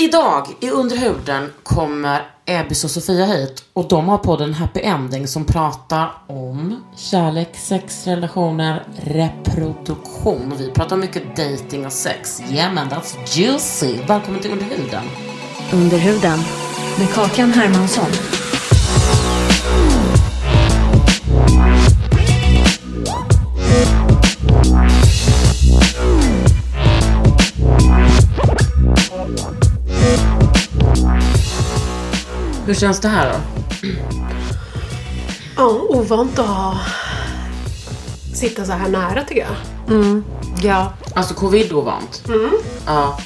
Idag 0.00 0.46
i 0.60 0.70
Underhuden 0.70 1.52
kommer 1.62 2.30
Ebbis 2.46 2.84
och 2.84 2.90
Sofia 2.90 3.24
hit 3.26 3.64
och 3.72 3.88
de 3.88 4.08
har 4.08 4.18
podden 4.18 4.54
Happy 4.54 4.80
Ending 4.80 5.28
som 5.28 5.44
pratar 5.44 6.12
om 6.26 6.84
kärlek, 6.96 7.56
sex, 7.56 8.06
relationer, 8.06 8.86
reproduktion. 8.96 10.54
Vi 10.58 10.70
pratar 10.70 10.96
mycket 10.96 11.36
dating 11.36 11.86
och 11.86 11.92
sex. 11.92 12.42
Yeah 12.50 12.74
man, 12.74 12.88
that's 12.88 13.38
juicy. 13.38 13.96
Välkommen 14.06 14.40
till 14.40 14.52
Underhuden. 14.52 15.04
Underhuden 15.72 16.38
med 16.98 17.12
Kakan 17.14 17.52
Hermansson. 17.52 18.10
Hur 32.66 32.74
känns 32.74 33.00
det 33.00 33.08
här 33.08 33.32
då? 33.32 33.38
Ja, 35.56 35.80
ovant 35.88 36.38
att 36.38 36.46
ha... 36.46 36.80
sitta 38.34 38.64
så 38.64 38.72
här 38.72 38.88
nära 38.88 39.24
tycker 39.24 39.46
jag. 39.46 40.22
Ja. 40.62 40.92
Alltså 41.14 41.34
covid-ovant. 41.34 42.24
Ja, 42.86 43.18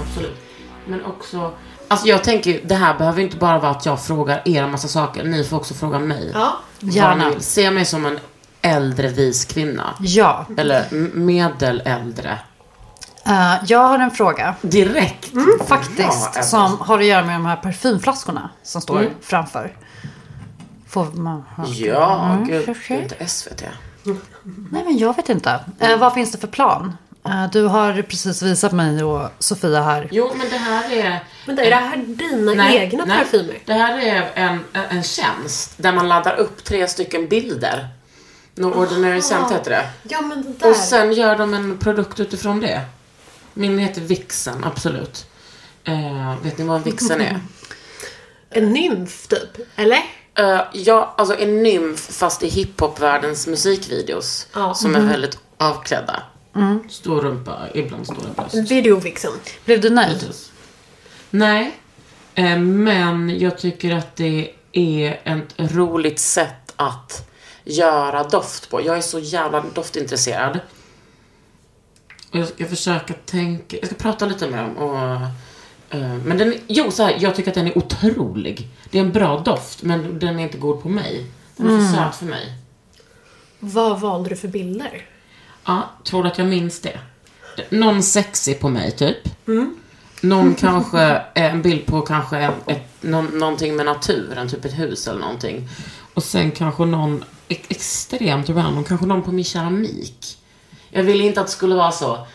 absolut. 0.00 0.36
Men 0.86 1.04
också, 1.04 1.52
alltså 1.88 2.06
jag 2.06 2.24
tänker 2.24 2.60
det 2.64 2.74
här 2.74 2.98
behöver 2.98 3.22
inte 3.22 3.36
bara 3.36 3.58
vara 3.58 3.70
att 3.70 3.86
jag 3.86 4.02
frågar 4.04 4.42
er 4.44 4.62
en 4.62 4.70
massa 4.70 4.88
saker. 4.88 5.24
Ni 5.24 5.44
får 5.44 5.56
också 5.56 5.74
fråga 5.74 5.98
mig. 5.98 6.30
Ja. 6.34 6.56
Gärna. 6.80 7.32
Se 7.38 7.70
mig 7.70 7.84
som 7.84 8.06
en 8.06 8.18
äldre 8.62 9.08
vis 9.08 9.44
kvinna. 9.44 9.94
Ja. 10.00 10.46
Eller 10.56 10.86
medeläldre. 11.14 12.38
Eh, 13.26 13.54
jag 13.66 13.78
har 13.78 13.98
en 13.98 14.10
fråga. 14.10 14.54
Direkt. 14.62 15.32
Faktiskt. 15.66 16.30
Ja, 16.34 16.42
som 16.42 16.78
har 16.80 16.98
att 16.98 17.04
göra 17.04 17.24
med 17.24 17.34
de 17.34 17.46
här 17.46 17.56
parfymflaskorna 17.56 18.50
som 18.62 18.80
står 18.80 19.10
framför. 19.20 19.76
Får 20.88 21.04
man 21.04 21.44
ha? 21.56 21.66
Ja, 21.66 22.38
gud. 22.46 22.68
okej. 22.68 22.74
Det 22.88 22.94
är 22.94 23.02
inte 23.02 23.26
SVT. 23.28 23.62
Nej 24.70 24.84
men 24.84 24.98
jag 24.98 25.16
vet 25.16 25.28
inte. 25.28 25.60
Eh, 25.78 25.96
vad 25.98 26.14
finns 26.14 26.32
det 26.32 26.38
för 26.38 26.48
plan? 26.48 26.96
Eh, 27.26 27.50
du 27.52 27.62
har 27.62 28.02
precis 28.02 28.42
visat 28.42 28.72
mig 28.72 29.04
och 29.04 29.28
Sofia 29.38 29.82
här. 29.82 30.08
Jo, 30.10 30.30
men 30.36 30.48
det 30.50 30.56
här 30.56 30.92
är... 30.92 31.24
Men 31.46 31.58
är 31.58 31.70
det 31.70 31.76
här 31.76 31.96
dina 31.96 32.72
egna 32.74 33.06
parfymer? 33.06 33.58
Det 33.64 33.72
här 33.72 33.98
är 33.98 34.30
en, 34.34 34.64
en 34.72 35.02
tjänst 35.02 35.72
där 35.76 35.92
man 35.92 36.08
laddar 36.08 36.34
upp 36.36 36.64
tre 36.64 36.88
stycken 36.88 37.28
bilder. 37.28 37.88
No 38.54 38.66
Ordinary 38.66 39.20
Scent 39.20 39.52
heter 39.52 39.70
det. 39.70 39.86
Ja 40.02 40.20
men 40.20 40.42
det 40.42 40.52
där. 40.58 40.70
Och 40.70 40.76
sen 40.76 41.12
gör 41.12 41.38
de 41.38 41.54
en 41.54 41.78
produkt 41.78 42.20
utifrån 42.20 42.60
det. 42.60 42.80
Min 43.54 43.78
heter 43.78 44.00
Vixen, 44.00 44.64
absolut. 44.64 45.26
Eh, 45.84 46.42
vet 46.42 46.58
ni 46.58 46.64
vad 46.64 46.76
en 46.76 46.82
Vixen 46.82 47.20
är? 47.20 47.40
En 48.50 48.72
nymf 48.72 49.26
typ? 49.26 49.66
Eller? 49.76 50.02
Eh, 50.34 50.60
ja, 50.72 51.14
alltså 51.18 51.38
en 51.38 51.62
nymf 51.62 52.00
fast 52.00 52.42
i 52.42 52.48
hiphopvärldens 52.48 53.46
musikvideos. 53.46 54.46
Ja. 54.54 54.74
Som 54.74 54.94
är 54.94 55.00
väldigt 55.00 55.38
avklädda. 55.56 56.22
Stor 56.88 57.20
rumpa, 57.20 57.58
ibland 57.74 58.06
stora 58.06 58.28
bröst. 58.36 58.70
Videovixen. 58.70 59.32
Blev 59.64 59.80
du 59.80 59.90
nöjd? 59.90 60.20
Precis. 60.20 60.52
Nej, 61.30 61.78
eh, 62.34 62.58
men 62.58 63.38
jag 63.38 63.58
tycker 63.58 63.96
att 63.96 64.16
det 64.16 64.50
är 64.72 65.20
ett 65.24 65.54
roligt 65.58 66.18
sätt 66.18 66.72
att 66.76 67.28
göra 67.64 68.24
doft 68.24 68.70
på. 68.70 68.82
Jag 68.82 68.96
är 68.96 69.00
så 69.00 69.18
jävla 69.18 69.64
doftintresserad. 69.74 70.60
Jag 72.34 72.48
ska 72.48 72.66
försöka 72.66 73.14
tänka, 73.26 73.76
jag 73.76 73.86
ska 73.86 73.94
prata 73.94 74.26
lite 74.26 74.48
med 74.50 74.64
dem 74.64 74.76
och 74.76 74.98
eh, 75.96 76.14
men 76.24 76.38
den, 76.38 76.54
jo 76.66 76.90
så 76.90 77.02
här, 77.02 77.16
jag 77.20 77.34
tycker 77.34 77.50
att 77.50 77.54
den 77.54 77.66
är 77.66 77.78
otrolig. 77.78 78.68
Det 78.90 78.98
är 78.98 79.02
en 79.02 79.12
bra 79.12 79.38
doft, 79.38 79.82
men 79.82 80.18
den 80.18 80.38
är 80.38 80.42
inte 80.42 80.58
god 80.58 80.82
på 80.82 80.88
mig. 80.88 81.26
Den 81.56 81.66
är 81.66 81.70
för 81.92 81.96
söt 81.96 82.16
för 82.16 82.26
mig. 82.26 82.52
Vad 83.58 84.00
valde 84.00 84.28
du 84.28 84.36
för 84.36 84.48
bilder? 84.48 85.06
Ja, 85.64 85.90
tror 86.04 86.22
du 86.22 86.28
att 86.28 86.38
jag 86.38 86.46
minns 86.46 86.80
det? 86.80 86.98
Någon 87.70 88.02
sexig 88.02 88.60
på 88.60 88.68
mig, 88.68 88.90
typ. 88.90 89.16
Någon 90.20 90.54
kanske, 90.58 91.02
eh, 91.10 91.22
en 91.34 91.62
bild 91.62 91.86
på 91.86 92.00
kanske 92.00 92.36
en, 92.38 92.52
ett, 92.66 92.88
någon, 93.00 93.26
någonting 93.26 93.76
med 93.76 93.86
naturen, 93.86 94.48
typ 94.48 94.64
ett 94.64 94.78
hus 94.78 95.08
eller 95.08 95.20
någonting. 95.20 95.68
Och 96.14 96.24
sen 96.24 96.50
kanske 96.50 96.84
någon 96.84 97.24
ex- 97.48 97.66
extremt 97.70 98.48
random, 98.48 98.84
kanske 98.84 99.06
någon 99.06 99.22
på 99.22 99.32
min 99.32 99.44
keramik. 99.44 100.38
Jag 100.94 101.02
ville 101.02 101.24
inte 101.24 101.40
att 101.40 101.46
det 101.46 101.52
skulle 101.52 101.74
vara 101.74 101.92
så 101.92 102.26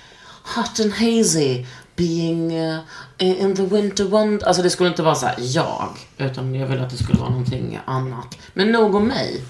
hot 0.56 0.80
and 0.80 0.94
hazy, 0.94 1.66
being 1.96 2.60
uh, 2.60 2.80
in 3.18 3.56
the 3.56 3.64
winter 3.64 4.04
wonder. 4.04 4.48
Alltså 4.48 4.64
det 4.64 4.70
skulle 4.70 4.90
inte 4.90 5.04
vara 5.04 5.16
så 5.16 5.26
här 5.26 5.36
jag, 5.40 5.90
utan 6.18 6.56
jag 6.56 6.68
ville 6.68 6.84
att 6.84 6.90
det 6.90 6.98
skulle 6.98 7.20
vara 7.20 7.30
någonting 7.30 7.80
annat. 7.86 8.38
Men 8.54 8.72
nog 8.72 8.96
om 8.96 9.08
mig. 9.08 9.42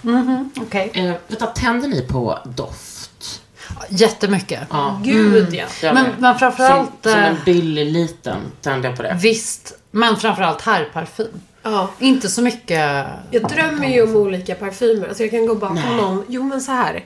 Okej. 0.57 0.91
Eh, 0.93 1.13
vänta, 1.27 1.45
tänder 1.45 1.87
ni 1.87 2.01
på 2.01 2.39
doft? 2.45 3.41
Jättemycket. 3.89 4.59
Ja. 4.69 5.01
Gud 5.03 5.53
ja. 5.53 5.65
Jag 5.81 5.93
Men, 5.93 6.05
men 6.17 6.39
framförallt... 6.39 6.89
Som, 7.03 7.11
som 7.11 7.21
eh, 7.21 7.27
en 7.27 7.37
billig 7.45 7.85
liten 7.85 8.37
tände 8.61 8.87
jag 8.87 8.97
på 8.97 9.03
det. 9.03 9.17
Visst. 9.21 9.73
Men 9.91 10.17
framförallt 10.17 10.61
herrparfym. 10.61 11.41
ja. 11.63 11.89
Inte 11.99 12.29
så 12.29 12.41
mycket... 12.41 13.05
Jag 13.31 13.49
drömmer 13.49 13.87
ju 13.87 14.03
om 14.03 14.15
olika 14.15 14.55
parfymer. 14.55 15.07
Alltså 15.07 15.23
jag 15.23 15.31
kan 15.31 15.45
gå 15.45 15.55
bakom 15.55 15.97
någon. 15.97 16.23
Jo 16.27 16.43
men 16.43 16.61
så 16.61 16.71
här. 16.71 17.03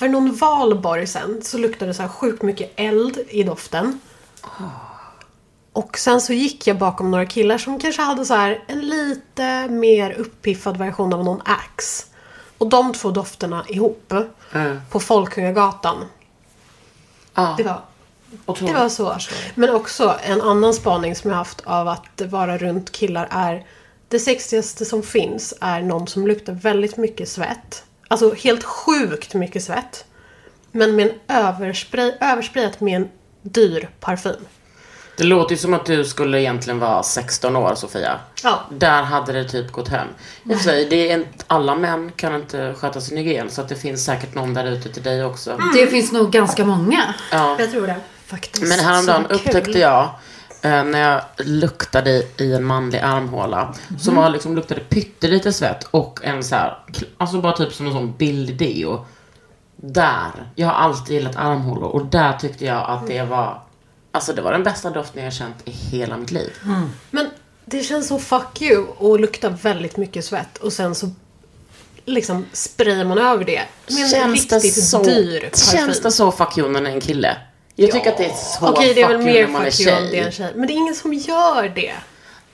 För 0.00 0.08
någon 0.08 0.34
valborg 0.36 1.06
sen 1.06 1.42
så 1.42 1.58
luktade 1.58 1.90
det 1.90 1.94
så 1.94 2.02
här 2.02 2.08
sjukt 2.08 2.42
mycket 2.42 2.72
eld 2.76 3.18
i 3.28 3.42
doften. 3.42 4.00
Och 5.72 5.98
sen 5.98 6.20
så 6.20 6.32
gick 6.32 6.66
jag 6.66 6.78
bakom 6.78 7.10
några 7.10 7.26
killar 7.26 7.58
som 7.58 7.78
kanske 7.80 8.02
hade 8.02 8.24
så 8.24 8.34
här 8.34 8.64
en 8.66 8.80
lite 8.80 9.68
mer 9.68 10.12
uppiffad 10.12 10.76
version 10.76 11.12
av 11.12 11.24
någon 11.24 11.40
Axe. 11.44 12.06
Och 12.58 12.68
de 12.68 12.92
två 12.92 13.10
dofterna 13.10 13.64
ihop 13.68 14.12
Mm. 14.52 14.80
på 14.90 15.00
Folkungagatan. 15.00 16.04
Ja, 17.34 17.54
Det 17.56 17.62
var 17.62 17.80
otroligt. 18.46 18.74
Det 18.74 18.80
var 18.80 18.88
så. 18.88 19.16
Men 19.54 19.70
också 19.70 20.16
en 20.22 20.40
annan 20.42 20.74
spaning 20.74 21.16
som 21.16 21.30
jag 21.30 21.36
haft 21.36 21.60
av 21.60 21.88
att 21.88 22.22
vara 22.30 22.58
runt 22.58 22.92
killar 22.92 23.28
är 23.30 23.66
det 24.08 24.18
sexigaste 24.18 24.84
som 24.84 25.02
finns 25.02 25.54
är 25.60 25.80
någon 25.82 26.06
som 26.06 26.26
luktar 26.26 26.52
väldigt 26.52 26.96
mycket 26.96 27.28
svett. 27.28 27.84
Alltså 28.10 28.34
helt 28.34 28.64
sjukt 28.64 29.34
mycket 29.34 29.62
svett. 29.62 30.04
Men 30.72 30.96
med 30.96 31.06
en 31.06 31.36
överspray, 31.36 32.12
översprayat 32.20 32.80
med 32.80 32.96
en 32.96 33.08
dyr 33.42 33.88
parfym. 34.00 34.46
Det 35.16 35.24
låter 35.24 35.50
ju 35.50 35.58
som 35.58 35.74
att 35.74 35.86
du 35.86 36.04
skulle 36.04 36.40
egentligen 36.40 36.78
vara 36.78 37.02
16 37.02 37.56
år, 37.56 37.74
Sofia. 37.74 38.20
Ja. 38.42 38.60
Där 38.70 39.02
hade 39.02 39.32
det 39.32 39.44
typ 39.44 39.72
gått 39.72 39.88
hem. 39.88 40.08
I 40.44 40.52
och 40.52 40.56
för 40.56 40.64
sig, 40.64 40.86
det 40.90 41.10
är 41.10 41.14
inte, 41.14 41.44
alla 41.46 41.74
män 41.74 42.12
kan 42.16 42.34
inte 42.34 42.74
sköta 42.78 43.00
sin 43.00 43.18
hygien, 43.18 43.50
så 43.50 43.60
att 43.60 43.68
det 43.68 43.76
finns 43.76 44.04
säkert 44.04 44.34
någon 44.34 44.54
där 44.54 44.66
ute 44.66 44.88
till 44.92 45.02
dig 45.02 45.24
också. 45.24 45.58
Det 45.74 45.86
finns 45.86 46.12
nog 46.12 46.30
ganska 46.30 46.64
många. 46.64 47.14
Ja. 47.32 47.56
Jag 47.58 47.70
tror 47.70 47.86
det. 47.86 47.96
Faktiskt. 48.26 48.68
Men 48.68 48.78
häromdagen 48.78 49.26
upptäckte 49.26 49.78
jag 49.78 50.10
eh, 50.62 50.84
när 50.84 50.98
jag 51.10 51.22
luktade 51.46 52.22
i 52.36 52.52
en 52.52 52.64
manlig 52.64 52.98
armhåla 52.98 53.74
som 54.00 54.16
var 54.16 54.28
liksom 54.30 54.56
luktade 54.56 54.80
pyttelite 54.80 55.52
svett 55.52 55.84
och 55.90 56.20
en 56.22 56.44
så 56.44 56.54
här, 56.54 56.78
alltså 57.16 57.40
bara 57.40 57.56
typ 57.56 57.72
som 57.72 57.86
en 57.86 57.92
sån 57.92 58.14
billig 58.16 58.58
deo. 58.58 59.06
Där, 59.76 60.30
jag 60.54 60.66
har 60.66 60.74
alltid 60.74 61.16
gillat 61.16 61.36
armhålor 61.36 61.84
och 61.88 62.06
där 62.06 62.32
tyckte 62.32 62.64
jag 62.64 62.90
att 62.90 63.06
det 63.06 63.22
var 63.22 63.62
Alltså 64.12 64.32
det 64.32 64.42
var 64.42 64.52
den 64.52 64.62
bästa 64.62 64.90
doften 64.90 65.24
jag 65.24 65.32
känt 65.32 65.54
i 65.64 65.70
hela 65.70 66.16
mitt 66.16 66.30
liv. 66.30 66.50
Men 67.10 67.30
det 67.64 67.82
känns 67.82 68.08
så 68.08 68.18
fuck 68.18 68.62
you 68.62 68.86
och 68.86 69.20
luktar 69.20 69.50
väldigt 69.50 69.96
mycket 69.96 70.24
svett 70.24 70.58
och 70.58 70.72
sen 70.72 70.94
så 70.94 71.10
liksom 72.04 72.46
sprayar 72.52 73.04
man 73.04 73.18
över 73.18 73.44
det 73.44 73.62
med 73.86 74.02
en 74.04 74.08
Känns 74.08 74.48
det 74.48 74.56
riktigt 74.56 74.84
så, 74.84 75.02
dyr 75.02 75.40
parfym. 75.40 75.78
känns 75.78 76.00
det 76.00 76.12
så 76.12 76.32
fuck 76.32 76.58
you 76.58 76.68
när 76.68 76.80
det 76.80 76.90
är 76.90 76.94
en 76.94 77.00
kille? 77.00 77.36
Jag 77.82 77.90
tycker 77.92 78.10
att 78.10 78.16
det 78.18 78.24
är 78.26 78.34
så 78.34 78.68
Okej, 78.68 78.94
det 78.94 79.02
är 79.02 79.08
väl 79.08 79.18
mer 79.18 79.46
när 79.46 79.52
man 79.52 79.62
är 79.66 79.82
you 79.82 79.96
om 79.96 80.00
tjej. 80.00 80.08
det 80.10 80.18
är 80.20 80.26
en 80.26 80.32
tjej. 80.32 80.52
Men 80.56 80.66
det 80.66 80.72
är 80.72 80.76
ingen 80.76 80.94
som 80.94 81.14
gör 81.14 81.68
det. 81.74 81.92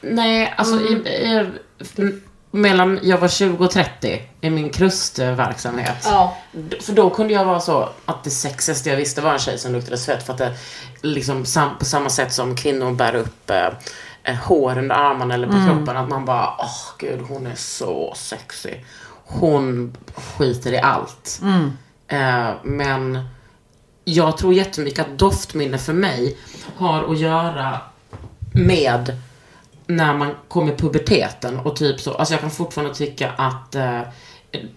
Nej, 0.01 0.55
alltså 0.57 0.81
i, 0.81 0.93
i, 0.93 1.51
m- 1.99 2.23
mellan 2.51 2.99
jag 3.03 3.19
var 3.19 3.29
20 3.29 3.65
och 3.65 3.71
30 3.71 4.23
i 4.41 4.51
min 4.51 4.71
krustverksamhet. 4.71 5.97
Ja. 6.05 6.37
För 6.81 6.93
då 6.93 7.11
kunde 7.11 7.33
jag 7.35 7.45
vara 7.45 7.61
så 7.61 7.89
att 8.05 8.25
det 8.25 8.31
sexigaste 8.31 8.89
jag 8.91 8.97
visste 8.97 9.21
var 9.21 9.33
en 9.33 9.39
tjej 9.39 9.59
som 9.59 9.73
luktade 9.73 9.99
svett. 9.99 10.27
För 10.27 10.33
att 10.33 10.39
det 10.39 10.53
liksom 11.03 11.45
sam, 11.47 11.71
på 11.79 11.85
samma 11.85 12.11
sätt 12.11 12.33
som 12.33 12.57
kvinnor 12.57 12.93
bär 12.93 13.15
upp 13.15 13.51
eh, 13.51 13.67
eh, 14.25 14.35
hår 14.35 14.79
under 14.79 14.95
armarna 14.95 15.35
eller 15.35 15.47
på 15.47 15.53
kroppen. 15.67 15.97
Att 15.97 16.09
man 16.09 16.25
bara, 16.25 16.55
åh 16.59 16.85
gud 16.99 17.21
hon 17.29 17.47
är 17.47 17.55
så 17.55 18.13
sexy. 18.17 18.75
Hon 19.25 19.97
skiter 20.15 20.73
i 20.73 20.79
allt. 20.79 21.41
Eh, 22.09 22.51
men 22.63 23.29
jag 24.09 24.39
tror 24.39 24.55
jättemycket 24.55 25.01
att 25.01 25.19
doftminne 25.19 25.79
för 25.79 25.93
mig 25.93 26.37
har 26.77 27.13
att 27.13 27.19
göra 27.19 27.81
med 28.53 29.17
när 29.87 30.15
man 30.15 30.35
kommer 30.49 30.73
i 30.73 30.77
puberteten 30.77 31.59
och 31.59 31.77
typ 31.77 32.01
så, 32.01 32.15
alltså 32.15 32.35
jag 32.35 32.41
kan 32.41 32.51
fortfarande 32.51 32.95
tycka 32.95 33.31
att 33.31 33.75
eh, 33.75 34.01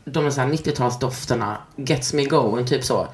de 0.06 0.24
här 0.24 0.48
90-talsdofterna 0.48 1.56
gets 1.76 2.14
me 2.14 2.26
going, 2.26 2.66
typ 2.66 2.84
så. 2.84 3.08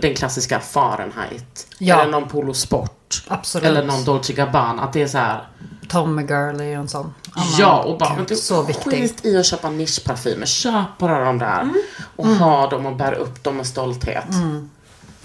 Den 0.00 0.14
klassiska 0.14 0.60
Fahrenheit. 0.60 1.66
Ja. 1.78 2.00
Eller 2.00 2.10
någon 2.10 2.28
Polo 2.28 2.54
Sport. 2.54 3.24
Absolut. 3.28 3.66
Eller 3.66 3.84
någon 3.84 4.04
Dolce 4.04 4.32
Gabbana. 4.32 4.82
Att 4.82 4.92
det 4.92 5.02
är 5.02 5.06
så 5.06 5.18
här. 5.18 5.48
Tommy 5.88 6.22
Girl 6.22 6.60
är 6.60 6.76
en 6.76 6.88
sån. 6.88 7.14
annan 7.32 7.48
Ja, 7.58 7.82
och 7.82 7.98
bara, 7.98 8.16
men 8.16 8.24
du, 8.24 8.36
så 8.36 8.62
viktig. 8.62 8.90
skit 8.92 9.24
i 9.24 9.36
att 9.36 9.46
köpa 9.46 9.70
nischparfymer. 9.70 10.46
Köp 10.46 10.98
bara 10.98 11.24
de 11.24 11.38
där. 11.38 11.68
Och 12.16 12.26
ha 12.26 12.70
dem 12.70 12.86
och 12.86 12.96
bär 12.96 13.12
upp 13.12 13.44
dem 13.44 13.56
med 13.56 13.66
stolthet. 13.66 14.24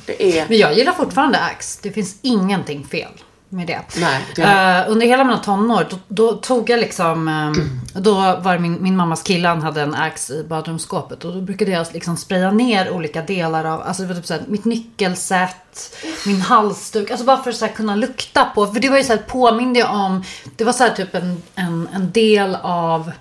Det 0.05 0.39
är... 0.39 0.45
Men 0.49 0.57
jag 0.57 0.73
gillar 0.73 0.91
fortfarande 0.93 1.39
Axe. 1.39 1.79
Det 1.83 1.91
finns 1.91 2.15
ingenting 2.21 2.85
fel 2.85 3.11
med 3.49 3.67
det. 3.67 3.81
Nej, 3.97 4.21
det- 4.35 4.41
Eh, 4.41 4.91
under 4.91 5.07
hela 5.07 5.23
mina 5.23 5.37
tonår, 5.37 5.87
då, 5.89 5.97
då 6.07 6.33
tog 6.33 6.69
jag 6.69 6.79
liksom... 6.79 7.27
eh, 7.27 8.01
då 8.01 8.13
var 8.15 8.57
min, 8.57 8.83
min 8.83 8.95
mammas 8.95 9.23
kille, 9.23 9.47
han 9.47 9.61
hade 9.61 9.81
en 9.81 9.95
Axe 9.95 10.33
i 10.33 10.43
badrumsskåpet. 10.43 11.25
Och 11.25 11.33
då 11.33 11.41
brukade 11.41 11.71
jag 11.71 11.87
liksom 11.93 12.17
spraya 12.17 12.51
ner 12.51 12.89
olika 12.91 13.21
delar 13.21 13.65
av, 13.65 13.81
alltså 13.81 14.03
det 14.03 14.07
var 14.07 14.15
typ 14.15 14.25
såhär, 14.25 14.43
mitt 14.47 14.65
nyckelset, 14.65 15.95
min 16.25 16.41
halsduk. 16.41 17.11
Alltså 17.11 17.25
bara 17.25 17.43
för 17.43 17.65
att 17.65 17.75
kunna 17.75 17.95
lukta 17.95 18.45
på. 18.45 18.67
För 18.67 18.79
det 18.79 18.89
var 18.89 18.97
ju 18.97 19.03
såhär, 19.03 19.19
påminde 19.27 19.79
jag 19.79 19.95
om, 19.95 20.23
det 20.55 20.63
var 20.63 20.73
såhär 20.73 20.91
typ 20.91 21.15
en, 21.15 21.41
en, 21.55 21.89
en 21.93 22.11
del 22.11 22.57
av 22.61 23.11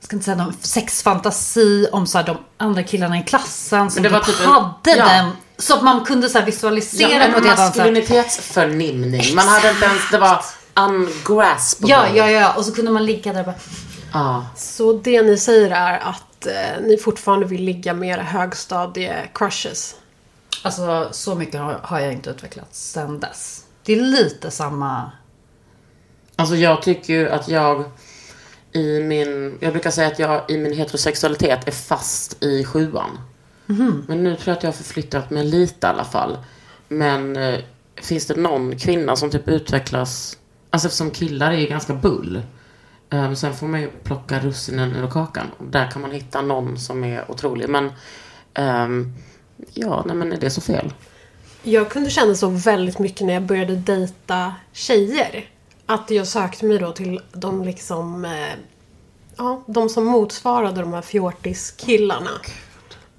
jag 0.00 0.06
ska 0.06 0.16
inte 0.16 0.24
säga 0.24 0.36
någon 0.36 0.52
sexfantasi 0.60 1.86
om 1.92 2.06
så 2.06 2.18
här, 2.18 2.24
de 2.26 2.36
andra 2.56 2.82
killarna 2.82 3.18
i 3.18 3.22
klassen 3.22 3.90
som 3.90 4.02
typ 4.02 4.24
typ 4.26 4.40
en- 4.40 4.46
hade 4.46 4.90
ja. 4.96 5.04
den. 5.08 5.30
Så 5.58 5.74
att 5.74 5.82
man 5.84 6.04
kunde 6.04 6.28
så 6.28 6.38
här, 6.38 6.46
visualisera 6.46 7.08
Ja, 7.08 7.18
på 7.18 7.24
en 7.24 7.30
ett 7.30 7.34
helt 7.34 7.46
annat 7.46 7.58
sätt. 7.58 7.76
maskulinitetsförnimning. 7.76 9.34
Man 9.34 9.48
hade 9.48 9.70
inte 9.70 9.84
ens, 9.84 10.10
det 10.10 10.18
var 10.18 10.44
ungraspable. 10.76 11.90
Ja, 11.94 12.08
ja, 12.14 12.30
ja. 12.30 12.54
Och 12.56 12.64
så 12.64 12.74
kunde 12.74 12.90
man 12.90 13.06
ligga 13.06 13.32
där 13.32 13.40
och 13.40 13.46
bara... 13.46 13.54
Ja. 14.12 14.46
Så 14.56 14.92
det 14.92 15.22
ni 15.22 15.38
säger 15.38 15.70
är 15.70 15.98
att 15.98 16.46
eh, 16.46 16.82
ni 16.82 16.96
fortfarande 16.98 17.46
vill 17.46 17.62
ligga 17.62 17.94
med 17.94 18.08
era 18.08 18.22
högstadie-crushes? 18.22 19.94
Alltså 20.62 21.08
så 21.12 21.34
mycket 21.34 21.60
har, 21.60 21.80
har 21.82 22.00
jag 22.00 22.12
inte 22.12 22.30
utvecklats 22.30 22.90
sen 22.90 23.20
dess. 23.20 23.64
Det 23.84 23.92
är 23.92 24.00
lite 24.00 24.50
samma... 24.50 25.10
Alltså 26.36 26.56
jag 26.56 26.82
tycker 26.82 27.12
ju 27.14 27.28
att 27.30 27.48
jag 27.48 27.84
i 28.72 29.00
min, 29.00 29.58
jag 29.60 29.72
brukar 29.72 29.90
säga 29.90 30.08
att 30.08 30.18
jag 30.18 30.42
i 30.50 30.58
min 30.58 30.72
heterosexualitet 30.72 31.68
är 31.68 31.72
fast 31.72 32.42
i 32.44 32.64
sjuan. 32.64 33.18
Men 34.08 34.24
nu 34.24 34.36
tror 34.36 34.48
jag 34.48 34.56
att 34.56 34.62
jag 34.62 34.70
har 34.70 34.76
förflyttat 34.76 35.30
mig 35.30 35.44
lite 35.44 35.86
i 35.86 35.90
alla 35.90 36.04
fall. 36.04 36.38
Men 36.88 37.36
eh, 37.36 37.60
finns 37.96 38.26
det 38.26 38.36
någon 38.36 38.78
kvinna 38.78 39.16
som 39.16 39.30
typ 39.30 39.48
utvecklas, 39.48 40.38
alltså 40.70 40.88
eftersom 40.88 41.10
killar 41.10 41.52
är 41.52 41.68
ganska 41.68 41.94
bull. 41.94 42.42
Um, 43.10 43.36
sen 43.36 43.54
får 43.54 43.66
man 43.66 43.80
ju 43.80 43.90
plocka 43.90 44.38
russinen 44.38 44.96
ur 44.96 45.06
kakan. 45.06 45.46
Och 45.58 45.64
där 45.64 45.90
kan 45.90 46.02
man 46.02 46.10
hitta 46.10 46.42
någon 46.42 46.78
som 46.78 47.04
är 47.04 47.30
otrolig. 47.30 47.68
Men 47.68 47.92
ehm, 48.54 49.12
ja, 49.74 50.02
nej 50.06 50.16
men 50.16 50.32
är 50.32 50.36
det 50.36 50.50
så 50.50 50.60
fel? 50.60 50.92
Jag 51.62 51.90
kunde 51.90 52.10
känna 52.10 52.34
så 52.34 52.48
väldigt 52.48 52.98
mycket 52.98 53.26
när 53.26 53.34
jag 53.34 53.42
började 53.42 53.76
dejta 53.76 54.54
tjejer. 54.72 55.48
Att 55.86 56.10
jag 56.10 56.26
sökte 56.26 56.64
mig 56.64 56.78
då 56.78 56.92
till 56.92 57.20
de 57.32 57.64
liksom... 57.64 58.24
Eh, 58.24 58.54
ja, 59.36 59.62
de 59.66 59.88
som 59.88 60.04
motsvarade 60.04 60.80
de 60.80 60.92
här 60.92 61.02
fjortiskillarna. 61.02 62.30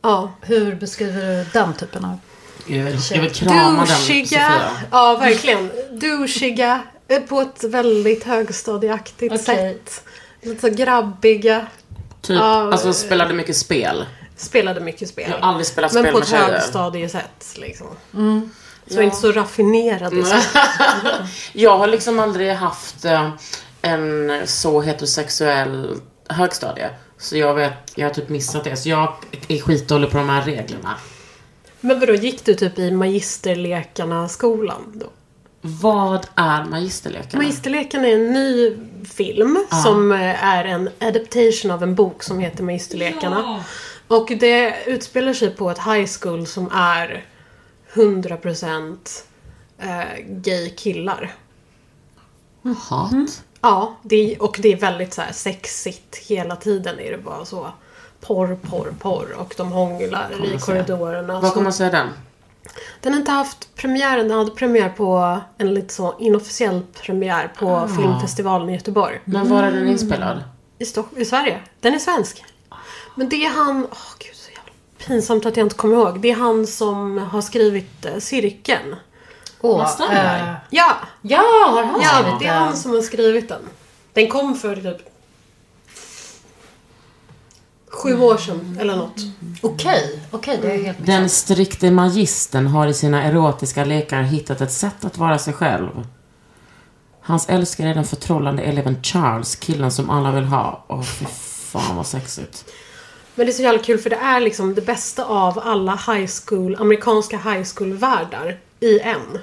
Ja. 0.06 0.31
Hur 0.42 0.75
beskriver 0.75 1.22
du 1.22 1.46
den 1.54 1.74
typen 1.74 2.06
av... 2.06 2.19
Jag 2.68 2.84
vill, 2.84 2.98
jag 3.12 3.22
vill 3.22 3.31
krama 3.31 3.69
den 3.69 3.78
Douchiga. 3.78 4.25
Sofia. 4.25 4.72
Ja, 4.92 5.18
verkligen. 5.19 5.72
Douchiga. 5.92 6.81
På 7.28 7.42
ett 7.42 7.63
väldigt 7.63 8.24
högstadieaktigt 8.24 9.34
Okej. 9.34 9.46
sätt. 9.46 10.04
Lite 10.42 10.62
så 10.62 10.75
grabbiga. 10.75 11.66
Typ, 12.22 12.36
Ja, 12.38 12.72
alltså 12.72 12.94
spelade 12.94 13.34
mycket 13.34 13.57
spel. 13.57 14.06
Spelade 14.38 14.80
mycket 14.80 15.10
spel. 15.10 15.25
Jag 15.31 15.38
har 15.40 15.48
aldrig 15.48 15.68
spelat 15.68 15.94
Men 15.94 16.04
spel 16.04 16.13
på 16.13 16.19
med 16.19 16.24
ett 16.24 16.30
tjejer. 16.30 16.52
högstadiesätt 16.52 17.56
liksom. 17.56 17.88
Så 18.88 19.02
inte 19.02 19.16
så 19.18 19.31
raffinerade. 19.31 20.25
så. 20.25 20.36
Jag 21.54 21.78
har 21.78 21.88
liksom 21.88 22.19
aldrig 22.19 22.54
haft 22.54 23.06
eh, 23.06 23.30
en 23.81 24.31
så 24.46 24.81
heterosexuell 24.81 25.98
högstadie. 26.30 26.90
Så 27.25 27.38
jag 27.38 27.54
vet, 27.54 27.74
jag 27.95 28.07
har 28.07 28.13
typ 28.13 28.30
missat 28.30 28.63
det. 28.63 28.75
Så 28.75 28.89
jag 28.89 29.13
är 29.48 29.60
skitdålig 29.60 30.12
på 30.12 30.18
de 30.18 30.30
här 30.30 30.42
reglerna. 30.42 30.95
Men 31.80 32.00
vadå, 32.00 32.13
gick 32.13 32.45
du 32.45 32.54
typ 32.54 32.80
i 32.80 32.92
Magisterlekarna-skolan 32.92 34.92
då? 34.94 35.06
Vad 35.62 36.27
är 36.36 36.66
Magisterlekarna? 36.66 37.44
Magisterlekarna 37.44 38.07
är 38.07 38.16
en 38.16 38.33
ny 38.33 38.77
film 39.06 39.66
som 39.83 40.12
eh, 40.12 40.44
är 40.44 40.66
en 40.66 40.89
adaptation 41.00 41.72
av 41.72 41.83
en 41.83 41.95
bok 41.95 42.24
som 42.24 42.39
heter 42.39 42.63
Magisterlekarna. 42.63 43.63
Och 44.07 44.31
det 44.39 44.75
utspelar 44.86 45.33
sig 45.33 45.50
på 45.50 45.69
ett 45.69 45.80
high 45.80 46.10
school 46.19 46.48
som 46.48 46.71
är 46.71 47.25
100% 47.94 48.98
eh, 49.80 50.04
gay 50.25 50.69
killar. 50.69 51.36
Hat? 52.78 53.44
Ja, 53.66 53.96
det, 54.02 54.38
och 54.40 54.57
det 54.62 54.74
är 54.74 54.78
väldigt 54.78 55.14
så 55.14 55.22
sexigt. 55.31 56.16
Hela 56.16 56.56
tiden 56.56 57.00
är 57.00 57.12
det 57.12 57.18
bara 57.18 57.45
så 57.45 57.68
porr, 58.22 58.57
porr, 58.69 58.94
porr. 59.00 59.36
Och 59.40 59.54
de 59.57 59.72
hånglar 59.72 60.45
i 60.45 60.57
korridorerna. 60.60 61.40
Vad 61.40 61.54
kommer 61.54 61.64
man 61.64 61.74
säga 61.74 61.90
den? 61.92 62.07
Den 63.02 63.14
har 63.14 63.19
inte 63.19 63.31
haft 63.31 63.76
premiären. 63.76 64.28
Den 64.28 64.38
hade 64.38 64.52
premiär 64.52 64.90
på 64.90 65.40
en 65.57 65.74
lite 65.74 65.94
så 65.94 66.16
inofficiell 66.19 66.81
premiär 67.02 67.52
på 67.60 67.69
Ah. 67.69 67.88
filmfestivalen 67.88 68.69
i 68.69 68.74
Göteborg. 68.74 69.22
Men 69.26 69.50
var 69.50 69.64
är 69.64 69.72
den 69.72 69.88
inspelad? 69.88 70.44
I, 70.80 70.84
Stock- 70.86 71.18
I 71.18 71.26
Sverige. 71.26 71.60
Den 71.80 71.94
är 71.94 72.00
svensk. 72.00 72.44
Men 73.16 73.30
det 73.30 73.36
är 73.45 73.50
han... 73.50 73.88
Åh 73.92 73.98
gud, 74.19 74.36
så 74.36 74.50
jävla 74.52 74.72
pinsamt 75.07 75.45
att 75.45 75.57
jag 75.57 75.66
inte 75.66 75.76
kommer 75.76 75.95
ihåg. 75.95 76.19
Det 76.19 76.31
är 76.31 76.36
han 76.36 76.68
som 76.68 77.18
har 77.18 77.42
skrivit 77.42 78.06
eh, 78.06 78.18
Cirkeln. 78.18 78.95
Åh, 79.66 79.78
Mats 79.78 79.94
Strandberg? 79.94 80.42
eh, 80.42 80.54
Ja! 80.69 80.95
ja, 81.22 81.38
har 81.76 81.84
han 81.84 82.02
Ja, 82.02 82.10
skrivit 82.10 82.40
det 82.40 82.45
är 82.45 82.60
han 82.60 82.78
som 82.78 82.92
har 82.92 83.02
skrivit 83.02 83.50
den. 83.50 83.62
Den 84.14 84.30
kom 84.30 84.56
för 84.56 84.76
typ 84.76 85.10
sju 87.88 88.19
år 88.22 88.38
sedan 88.38 88.78
eller 88.81 88.95
något. 88.95 89.16
Okej, 89.62 90.19
okej, 90.31 90.60
det 90.62 90.72
är 90.72 90.84
helt 90.84 91.06
Den 91.06 91.30
strikte 91.30 91.92
magistern 91.92 92.68
har 92.68 92.88
i 92.88 92.94
sina 92.94 93.24
erotiska 93.24 93.86
lekar 93.86 94.22
hittat 94.22 94.62
ett 94.62 94.72
sätt 94.72 95.06
att 95.06 95.18
vara 95.18 95.38
sig 95.40 95.54
själv. 95.54 95.90
Hans 97.22 97.50
älskare 97.50 97.90
är 97.90 97.94
den 97.95 98.06
förtrollande 98.06 98.64
eleven 98.64 99.04
Charles, 99.04 99.56
killen 99.56 99.92
som 99.92 100.10
alla 100.10 100.31
vill 100.31 100.44
ha. 100.44 100.86
Åh, 100.88 101.02
fy 101.04 101.26
fan 101.72 101.95
vad 101.95 102.07
sexigt. 102.07 102.66
Men 103.36 103.45
det 103.45 103.52
är 103.52 103.54
så 103.54 103.62
jävla 103.64 103.84
kul 103.84 103.98
för 103.98 104.10
det 104.10 104.16
är 104.16 104.40
liksom 104.40 104.76
det 104.76 104.81
bästa 104.81 105.26
av 105.26 105.60
alla 105.60 105.92
high 105.92 106.30
school, 106.45 106.76
amerikanska 106.80 107.38
high 107.38 107.64
school-världar 107.76 108.57
i 108.80 109.00
en. 109.00 109.40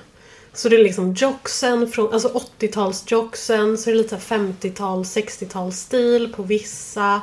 Så 0.54 0.68
det 0.68 0.76
är 0.76 0.84
liksom 0.84 1.12
jocksen 1.12 1.88
från, 1.88 2.12
alltså 2.12 2.28
80-tals 2.58 3.04
jocksen, 3.06 3.78
så 3.78 3.90
är 3.90 3.94
det 3.94 3.98
lite 3.98 4.20
så 4.20 4.34
här 4.34 4.38
50-tals, 4.38 5.16
60-tals 5.16 5.80
stil 5.80 6.32
på 6.36 6.42
vissa. 6.42 7.20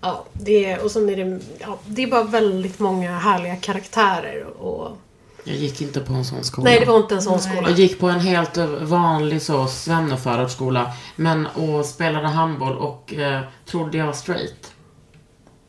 Ja, 0.00 0.24
det 0.32 0.64
är, 0.64 0.84
och 0.84 0.90
sen 0.90 1.08
är 1.08 1.16
det, 1.16 1.40
ja, 1.58 1.78
det 1.86 2.02
är 2.02 2.06
bara 2.06 2.22
väldigt 2.22 2.78
många 2.78 3.18
härliga 3.18 3.56
karaktärer 3.56 4.62
och... 4.62 4.96
Jag 5.44 5.56
gick 5.56 5.80
inte 5.80 6.00
på 6.00 6.12
en 6.12 6.24
sån 6.24 6.44
skola. 6.44 6.64
Nej, 6.64 6.80
det 6.80 6.86
var 6.86 6.96
inte 6.96 7.14
en 7.14 7.22
sån 7.22 7.40
skola. 7.40 7.68
Jag 7.68 7.78
gick 7.78 7.98
på 7.98 8.08
en 8.08 8.20
helt 8.20 8.56
vanlig 8.80 9.42
så 9.42 9.66
svenneförortsskola. 9.66 10.92
Men 11.16 11.46
och 11.46 11.86
spelade 11.86 12.28
handboll 12.28 12.78
och 12.78 13.14
eh, 13.14 13.40
trodde 13.66 13.98
jag 13.98 14.06
var 14.06 14.12
straight. 14.12 14.72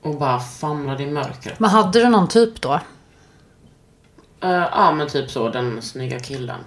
Och 0.02 0.18
bara 0.18 0.40
famlade 0.40 1.04
i 1.04 1.12
mörkret. 1.12 1.60
Men 1.60 1.70
hade 1.70 2.00
du 2.00 2.10
någon 2.10 2.28
typ 2.28 2.62
då? 2.62 2.80
Eh, 4.42 4.68
ja 4.72 4.92
men 4.92 5.08
typ 5.08 5.32
så, 5.32 5.50
den 5.50 5.82
snygga 5.82 6.20
killen. 6.20 6.60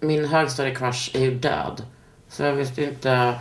min 0.00 0.24
högstadiecrush 0.24 1.16
är 1.16 1.20
ju 1.20 1.38
död. 1.38 1.82
Så 2.28 2.42
jag 2.42 2.52
visste 2.52 2.84
inte... 2.84 3.34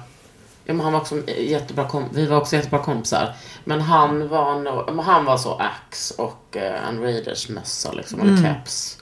Ja, 0.66 0.74
men 0.74 0.80
han 0.80 0.94
var 0.94 1.00
också 1.00 1.30
jättebra 1.30 1.88
kom, 1.88 2.06
vi 2.14 2.26
var 2.26 2.38
också 2.38 2.56
jättebra 2.56 2.84
kompisar. 2.84 3.36
Men 3.64 3.82
han 3.82 4.28
var 4.28 4.60
men 4.92 5.06
han 5.06 5.26
var 5.26 5.38
så 5.38 5.54
ax 5.54 6.12
och 6.12 6.58
eh, 6.58 6.88
en 6.88 7.02
Raiders 7.02 7.50
mössa 7.50 7.92
liksom, 7.92 8.22
eller 8.22 8.38
keps. 8.38 8.98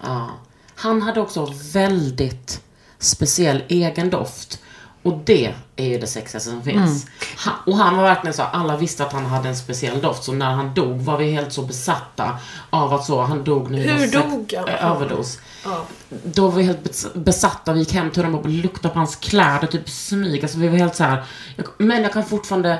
Ja. 0.00 0.30
Han 0.74 1.02
hade 1.02 1.20
också 1.20 1.54
väldigt 1.72 2.62
speciell 2.98 3.62
egen 3.68 4.10
doft. 4.10 4.62
Och 5.08 5.18
det 5.24 5.54
är 5.76 5.84
ju 5.86 5.98
det 5.98 6.06
sexigaste 6.06 6.50
som 6.50 6.62
finns. 6.62 7.06
Han, 7.36 7.54
och 7.66 7.76
han 7.76 7.96
var 7.96 8.02
verkligen 8.04 8.34
så, 8.34 8.42
alla 8.42 8.76
visste 8.76 9.04
att 9.04 9.12
han 9.12 9.26
hade 9.26 9.48
en 9.48 9.56
speciell 9.56 10.00
doft. 10.00 10.24
Så 10.24 10.32
när 10.32 10.50
han 10.50 10.74
dog 10.74 11.00
var 11.00 11.16
vi 11.18 11.30
helt 11.32 11.52
så 11.52 11.62
besatta 11.62 12.38
av 12.70 12.94
att 12.94 13.04
så, 13.04 13.22
han 13.22 13.44
dog 13.44 13.70
nu. 13.70 13.82
Hur 13.82 14.12
dog 14.12 14.54
han? 14.56 14.68
eh, 14.68 14.90
Överdos. 14.90 15.38
Ja. 15.64 15.84
Då 16.24 16.48
var 16.48 16.52
vi 16.58 16.62
helt 16.62 16.82
bes- 16.90 17.18
besatta. 17.18 17.72
Vi 17.72 17.78
gick 17.78 17.92
hem 17.92 18.10
till 18.10 18.24
honom 18.24 18.40
och 18.40 18.48
luktade 18.48 18.94
på 18.94 18.98
hans 19.00 19.16
kläder, 19.16 19.66
typ 19.66 19.88
smyg. 19.88 20.42
Alltså 20.42 20.58
vi 20.58 20.68
var 20.68 20.76
helt 20.76 20.94
så 20.96 21.04
här. 21.04 21.22
Jag, 21.56 21.66
men 21.78 22.02
jag 22.02 22.12
kan 22.12 22.24
fortfarande, 22.24 22.78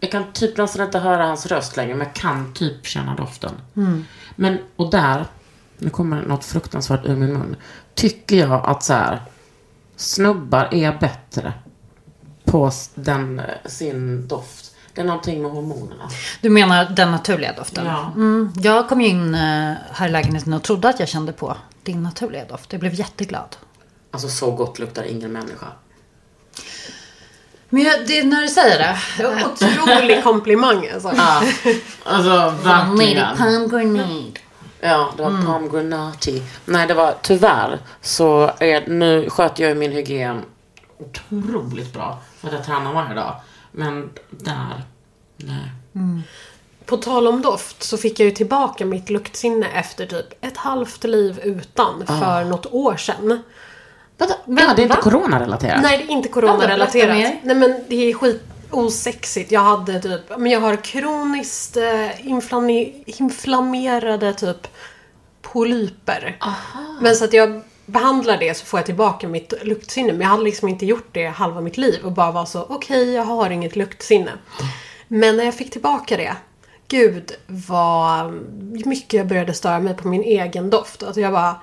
jag 0.00 0.10
kan 0.10 0.32
typ 0.32 0.56
nästan 0.56 0.86
inte 0.86 0.98
höra 0.98 1.26
hans 1.26 1.46
röst 1.46 1.76
längre, 1.76 1.94
men 1.94 2.06
jag 2.06 2.14
kan 2.14 2.52
typ 2.54 2.86
känna 2.86 3.14
doften. 3.14 3.52
Men, 4.36 4.58
och 4.76 4.90
där, 4.90 5.24
nu 5.78 5.90
kommer 5.90 6.22
något 6.22 6.44
fruktansvärt 6.44 7.00
ur 7.06 7.16
min 7.16 7.32
mun. 7.32 7.56
Tycker 7.94 8.36
jag 8.36 8.66
att 8.66 8.82
så 8.82 8.92
här, 8.92 9.22
snubbar 9.96 10.68
är 10.74 10.98
bättre 11.00 11.52
på 12.54 12.70
den, 12.94 13.38
eh, 13.38 13.44
sin 13.64 14.28
doft. 14.28 14.74
Det 14.94 15.00
är 15.00 15.04
någonting 15.04 15.42
med 15.42 15.50
hormonerna. 15.50 16.08
Du 16.40 16.48
menar 16.48 16.84
den 16.84 17.10
naturliga 17.10 17.52
doften? 17.52 17.86
Ja. 17.86 18.12
Mm, 18.14 18.52
jag 18.56 18.88
kom 18.88 19.00
ju 19.00 19.08
in 19.08 19.34
eh, 19.34 19.72
här 19.92 20.08
i 20.08 20.10
lägenheten 20.10 20.52
och 20.52 20.62
trodde 20.62 20.88
att 20.88 21.00
jag 21.00 21.08
kände 21.08 21.32
på 21.32 21.56
din 21.82 22.02
naturliga 22.02 22.44
doft. 22.44 22.72
Jag 22.72 22.80
blev 22.80 22.94
jätteglad. 22.94 23.56
Alltså 24.10 24.28
så 24.28 24.50
gott 24.50 24.78
luktar 24.78 25.02
ingen 25.02 25.32
människa. 25.32 25.66
Men 27.68 27.82
jag, 27.82 28.06
det 28.06 28.18
är 28.18 28.24
när 28.24 28.42
du 28.42 28.48
säger 28.48 28.78
det. 28.78 28.98
Otrolig 29.46 30.24
komplimang 30.24 30.88
alltså. 30.94 31.12
Ja, 31.16 31.42
alltså 32.04 32.54
verkligen. 32.64 33.36
pomegranate. 33.36 34.40
Ja, 34.80 35.12
det 35.16 35.22
var 35.22 35.42
pomegranati. 35.46 36.42
Nej, 36.64 36.86
det 36.86 36.94
var 36.94 37.14
tyvärr 37.22 37.78
så 38.00 38.50
är, 38.58 38.86
nu 38.86 39.30
sköter 39.30 39.62
jag 39.62 39.68
ju 39.68 39.74
min 39.74 39.92
hygien 39.92 40.42
otroligt 41.04 41.92
bra. 41.92 42.18
För 42.36 42.48
att 42.48 42.54
jag 42.54 42.64
tränar 42.64 42.92
varje 42.92 43.14
dag. 43.14 43.36
Men 43.72 44.10
där, 44.30 44.82
nej. 45.36 45.70
På 46.86 46.96
tal 46.96 47.26
om 47.26 47.42
doft 47.42 47.82
så 47.82 47.96
fick 47.96 48.20
jag 48.20 48.24
ju 48.24 48.30
tillbaka 48.30 48.84
mitt 48.84 49.10
luktsinne 49.10 49.66
efter 49.66 50.06
typ 50.06 50.26
ett 50.40 50.56
halvt 50.56 51.04
liv 51.04 51.40
utan 51.42 52.06
för 52.06 52.44
något 52.44 52.66
år 52.66 52.96
sedan. 52.96 53.42
Vänta, 54.16 54.34
ja, 54.44 54.54
det 54.54 54.62
är 54.62 54.82
inte 54.82 54.96
va? 54.96 55.02
coronarelaterat? 55.02 55.82
Nej, 55.82 55.98
det 55.98 56.04
är 56.04 56.16
inte 56.16 56.28
coronarelaterat. 56.28 57.16
Nej 57.42 57.56
men 57.56 57.84
det 57.88 57.96
är 58.10 58.14
skit 58.14 58.42
osexigt. 58.70 59.52
Jag 59.52 59.60
hade 59.60 60.00
typ, 60.00 60.38
men 60.38 60.52
jag 60.52 60.60
har 60.60 60.76
kroniskt 60.76 61.76
eh, 61.76 62.26
inflammerade 63.18 64.34
typ 64.34 64.66
polyper. 65.42 66.38
Men 67.00 67.16
så 67.16 67.24
att 67.24 67.32
jag 67.32 67.62
behandlar 67.86 68.36
det 68.36 68.54
så 68.54 68.64
får 68.64 68.78
jag 68.78 68.86
tillbaka 68.86 69.28
mitt 69.28 69.52
luktsinne. 69.62 70.12
Men 70.12 70.20
jag 70.20 70.28
hade 70.28 70.44
liksom 70.44 70.68
inte 70.68 70.86
gjort 70.86 71.08
det 71.12 71.26
halva 71.26 71.60
mitt 71.60 71.76
liv 71.76 72.04
och 72.04 72.12
bara 72.12 72.30
var 72.30 72.44
så 72.44 72.66
okej, 72.68 73.12
jag 73.12 73.24
har 73.24 73.50
inget 73.50 73.76
luktsinne. 73.76 74.32
Men 75.08 75.36
när 75.36 75.44
jag 75.44 75.54
fick 75.54 75.70
tillbaka 75.70 76.16
det, 76.16 76.36
gud 76.88 77.32
vad 77.46 78.32
mycket 78.86 79.12
jag 79.12 79.26
började 79.26 79.54
störa 79.54 79.80
mig 79.80 79.96
på 79.96 80.08
min 80.08 80.22
egen 80.22 80.70
doft. 80.70 81.02
Att 81.02 81.16
jag 81.16 81.32
bara 81.32 81.56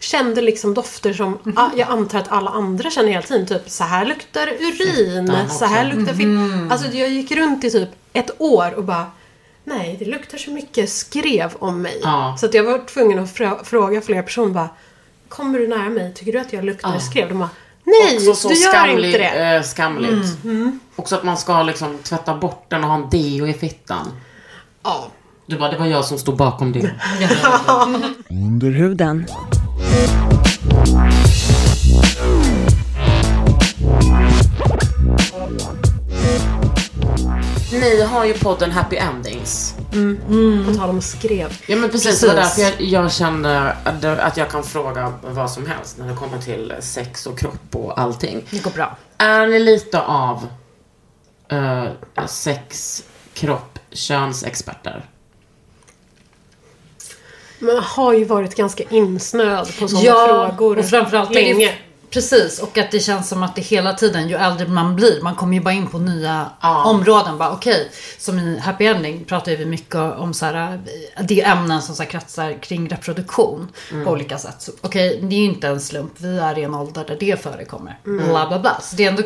kände 0.00 0.40
liksom 0.40 0.74
dofter 0.74 1.12
som 1.12 1.38
ah, 1.56 1.68
jag 1.76 1.88
antar 1.88 2.18
att 2.18 2.32
alla 2.32 2.50
andra 2.50 2.90
känner 2.90 3.08
hela 3.08 3.22
tiden. 3.22 3.46
Typ 3.46 3.70
så 3.70 3.84
här 3.84 4.04
luktar 4.06 4.48
urin, 4.48 5.32
så 5.50 5.64
här 5.64 5.84
luktar 5.94 6.14
fitt. 6.14 6.72
Alltså 6.72 6.96
jag 6.96 7.08
gick 7.08 7.30
runt 7.32 7.64
i 7.64 7.70
typ 7.70 7.88
ett 8.12 8.30
år 8.38 8.74
och 8.74 8.84
bara 8.84 9.06
Nej, 9.64 9.96
det 9.98 10.04
luktar 10.04 10.38
så 10.38 10.50
mycket 10.50 10.90
skrev 10.90 11.50
om 11.58 11.82
mig. 11.82 12.00
Ja. 12.02 12.36
Så 12.40 12.46
att 12.46 12.54
jag 12.54 12.64
var 12.64 12.78
tvungen 12.78 13.18
att 13.18 13.36
frå- 13.36 13.64
fråga 13.64 14.00
flera 14.00 14.22
personer 14.22 14.54
bara 14.54 14.68
Kommer 15.28 15.58
du 15.58 15.68
nära 15.68 15.88
mig? 15.90 16.14
Tycker 16.14 16.32
du 16.32 16.38
att 16.38 16.52
jag 16.52 16.64
luktar 16.64 16.92
Ja. 16.92 17.00
skrev? 17.00 17.28
De 17.28 17.38
bara 17.38 17.50
Nej, 17.84 18.16
Också 18.16 18.34
så 18.34 18.48
du 18.48 18.54
gör 18.54 18.70
skamlig, 18.72 19.08
inte 19.08 19.18
det. 19.18 19.54
Eh, 19.56 19.62
skamligt. 19.62 20.38
Också 20.96 21.14
att 21.16 21.24
man 21.24 21.36
ska 21.36 21.62
liksom 21.62 21.98
tvätta 21.98 22.34
bort 22.36 22.66
den 22.68 22.84
och 22.84 22.90
ha 22.90 22.96
en 22.96 23.10
deo 23.10 23.46
i 23.46 23.52
fittan. 23.52 24.06
Ja. 24.82 25.06
Du 25.46 25.58
bara, 25.58 25.70
det 25.70 25.78
var 25.78 25.86
jag 25.86 26.04
som 26.04 26.18
stod 26.18 26.36
bakom 26.36 26.72
det. 26.72 26.80
Under 28.30 28.70
huden. 28.70 29.26
Ni 37.72 38.02
har 38.02 38.24
ju 38.24 38.34
podden 38.34 38.70
Happy 38.70 38.96
Endings. 38.96 39.74
På 40.66 40.74
tal 40.74 40.90
om 40.90 41.02
skrev. 41.02 41.62
Ja 41.66 41.76
men 41.76 41.90
precis, 41.90 42.20
det 42.20 42.26
var 42.28 42.34
därför 42.34 42.62
jag, 42.62 42.80
jag 42.80 43.12
kände 43.12 43.72
att, 44.22 44.36
jag 44.36 44.50
kan 44.50 44.64
fråga 44.64 45.12
vad 45.22 45.50
som 45.50 45.66
helst 45.66 45.98
när 45.98 46.08
det 46.08 46.16
kommer 46.16 46.38
till 46.38 46.74
sex 46.80 47.26
och 47.26 47.38
kropp 47.38 47.74
och 47.76 48.00
allting. 48.00 48.44
Det 48.50 48.62
går 48.62 48.70
bra. 48.70 48.96
Är 49.18 49.46
ni 49.46 49.58
lite 49.58 50.02
av 50.02 50.46
eh, 51.48 51.84
sex, 52.26 53.02
kropp, 53.34 53.78
könsexperter? 53.92 55.04
Man 57.58 57.76
har 57.76 58.12
ju 58.12 58.24
varit 58.24 58.54
ganska 58.54 58.84
insnöad 58.90 59.78
på 59.78 59.88
sådana 59.88 60.06
Ja, 60.06 60.48
frågor 60.56 60.78
och 60.78 60.84
framförallt 60.84 61.34
länge. 61.34 61.74
Precis, 62.10 62.58
och 62.58 62.78
att 62.78 62.90
det 62.90 63.00
känns 63.00 63.28
som 63.28 63.42
att 63.42 63.56
det 63.56 63.62
hela 63.62 63.94
tiden, 63.94 64.28
ju 64.28 64.34
äldre 64.36 64.66
man 64.68 64.96
blir, 64.96 65.22
man 65.22 65.34
kommer 65.34 65.54
ju 65.54 65.60
bara 65.60 65.74
in 65.74 65.86
på 65.86 65.98
nya 65.98 66.50
Ja. 66.60 66.84
områden. 66.84 67.38
Bara, 67.38 67.50
okej, 67.50 67.90
som 68.18 68.38
i 68.38 68.58
Happy 68.58 68.86
Ending 68.86 69.24
pratar 69.24 69.52
vi 69.52 69.64
mycket 69.66 69.94
om 69.94 70.34
så 70.34 70.46
här, 70.46 70.80
det 71.22 71.40
är 71.40 71.52
ämnen 71.52 71.82
som 71.82 71.94
så 71.94 72.02
här 72.02 72.10
kretsar 72.10 72.62
kring 72.62 72.88
reproduktion 72.88 73.68
på 74.04 74.10
olika 74.10 74.38
sätt. 74.38 74.68
Okej, 74.80 75.18
det 75.22 75.36
är 75.36 75.40
ju 75.40 75.44
inte 75.44 75.68
en 75.68 75.80
slump, 75.80 76.12
vi 76.16 76.38
är 76.38 76.58
i 76.58 76.62
en 76.62 76.74
ålder 76.74 77.04
där 77.08 77.16
det 77.20 77.42
förekommer. 77.42 77.98
Bla 78.04 78.48
bla 78.48 78.58
bla. 78.58 78.80
Så 78.82 78.96
det 78.96 79.04
är 79.04 79.08
ändå 79.10 79.22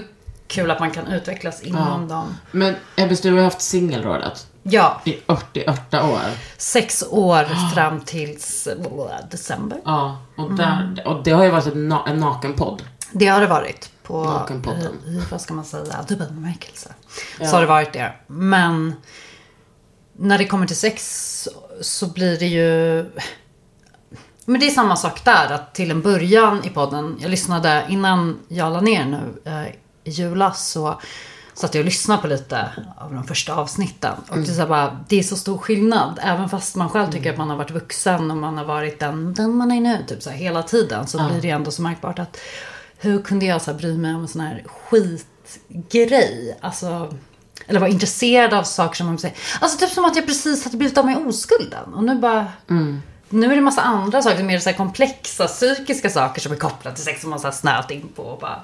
kul 0.46 0.70
att 0.70 0.80
man 0.80 0.90
kan 0.90 1.06
utvecklas 1.06 1.62
inom 1.62 2.08
dem. 2.08 2.34
Men 2.50 2.74
Ebbes, 2.96 3.20
du 3.20 3.32
har 3.32 3.42
haft 3.42 3.60
singelrådet 3.60 4.46
Ja, 4.62 5.00
i 5.04 5.18
48 5.26 6.10
år. 6.10 6.20
sex 6.56 7.04
år 7.10 7.70
fram 7.74 8.00
tills 8.00 8.68
december. 9.30 9.80
Ja, 9.84 10.22
och, 10.36 10.54
där, 10.54 11.02
och 11.06 11.22
det 11.22 11.30
har 11.30 11.44
ju 11.44 11.50
varit 11.50 11.66
ett 11.66 11.74
na- 11.74 12.08
en 12.08 12.16
nakenpodd. 12.16 12.82
Det 13.12 13.26
har 13.26 13.40
det 13.40 13.46
varit. 13.46 13.90
På, 14.02 14.24
Nakenpodden. 14.24 14.92
i, 15.06 15.22
vad 15.30 15.40
ska 15.40 15.54
man 15.54 15.64
säga, 15.64 16.04
dubbel 16.08 16.28
bemärkelse. 16.32 16.94
Så 17.38 17.46
har 17.46 17.60
det 17.60 17.66
varit 17.66 17.92
det. 17.92 18.12
Men 18.26 18.94
när 20.16 20.38
det 20.38 20.46
kommer 20.46 20.66
till 20.66 20.76
sex 20.76 21.48
så 21.80 22.06
blir 22.06 22.38
det 22.38 22.46
ju... 22.46 23.04
Men 24.44 24.60
det 24.60 24.66
är 24.66 24.70
samma 24.70 24.96
sak 24.96 25.24
där. 25.24 25.52
Att 25.52 25.74
till 25.74 25.90
en 25.90 26.02
början 26.02 26.64
i 26.64 26.68
podden, 26.70 27.16
jag 27.20 27.30
lyssnade 27.30 27.86
innan 27.88 28.38
jag 28.48 28.72
la 28.72 28.80
ner 28.80 29.04
nu 29.04 29.40
eh, 29.44 29.66
i 30.04 30.10
julas 30.10 30.68
så 30.70 31.00
satt 31.54 31.74
jag 31.74 31.80
och 31.80 31.84
lyssnade 31.84 32.22
på 32.22 32.28
lite 32.28 32.70
av 32.96 33.14
de 33.14 33.24
första 33.24 33.54
avsnitten. 33.54 34.14
Och 34.28 34.38
det, 34.38 34.50
är 34.50 34.54
så 34.54 34.66
bara, 34.66 35.04
det 35.08 35.18
är 35.18 35.22
så 35.22 35.36
stor 35.36 35.58
skillnad. 35.58 36.18
Även 36.22 36.48
fast 36.48 36.76
man 36.76 36.88
själv 36.88 37.12
tycker 37.12 37.32
att 37.32 37.38
man 37.38 37.50
har 37.50 37.56
varit 37.56 37.70
vuxen 37.70 38.30
och 38.30 38.36
man 38.36 38.58
har 38.58 38.64
varit 38.64 39.00
den, 39.00 39.34
den 39.34 39.54
man 39.54 39.72
är 39.72 39.80
nu 39.80 40.04
typ 40.08 40.22
så 40.22 40.30
här, 40.30 40.36
hela 40.36 40.62
tiden. 40.62 41.06
Så 41.06 41.28
blir 41.28 41.42
det 41.42 41.50
ändå 41.50 41.70
så 41.70 41.82
märkbart 41.82 42.18
att 42.18 42.38
hur 42.98 43.22
kunde 43.22 43.46
jag 43.46 43.62
så 43.62 43.70
här, 43.70 43.78
bry 43.78 43.98
mig 43.98 44.14
om 44.14 44.22
en 44.22 44.28
sån 44.28 44.40
här 44.40 44.64
skitgrej? 44.66 46.58
Alltså, 46.60 47.14
eller 47.66 47.80
vara 47.80 47.90
intresserad 47.90 48.54
av 48.54 48.62
saker 48.62 48.96
som 48.96 49.06
man 49.06 49.18
säger. 49.18 49.36
Alltså 49.60 49.78
typ 49.78 49.90
som 49.90 50.04
att 50.04 50.16
jag 50.16 50.26
precis 50.26 50.64
hade 50.64 50.76
blivit 50.76 50.98
av 50.98 51.06
med 51.06 51.26
oskulden. 51.26 51.94
Och 51.94 52.04
nu 52.04 52.14
bara... 52.14 52.46
Nu 53.32 53.52
är 53.52 53.56
det 53.56 53.62
massa 53.62 53.82
andra 53.82 54.22
saker, 54.22 54.42
mer 54.44 54.58
så 54.58 54.70
här 54.70 54.76
komplexa 54.76 55.46
psykiska 55.46 56.10
saker 56.10 56.40
som 56.40 56.52
är 56.52 56.56
kopplade 56.56 56.96
till 56.96 57.04
sex 57.04 57.20
som 57.20 57.30
man 57.30 57.40
så 57.40 57.46
här 57.46 57.52
snöat 57.54 57.90
in 57.90 58.08
på. 58.16 58.22
Och 58.22 58.38
bara, 58.38 58.60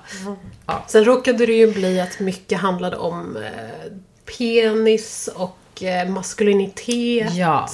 ja. 0.66 0.84
Sen 0.86 1.04
råkade 1.04 1.46
det 1.46 1.52
ju 1.52 1.72
bli 1.72 2.00
att 2.00 2.20
mycket 2.20 2.58
handlade 2.60 2.96
om 2.96 3.36
eh, 3.36 3.92
penis 4.38 5.28
och 5.34 5.82
eh, 5.82 6.08
maskulinitet. 6.08 7.34
ja. 7.34 7.68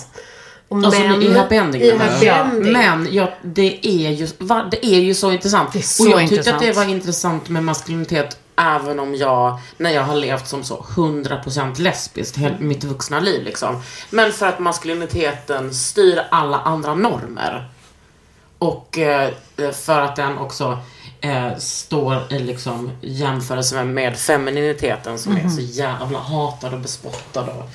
Och 0.69 0.77
Alltså 0.77 1.01
män. 1.01 1.23
i 1.23 1.33
happy 1.33 1.57
ending 1.57 1.83
I 1.83 1.97
happy 1.99 2.27
ending. 2.27 2.73
Men 2.73 3.09
ja, 3.13 3.33
det, 3.43 3.87
är 3.87 4.11
ju, 4.11 4.29
va, 4.39 4.69
det 4.71 4.87
är 4.87 5.01
ju 5.01 5.15
så 5.15 5.33
intressant. 5.33 5.73
Det 5.73 5.79
är 5.79 5.83
så 5.83 6.05
och 6.05 6.11
jag 6.11 6.21
tyckte 6.21 6.35
intressant. 6.35 6.63
att 6.63 6.69
det 6.69 6.73
var 6.73 6.85
intressant 6.85 7.49
med 7.49 7.65
maskulinitet 7.65 8.39
även 8.57 9.01
om 9.01 9.15
jag, 9.15 9.59
när 9.77 9.91
jag 9.91 10.03
har 10.03 10.17
levt 10.17 10.49
som 10.49 10.65
så 10.65 10.77
100% 10.77 11.81
lesbiskt 11.81 12.37
hela 12.37 12.57
mitt 12.59 12.85
vuxna 12.85 13.21
liv 13.21 13.45
liksom. 13.45 13.83
Men 14.11 14.33
för 14.33 14.47
att 14.47 14.59
maskuliniteten 14.59 15.75
styr 15.75 16.23
alla 16.31 16.59
andra 16.59 16.95
normer. 16.95 17.69
Och 18.59 18.99
eh, 18.99 19.31
för 19.73 20.01
att 20.01 20.17
den 20.17 20.39
också 20.39 20.79
eh, 21.21 21.57
står 21.59 22.33
i 22.33 22.39
liksom 22.39 22.91
jämförelse 23.01 23.75
med, 23.75 23.87
med 23.87 24.19
femininiteten 24.19 25.19
som 25.19 25.37
är 25.37 25.49
så 25.49 25.61
jävla 25.61 26.19
hatad 26.19 26.75
och 26.75 26.81
bespottad 26.81 27.41
och 27.43 27.71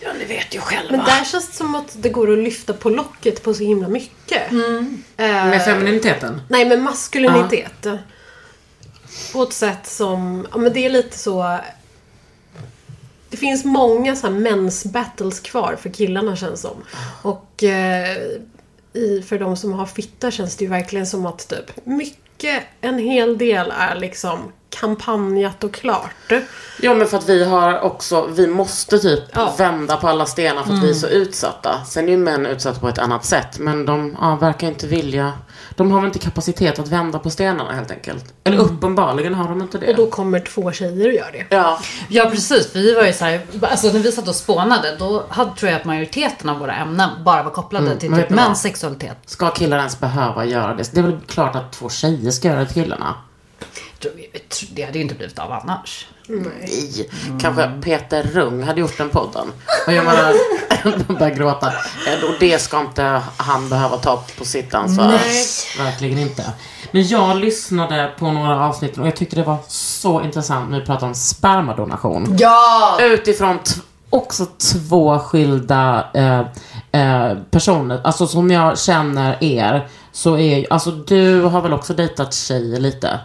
Ja, 0.00 0.12
ni 0.18 0.24
vet 0.24 0.54
ju 0.54 0.60
själva. 0.60 0.96
Men 0.96 1.06
där 1.06 1.24
känns 1.24 1.48
det 1.48 1.56
som 1.56 1.74
att 1.74 1.96
det 1.96 2.08
går 2.08 2.32
att 2.32 2.38
lyfta 2.38 2.72
på 2.72 2.90
locket 2.90 3.42
på 3.42 3.54
så 3.54 3.62
himla 3.62 3.88
mycket. 3.88 4.50
Mm. 4.50 5.02
Eh, 5.16 5.26
Med 5.26 5.64
femininiteten? 5.64 6.40
Nej, 6.48 6.64
med 6.64 6.82
maskulinitet. 6.82 7.86
På 9.32 9.42
ett 9.42 9.52
sätt 9.52 9.86
som, 9.86 10.46
ja 10.52 10.58
men 10.58 10.72
det 10.72 10.86
är 10.86 10.90
lite 10.90 11.18
så... 11.18 11.58
Det 13.30 13.36
finns 13.36 13.64
många 13.64 14.16
så 14.16 14.26
här 14.26 14.34
mens 14.34 14.84
battles 14.84 15.40
kvar 15.40 15.76
för 15.80 15.90
killarna 15.90 16.36
känns 16.36 16.60
som. 16.60 16.84
Och 17.22 17.62
eh, 17.64 18.16
i, 18.92 19.22
för 19.22 19.38
de 19.38 19.56
som 19.56 19.72
har 19.72 19.86
fitta 19.86 20.30
känns 20.30 20.56
det 20.56 20.64
ju 20.64 20.70
verkligen 20.70 21.06
som 21.06 21.26
att 21.26 21.48
typ 21.48 21.86
mycket, 21.86 22.62
en 22.80 22.98
hel 22.98 23.38
del 23.38 23.72
är 23.78 23.94
liksom 23.94 24.52
kampanjat 24.70 25.64
och 25.64 25.74
klart. 25.74 26.32
Ja 26.82 26.94
men 26.94 27.06
för 27.06 27.16
att 27.16 27.28
vi 27.28 27.44
har 27.44 27.80
också, 27.80 28.26
vi 28.26 28.46
måste 28.46 28.98
typ 28.98 29.22
Ja. 29.32 29.42
Mm. 29.42 29.56
vända 29.56 29.96
på 29.96 30.08
alla 30.08 30.26
stenar 30.26 30.62
för 30.62 30.72
att 30.72 30.82
vi 30.82 30.90
är 30.90 30.94
så 30.94 31.06
utsatta. 31.06 31.84
Sen 31.84 32.04
är 32.04 32.10
ju 32.10 32.16
män 32.16 32.46
utsatta 32.46 32.80
på 32.80 32.88
ett 32.88 32.98
annat 32.98 33.24
sätt 33.24 33.58
men 33.58 33.86
de 33.86 34.16
ja, 34.20 34.36
verkar 34.36 34.66
inte 34.68 34.86
vilja, 34.86 35.32
de 35.76 35.90
har 35.90 36.00
väl 36.00 36.06
inte 36.06 36.18
kapacitet 36.18 36.78
att 36.78 36.88
vända 36.88 37.18
på 37.18 37.30
stenarna 37.30 37.72
helt 37.72 37.90
enkelt. 37.90 38.34
Eller 38.44 38.58
uppenbarligen 38.58 39.34
har 39.34 39.48
de 39.48 39.60
inte 39.62 39.78
det. 39.78 39.86
Mm. 39.86 40.00
Och 40.00 40.06
då 40.06 40.10
kommer 40.10 40.40
två 40.40 40.72
tjejer 40.72 41.08
och 41.08 41.14
gör 41.14 41.32
det. 41.32 41.56
Ja, 41.56 41.80
Ja 42.08 42.30
precis, 42.30 42.76
vi 42.76 42.94
var 42.94 43.02
ju 43.02 43.12
så 43.12 43.24
här, 43.24 43.40
alltså 43.62 43.86
när 43.86 43.98
vi 44.00 44.12
satt 44.12 44.28
och 44.28 44.34
spånade 44.34 44.96
då 44.98 45.26
hade, 45.28 45.56
tror 45.56 45.70
jag 45.70 45.80
att 45.80 45.86
majoriteten 45.86 46.50
av 46.50 46.58
våra 46.58 46.74
ämnen 46.74 47.10
bara 47.24 47.42
var 47.42 47.50
kopplade 47.50 47.96
till 47.96 48.10
men 48.10 48.20
typ 48.20 48.30
mäns 48.30 48.62
sexualitet. 48.62 49.16
ska 49.26 49.50
killar 49.50 49.78
ens 49.78 50.00
behöva 50.00 50.44
göra 50.44 50.74
det? 50.74 50.92
Det 50.92 51.00
är 51.00 51.04
väl 51.04 51.18
klart 51.26 51.56
att 51.56 51.72
två 51.72 51.88
tjejer 51.88 52.30
ska 52.30 52.48
göra 52.48 52.60
det 52.60 52.66
till 52.66 52.82
killarna. 52.82 53.14
Det 54.70 54.82
hade 54.82 54.98
ju 54.98 55.02
inte 55.02 55.14
blivit 55.14 55.38
av 55.38 55.52
annars. 55.52 56.06
Nej. 56.28 57.08
Kanske 57.40 57.70
Peter 57.82 58.22
Rung 58.22 58.62
hade 58.62 58.80
gjort 58.80 58.98
den 58.98 59.08
podden. 59.08 59.46
Och 59.86 59.92
jag 59.92 60.04
menar, 60.04 60.34
börjar 61.18 61.34
gråta. 61.34 61.66
Eh, 61.66 62.24
Och 62.28 62.34
det 62.40 62.58
ska 62.58 62.80
inte 62.80 63.22
han 63.36 63.68
behöva 63.68 63.96
ta 63.96 64.24
på 64.38 64.44
sitt 64.44 64.74
ansvar. 64.74 65.06
Verkligen 65.78 66.18
inte. 66.18 66.52
Men 66.90 67.08
jag 67.08 67.36
lyssnade 67.36 68.10
på 68.18 68.30
några 68.32 68.66
avsnitt 68.66 68.98
och 68.98 69.06
jag 69.06 69.16
tyckte 69.16 69.36
det 69.36 69.42
var 69.42 69.56
så 69.68 70.22
intressant 70.22 70.70
när 70.70 70.80
vi 70.80 70.86
pratade 70.86 71.06
om 71.06 71.14
spermadonation. 71.14 72.36
Ja! 72.38 72.98
Utifrån 73.00 73.58
också 74.10 74.46
två 74.46 75.18
skilda 75.18 76.06
eh, 76.14 76.40
eh, 77.02 77.36
personer. 77.50 78.00
Alltså 78.04 78.26
som 78.26 78.50
jag 78.50 78.78
känner 78.78 79.44
er 79.44 79.88
så 80.12 80.38
är 80.38 80.72
alltså 80.72 80.90
du 80.90 81.42
har 81.42 81.60
väl 81.62 81.72
också 81.72 81.94
dejtat 81.94 82.34
tjejer 82.34 82.80
lite? 82.80 83.18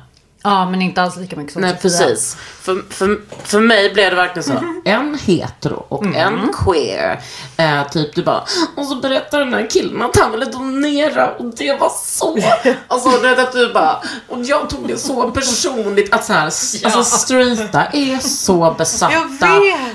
Ja, 0.43 0.69
men 0.69 0.81
inte 0.81 1.01
alls 1.01 1.15
lika 1.17 1.35
mycket 1.35 1.53
som 1.53 1.61
Nej, 1.61 1.71
Sofia. 1.81 1.81
precis. 1.81 2.37
För, 2.61 2.83
för, 2.89 3.21
för 3.43 3.59
mig 3.59 3.93
blev 3.93 4.09
det 4.09 4.15
verkligen 4.15 4.43
så. 4.43 4.81
En 4.85 5.17
hetero 5.25 5.85
och 5.89 6.05
en 6.05 6.53
queer. 6.53 7.21
Eh, 7.57 7.87
typ 7.89 8.15
du 8.15 8.23
bara, 8.23 8.43
och 8.77 8.85
så 8.85 8.95
berättar 8.95 9.39
den 9.39 9.53
här 9.53 9.67
killen 9.69 10.01
att 10.01 10.17
han 10.19 10.31
ville 10.31 10.45
donera 10.45 11.31
och 11.35 11.45
det 11.55 11.79
var 11.79 11.91
så. 12.03 12.39
Alltså 12.87 13.09
du 13.09 13.17
vet 13.19 13.39
att 13.39 13.51
du 13.51 13.73
bara, 13.73 14.03
och 14.27 14.43
jag 14.43 14.69
tog 14.69 14.87
det 14.87 14.97
så 14.97 15.31
personligt 15.31 16.13
att 16.13 16.25
så 16.25 16.33
här, 16.33 16.47
s- 16.47 16.83
alltså 16.83 17.03
straighta 17.03 17.85
är 17.85 18.19
så 18.19 18.75
besatta 18.77 19.15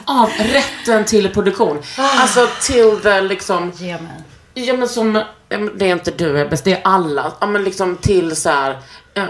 av 0.05 0.31
rätten 0.39 1.05
till 1.05 1.29
produktion. 1.29 1.83
Alltså 1.97 2.49
till 2.63 3.01
the 3.03 3.21
liksom 3.21 3.73
Ge 3.77 3.93
mig. 3.93 4.23
Ja 4.55 4.77
men 4.77 4.89
som, 4.89 5.15
ja, 5.49 5.59
det 5.77 5.85
är 5.89 5.93
inte 5.93 6.11
du 6.11 6.41
Ebbes, 6.41 6.63
det 6.63 6.73
är 6.73 6.81
alla. 6.85 7.33
Ja 7.41 7.47
men 7.47 7.65
liksom 7.65 7.97
till 7.97 8.37
så 8.37 8.51
här. 8.51 8.79
eh, 9.15 9.25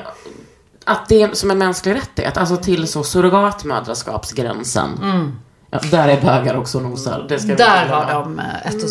Att 0.86 1.08
det 1.08 1.22
är 1.22 1.34
som 1.34 1.50
en 1.50 1.58
mänsklig 1.58 1.94
rättighet. 1.94 2.36
Alltså 2.36 2.56
till 2.56 2.88
så 2.88 3.04
surrogatmödraskapsgränsen. 3.04 5.00
Ja, 5.70 5.78
där 5.90 6.08
är 6.08 6.20
bögar 6.20 6.56
också 6.56 6.80
nosar. 6.80 7.26
Där 7.56 7.86
har 7.86 8.12
de 8.12 8.38
eh, 8.38 8.66
ett 8.66 8.82
och, 8.82 8.90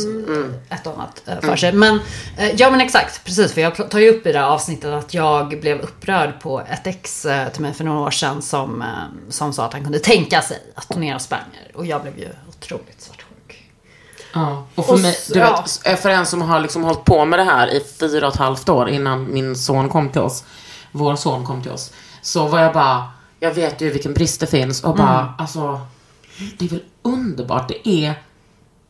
ett 0.70 0.88
och 0.88 0.94
annat 0.94 1.22
eh, 1.26 1.40
för 1.40 1.56
sig. 1.56 1.74
Men, 1.74 2.00
eh, 2.38 2.52
ja 2.56 2.72
men 2.72 2.82
exakt, 2.82 3.24
precis. 3.24 3.54
För 3.54 3.62
jag 3.62 3.90
tar 3.90 4.00
ju 4.00 4.10
upp 4.10 4.26
i 4.26 4.32
det 4.32 4.40
här 4.40 4.46
avsnittet 4.46 4.94
att 4.94 5.14
jag 5.14 5.60
blev 5.60 5.80
upprörd 5.80 6.42
på 6.42 6.62
ett 6.70 6.88
ex 6.88 7.28
till 7.54 7.62
mig 7.62 7.74
för 7.74 7.84
några 7.84 8.00
år 8.00 8.12
sedan 8.12 8.42
som, 8.42 8.84
som 9.30 9.54
sa 9.54 9.66
att 9.66 9.74
han 9.74 9.84
kunde 9.84 10.00
tänka 10.00 10.42
sig 10.42 10.58
att 10.76 10.90
donera 10.90 11.20
spermier. 11.20 11.72
Och 11.76 11.86
jag 11.86 12.02
blev 12.02 12.20
ju 12.20 12.30
otroligt 12.50 13.02
svartsjuk. 13.02 13.72
Ja. 14.34 14.66
Och 14.76 14.86
för 14.86 14.94
Och 14.94 15.00
mig, 15.00 15.16
du 15.34 15.40
ja. 15.40 15.66
vet, 15.86 16.00
för 16.00 16.10
en 16.10 16.26
som 16.26 16.42
har 16.42 16.60
liksom 16.60 16.84
hållit 16.84 17.06
på 17.06 17.26
med 17.26 17.40
det 17.40 17.44
här 17.44 17.68
i 17.68 17.84
fyra 18.00 18.28
och 18.28 18.34
ett 18.34 18.40
halvt 18.40 18.70
år 18.70 18.90
innan 18.90 19.34
min 19.34 19.56
son 19.56 19.90
kom 19.90 20.10
till 20.10 20.22
oss. 20.22 20.44
Vår 20.98 21.16
son 21.16 21.46
kom 21.46 21.62
till 21.62 21.72
oss. 21.72 21.92
Så 22.22 22.48
var 22.48 22.60
jag 22.60 22.74
bara, 22.74 23.12
jag 23.40 23.54
vet 23.54 23.82
ju 23.82 23.90
vilken 23.90 24.14
brist 24.14 24.40
det 24.40 24.48
finns 24.48 24.84
och 24.84 24.96
bara, 24.96 25.20
Mm. 25.22 25.34
alltså. 25.38 25.82
Det 26.58 26.66
är 26.66 26.70
väl 26.70 26.84
underbart. 27.02 27.68
Det 27.68 27.90
är 27.90 28.14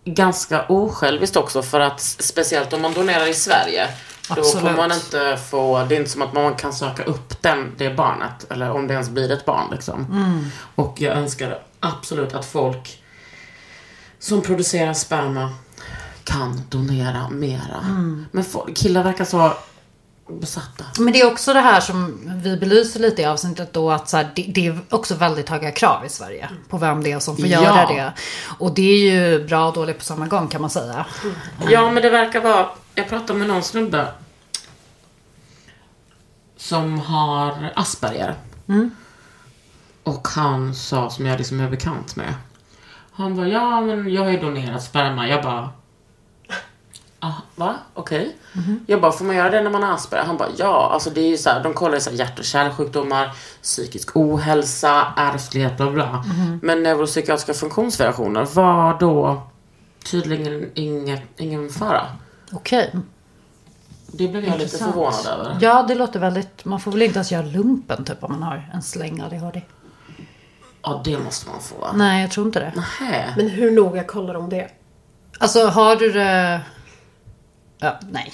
ganska 0.05 0.65
osjälviskt 0.67 1.35
också 1.35 1.61
för 1.63 1.79
att 1.79 2.01
speciellt 2.01 2.73
om 2.73 2.81
man 2.81 2.93
donerar 2.93 3.29
i 3.29 3.33
Sverige. 3.33 3.87
Då 4.27 4.33
Absolut. 4.33 4.53
kommer 4.65 4.77
man 4.77 4.91
inte 4.91 5.37
få, 5.49 5.83
det 5.83 5.95
är 5.95 5.99
inte 5.99 6.11
som 6.11 6.21
att 6.21 6.33
man 6.33 6.55
kan 6.55 6.73
söka 6.73 7.03
upp 7.03 7.41
den, 7.41 7.71
det 7.77 7.89
barnet. 7.89 8.51
Eller 8.51 8.71
om 8.71 8.87
det 8.87 8.93
ens 8.93 9.09
blir 9.09 9.31
ett 9.31 9.45
barn 9.45 9.67
liksom. 9.71 10.07
Och 10.75 11.01
jag 11.01 11.17
önskar 11.17 11.59
absolut 11.79 12.33
att 12.33 12.45
folk 12.45 13.01
som 14.19 14.41
producerar 14.41 14.93
sperma 14.93 15.53
kan 16.23 16.61
donera 16.69 17.29
mera. 17.29 17.79
Men 18.31 18.43
folk, 18.43 18.77
killar 18.77 19.03
verkar 19.03 19.25
så 19.25 19.53
besatta. 20.27 20.85
Men 20.99 21.13
det 21.13 21.21
är 21.21 21.27
också 21.31 21.53
det 21.53 21.59
här 21.59 21.79
som 21.81 22.19
vi 22.43 22.57
belyser 22.57 22.99
lite 22.99 23.21
i 23.21 23.25
avsnittet 23.25 23.73
då 23.73 23.91
att 23.91 24.09
så 24.09 24.17
här, 24.17 24.31
det, 24.35 24.41
det 24.41 24.67
är 24.67 24.79
också 24.89 25.15
väldigt 25.15 25.49
höga 25.49 25.71
krav 25.71 26.05
i 26.05 26.09
Sverige 26.09 26.49
på 26.69 26.77
vem 26.77 27.03
det 27.03 27.11
är 27.11 27.19
som 27.19 27.37
får 27.37 27.47
Ja. 27.47 27.63
göra 27.63 27.87
det. 27.87 28.13
Och 28.59 28.73
det 28.73 28.81
är 28.81 29.11
ju 29.11 29.45
bra 29.47 29.67
och 29.67 29.73
dåligt 29.73 29.97
på 29.97 30.03
samma 30.03 30.27
gång 30.27 30.47
kan 30.47 30.61
man 30.61 30.69
säga. 30.69 31.05
Ja, 31.69 31.91
men 31.91 32.03
det 32.03 32.09
verkar 32.09 32.41
vara... 32.41 32.65
Jag 32.95 33.09
pratade 33.09 33.39
med 33.39 33.47
någon 33.47 33.63
snubbe 33.63 34.07
som 36.57 36.99
har 36.99 37.71
Asperger. 37.75 38.35
Och 40.03 40.27
han 40.27 40.75
sa, 40.75 41.09
som 41.09 41.25
jag 41.25 41.37
liksom 41.37 41.59
är 41.59 41.69
bekant 41.69 42.15
med. 42.15 42.33
Han 43.11 43.35
bara, 43.35 43.47
ja 43.47 43.81
men 43.81 44.13
jag 44.13 44.23
har 44.23 44.31
ju 44.31 44.39
donerat 44.39 44.83
sperma. 44.83 45.27
Jag 45.27 45.43
bara, 45.43 45.69
ah, 47.25 47.41
va? 47.55 47.75
Okej. 47.93 48.35
Jag 48.85 49.01
bara, 49.01 49.11
får 49.11 49.25
man 49.25 49.35
göra 49.35 49.49
det 49.49 49.61
när 49.61 49.69
man 49.69 49.83
har 49.83 49.93
Asperger? 49.93 50.23
Han 50.23 50.37
bara, 50.37 50.49
ja. 50.57 50.89
Alltså 50.93 51.09
det 51.09 51.21
är 51.21 51.29
ju 51.29 51.37
så 51.37 51.49
här, 51.49 51.63
de 51.63 51.73
kollar 51.73 51.93
ju 51.93 52.01
så 52.01 52.09
här 52.09 52.17
hjärt 52.17 52.39
och 52.39 52.45
kärlsjukdomar, 52.45 53.31
psykisk 53.61 54.15
ohälsa, 54.15 55.13
ärftlighet, 55.17 55.77
bla 55.77 55.91
bla. 55.91 56.25
Men 56.61 56.83
neuropsykiatriska 56.83 57.53
funktionsvariationer 57.53 58.45
var 58.45 58.99
då 58.99 59.41
tydligen 60.05 60.71
inget, 60.73 61.23
ingen 61.37 61.69
fara. 61.69 62.01
Okej. 62.51 62.91
Det 64.07 64.27
blev 64.27 64.43
jag 64.43 64.51
lite 64.51 64.63
Intressant. 64.63 64.93
förvånad 64.93 65.25
över. 65.27 65.57
Ja, 65.61 65.83
det 65.87 65.95
låter 65.95 66.19
väldigt... 66.19 66.65
Man 66.65 66.79
får 66.79 66.91
väl 66.91 67.01
inte 67.01 67.17
ens 67.17 67.31
göra 67.31 67.45
lumpen 67.45 68.05
typ 68.05 68.23
om 68.23 68.31
man 68.31 68.43
har 68.43 68.69
en 68.73 68.81
släng 68.81 69.21
ADHD. 69.21 69.61
Ja, 70.81 71.01
det 71.05 71.19
måste 71.19 71.49
man 71.49 71.61
få 71.61 71.75
va? 71.75 71.91
Nej, 71.95 72.21
jag 72.21 72.31
tror 72.31 72.45
inte 72.45 72.59
det. 72.59 72.73
Nähä. 72.75 73.33
Men 73.37 73.49
hur 73.49 73.71
noga 73.71 74.03
kollar 74.03 74.33
de 74.33 74.49
det? 74.49 74.67
Alltså, 75.39 75.67
har 75.67 75.95
du 75.95 76.11
det... 76.11 76.61
Ja, 77.85 77.99
nej. 78.11 78.33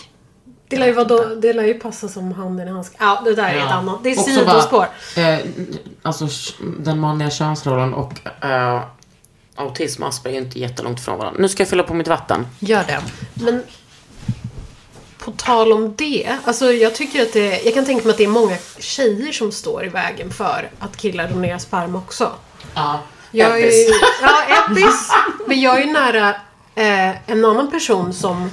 Det 0.68 0.78
lär 0.78 0.88
ju, 0.88 0.94
vara 0.94 1.06
då, 1.08 1.36
det 1.36 1.54
lär 1.54 1.64
ju 1.64 1.74
passa 1.74 2.08
som 2.08 2.32
handen 2.32 2.68
i 2.68 2.72
handske. 2.72 2.96
Ja, 3.00 3.22
det 3.26 3.36
där 3.36 3.44
är 3.44 3.56
Ja. 3.58 3.66
ett 3.66 3.72
annat. 3.72 4.04
Det 4.04 4.10
är 4.12 4.20
Också 4.20 4.32
sidospår. 4.32 4.88
Eh, 5.18 5.38
alltså 6.02 6.28
den 6.80 7.00
manliga 7.00 7.30
könsrollen 7.30 7.94
och 7.94 8.14
eh, 8.46 8.82
autism 9.56 10.04
och 10.04 10.10
Asperger 10.10 10.38
är 10.42 10.46
inte 10.46 10.60
jättelångt 10.60 11.02
från 11.06 11.18
varandra. 11.18 11.42
Nu 11.42 11.50
ska 11.50 11.62
jag 11.62 11.70
fylla 11.70 11.84
på 11.84 11.94
mitt 11.94 12.08
vatten. 12.08 12.48
Gör 12.60 12.84
det. 12.84 13.02
Men 13.34 13.64
på 15.18 15.32
tal 15.32 15.74
om 15.74 15.96
det. 15.98 16.38
Alltså 16.46 16.72
jag 16.72 16.96
tycker 16.96 17.22
att 17.22 17.34
det, 17.34 17.62
jag 17.66 17.74
kan 17.74 17.86
tänka 17.86 18.04
mig 18.04 18.12
att 18.12 18.18
det 18.18 18.24
är 18.24 18.28
många 18.28 18.58
tjejer 18.80 19.32
som 19.32 19.52
står 19.52 19.86
i 19.86 19.90
vägen 19.90 20.32
för 20.32 20.70
att 20.80 20.98
killar 20.98 21.30
donerar 21.30 21.58
sperma 21.58 21.98
också. 21.98 22.32
Ja. 22.76 23.00
Jag 23.32 23.60
är, 23.62 23.68
Eppis. 23.68 23.90
ja, 24.22 24.42
Eppis. 24.72 25.12
Men 25.48 25.62
jag 25.62 25.82
är 25.82 25.86
ju 25.86 25.92
nära 25.94 26.30
eh, 26.76 27.30
en 27.32 27.46
annan 27.46 27.72
person 27.72 28.14
som 28.14 28.50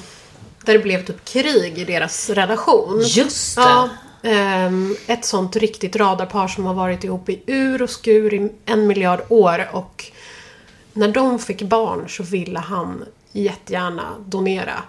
där 0.69 0.73
det 0.75 0.79
blev 0.79 1.05
typ 1.05 1.25
krig 1.25 1.79
i 1.79 1.85
deras 1.85 2.31
relation. 2.31 3.01
Just 3.03 3.57
det. 3.57 3.63
Ja, 3.63 3.89
ehm, 4.23 4.97
ett 5.07 5.25
sånt 5.25 5.57
riktigt 5.57 5.97
radarpar 5.97 6.49
som 6.49 6.65
har 6.65 6.75
varit 6.75 7.05
ihop 7.05 7.29
i 7.29 7.43
ur 7.47 7.83
och 7.83 7.91
skur 7.91 8.35
i 8.35 8.53
en 8.65 8.87
miljard 8.87 9.21
år 9.29 9.69
och 9.73 10.05
när 10.93 11.09
de 11.09 11.39
fick 11.39 11.63
barn 11.63 12.09
så 12.09 12.23
ville 12.23 12.59
han 12.59 13.05
jättegärna 13.33 14.03
donera. 14.27 14.83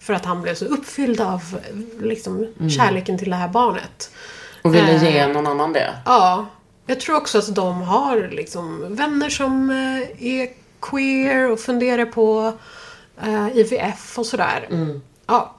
För 0.00 0.12
att 0.14 0.24
han 0.24 0.42
blev 0.42 0.54
så 0.54 0.64
uppfylld 0.64 1.20
av 1.20 1.60
liksom, 2.00 2.46
kärleken 2.76 3.18
till 3.18 3.30
det 3.30 3.36
här 3.36 3.48
barnet. 3.48 4.10
Och 4.62 4.74
ville 4.74 4.92
Eh. 4.92 5.14
ge 5.14 5.26
någon 5.26 5.46
annan 5.46 5.72
det. 5.72 5.94
Ja, 6.04 6.46
jag 6.86 7.00
tror 7.00 7.16
också 7.16 7.38
att 7.38 7.54
de 7.54 7.82
har 7.82 8.28
liksom 8.32 8.94
vänner 8.96 9.30
som 9.30 9.70
eh, 9.70 10.26
är 10.26 10.48
queer 10.80 11.50
och 11.50 11.60
funderar 11.60 12.04
på 12.06 12.52
eh, 13.22 13.56
IVF 13.56 14.18
och 14.18 14.26
sådär. 14.26 14.68
Ja, 15.26 15.54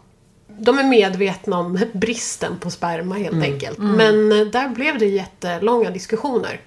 de 0.47 0.80
är 0.80 0.84
medvetna 0.84 1.58
om 1.58 1.80
bristen 1.93 2.58
på 2.60 2.69
sperma 2.71 3.15
helt 3.15 3.43
enkelt. 3.43 3.78
Men 3.78 4.32
eh, 4.32 4.47
där 4.47 4.69
blev 4.69 4.99
det 4.99 5.06
jättelånga 5.06 5.89
diskussioner 5.89 6.62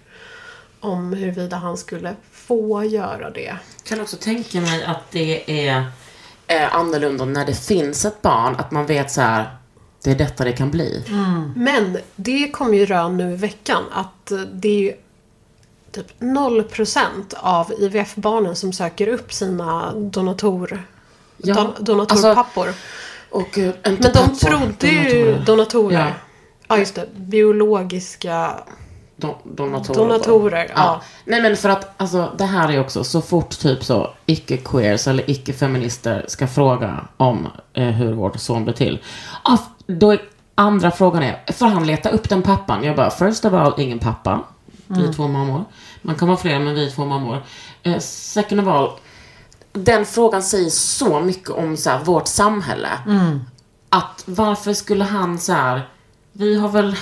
om 0.81 1.13
huruvida 1.13 1.57
han 1.57 1.77
skulle 1.77 2.17
få 2.33 2.85
göra 2.85 3.31
det. 3.31 3.45
Jag 3.45 3.59
kan 3.85 4.01
också 4.01 4.17
tänka 4.17 4.61
mig 4.61 4.85
att 4.85 5.11
det 5.11 5.69
är 5.69 5.85
eh, 6.47 6.75
annorlunda 6.75 7.25
när 7.25 7.47
det 7.47 7.55
finns 7.55 8.05
ett 8.05 8.23
barn. 8.23 8.57
Att 8.59 8.71
man 8.71 8.87
vet 8.87 9.11
så 9.11 9.21
här, 9.21 9.57
det 10.05 10.11
är 10.11 10.15
detta 10.15 10.45
det 10.45 10.53
kan 10.53 10.71
bli. 10.71 11.05
Men 11.57 11.99
det 12.17 12.51
kom 12.51 12.75
ju 12.75 12.87
rön 12.87 13.17
nu 13.17 13.33
i 13.33 13.37
veckan 13.37 13.83
att 13.93 14.31
eh, 14.31 14.39
det 14.39 14.69
är 14.69 14.81
ju 14.81 14.93
typ 15.93 16.21
0% 16.21 17.35
av 17.37 17.73
IVF-barnen 17.79 18.57
som 18.57 18.73
söker 18.73 19.09
upp 19.09 19.33
sina 19.33 19.93
donator, 19.95 20.83
Ja, 21.37 21.55
don, 21.55 21.85
donatorpappor. 21.85 22.69
Och 23.31 23.49
gud, 23.55 23.75
inte 23.87 23.91
Men 23.91 24.01
de 24.01 24.13
pappor, 24.13 24.35
trodde 24.35 24.87
ju 24.87 25.39
donatorer. 25.39 25.99
Ja. 25.99 26.07
Ja. 26.69 26.79
just 26.79 26.95
det. 26.95 27.07
Biologiska 27.17 28.61
Don, 29.17 29.35
donatorer. 29.45 29.99
donatorer. 29.99 30.73
Ja. 30.75 31.03
Nej 31.25 31.43
men 31.43 31.57
för 31.57 31.69
att, 31.69 31.95
alltså 31.97 32.33
det 32.39 32.45
här 32.45 32.73
är 32.73 32.81
också 32.81 33.05
så 33.05 33.21
fort 33.23 33.59
typ 33.59 33.85
så 33.85 34.11
icke-queers 34.27 35.09
eller 35.09 35.31
icke-feminister 35.31 36.25
ska 36.29 36.47
fråga 36.47 37.09
om 37.17 37.49
eh, 37.75 37.85
hur 37.85 38.13
vår 38.13 38.33
son 38.39 38.65
blir 38.65 38.75
till. 38.75 38.99
Ah, 39.43 39.59
då 39.87 40.11
är 40.13 40.21
andra 40.55 40.91
frågan 40.91 41.23
är, 41.23 41.53
får 41.53 41.67
han 41.67 41.87
leta 41.87 42.11
upp 42.11 42.29
den 42.29 42.43
pappan? 42.43 42.85
Jag 42.85 42.97
bara, 42.97 43.11
first 43.11 43.45
of 43.45 43.53
all, 43.53 43.81
ingen 43.81 43.99
pappa. 43.99 44.41
Vi 44.87 45.05
är 45.09 45.13
två 45.13 45.29
mammor. 45.29 45.65
Man 46.03 46.15
kan 46.15 46.29
vara 46.29 46.39
fler, 46.39 46.59
men 46.59 46.75
vi 46.75 46.87
är 46.87 46.91
två 46.91 47.05
mammor. 47.05 47.43
Eh, 47.83 47.99
second 47.99 48.61
of 48.61 48.69
all, 48.69 48.91
den 49.79 50.07
frågan 50.07 50.43
säger 50.43 50.71
så 50.71 51.21
mycket 51.21 51.51
om 51.51 51.77
så 51.77 51.91
här, 51.91 52.05
vårt 52.05 52.29
samhälle. 52.29 52.89
Att 53.89 54.23
varför 54.25 54.73
skulle 54.73 55.05
han 55.05 55.39
så 55.39 55.53
här, 55.53 55.89
vi 56.33 56.59
har 56.59 56.69
väl 56.69 56.97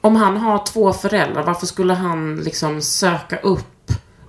om 0.00 0.16
han 0.16 0.36
har 0.36 0.66
två 0.66 0.92
föräldrar, 0.92 1.42
varför 1.42 1.66
skulle 1.66 1.94
han 1.94 2.36
liksom 2.36 2.82
söka 2.82 3.36
upp 3.36 3.76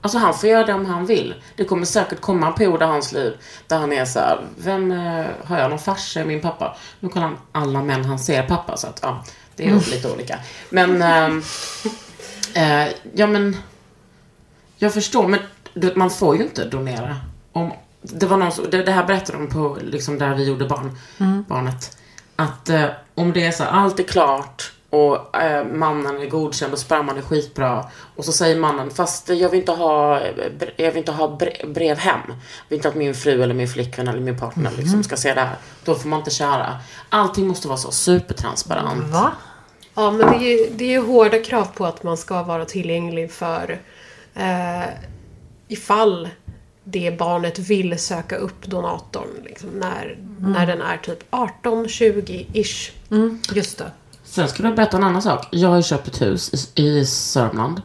Alltså 0.02 0.18
han 0.18 0.34
får 0.34 0.50
göra 0.50 0.66
det 0.66 0.74
om 0.74 0.86
han 0.86 1.06
vill. 1.06 1.36
Det 1.56 1.64
kommer 1.66 1.86
säkert 1.86 2.22
komma 2.22 2.48
en 2.48 2.54
period 2.54 2.82
i 2.82 2.86
hans 2.86 3.12
liv 3.12 3.34
där 3.68 3.78
han 3.78 3.94
är 3.94 4.06
så 4.06 4.20
här, 4.20 4.46
vem, 4.58 4.92
eh, 4.92 5.26
har 5.44 5.60
jag 5.60 5.70
någon 5.70 5.80
farsa, 5.80 6.26
min 6.26 6.42
pappa? 6.42 6.78
Nu 7.00 7.10
kollar 7.10 7.28
han 7.28 7.38
alla 7.52 7.84
män 7.84 8.06
han 8.06 8.20
ser 8.20 8.44
pappa, 8.44 8.78
så 8.78 8.88
att 8.88 9.00
ja, 9.02 9.24
det 9.56 9.68
är 9.68 9.92
lite 9.92 10.12
olika. 10.12 10.40
Men, 10.70 11.02
ehm, 11.02 11.44
eh, 12.54 12.88
ja 13.14 13.28
men, 13.28 13.58
jag 14.78 14.94
förstår, 14.94 15.28
men 15.28 15.40
man 15.96 16.10
får 16.10 16.38
ju 16.38 16.44
inte 16.44 16.66
donera. 16.66 17.16
Om, 17.52 17.72
det 18.02 18.26
var 18.26 18.38
någon 18.38 18.52
som, 18.52 18.66
det, 18.72 18.84
det 18.84 18.92
här 18.92 19.04
berättade 19.06 19.38
de 19.38 19.48
på, 19.48 19.78
liksom 19.82 20.18
där 20.20 20.36
vi 20.36 20.44
gjorde 20.44 20.66
barn, 20.66 20.98
barnet. 21.48 21.98
Att 22.36 22.70
eh, 22.70 22.86
om 23.16 23.34
det 23.34 23.46
är 23.46 23.52
så 23.52 23.64
här, 23.64 23.72
allt 23.72 24.00
är 24.00 24.04
klart 24.04 24.72
och 24.90 25.42
eh, 25.42 25.66
mannen 25.66 26.22
är 26.22 26.26
godkänd 26.30 26.74
och 26.74 26.80
sperman 26.80 27.18
är 27.18 27.22
skitbra. 27.22 27.86
Och 28.16 28.26
så 28.26 28.32
säger 28.32 28.60
mannen, 28.60 28.90
fast 28.90 29.30
jag 29.30 29.50
vill 29.50 29.60
inte 29.60 29.72
ha, 29.72 30.20
eh, 30.20 30.34
jag 30.76 30.92
vill 30.92 30.98
inte 30.98 31.12
ha 31.12 31.28
bre- 31.28 31.74
brev 31.74 31.98
hem. 31.98 32.20
Jag 32.28 32.36
vill 32.70 32.78
inte 32.78 32.90
att 32.90 32.96
min 32.96 33.16
fru 33.16 33.44
eller 33.44 33.54
min 33.54 33.68
flickvän 33.68 34.08
eller 34.08 34.20
min 34.20 34.40
partner 34.40 34.72
liksom 34.78 35.04
ska 35.04 35.16
se 35.16 35.34
det 35.34 35.42
här. 35.42 35.56
Då 35.86 35.96
får 35.96 36.10
man 36.10 36.20
inte 36.20 36.32
köra. 36.32 36.78
Allting 37.10 37.48
måste 37.48 37.68
vara 37.68 37.78
så 37.78 37.92
supertransparent. 37.92 39.04
Va? 39.14 39.32
Ja, 39.96 40.12
men 40.12 40.32
det 40.32 40.38
är, 40.38 40.58
ju, 40.58 40.70
det 40.76 40.86
är 40.86 40.90
ju 40.90 41.06
hårda 41.06 41.44
krav 41.44 41.66
på 41.76 41.86
att 41.86 42.04
man 42.04 42.18
ska 42.18 42.44
vara 42.44 42.66
tillgänglig 42.66 43.32
för 43.32 43.80
eh, 44.36 44.84
ifall 45.68 46.30
det 46.84 47.18
barnet 47.20 47.60
vill 47.60 48.00
söka 48.00 48.36
upp 48.38 48.66
donatorn 48.66 49.28
liksom, 49.46 49.70
när, 49.70 50.18
när 50.40 50.68
den 50.68 50.82
är 50.82 50.98
typ 50.98 51.32
18-20-ish. 51.32 52.92
Mm, 53.12 53.40
just 53.54 53.78
det. 53.78 53.92
Sen 54.24 54.48
skulle 54.48 54.68
jag 54.68 54.76
berätta 54.76 54.98
en 54.98 55.04
annan 55.04 55.22
sak. 55.22 55.48
Jag 55.52 55.70
har 55.70 55.78
ju 55.78 55.84
köpt 55.84 56.08
ett 56.08 56.22
hus 56.22 56.72
i, 56.76 56.82
i 56.88 57.06
Sörmland. 57.06 57.82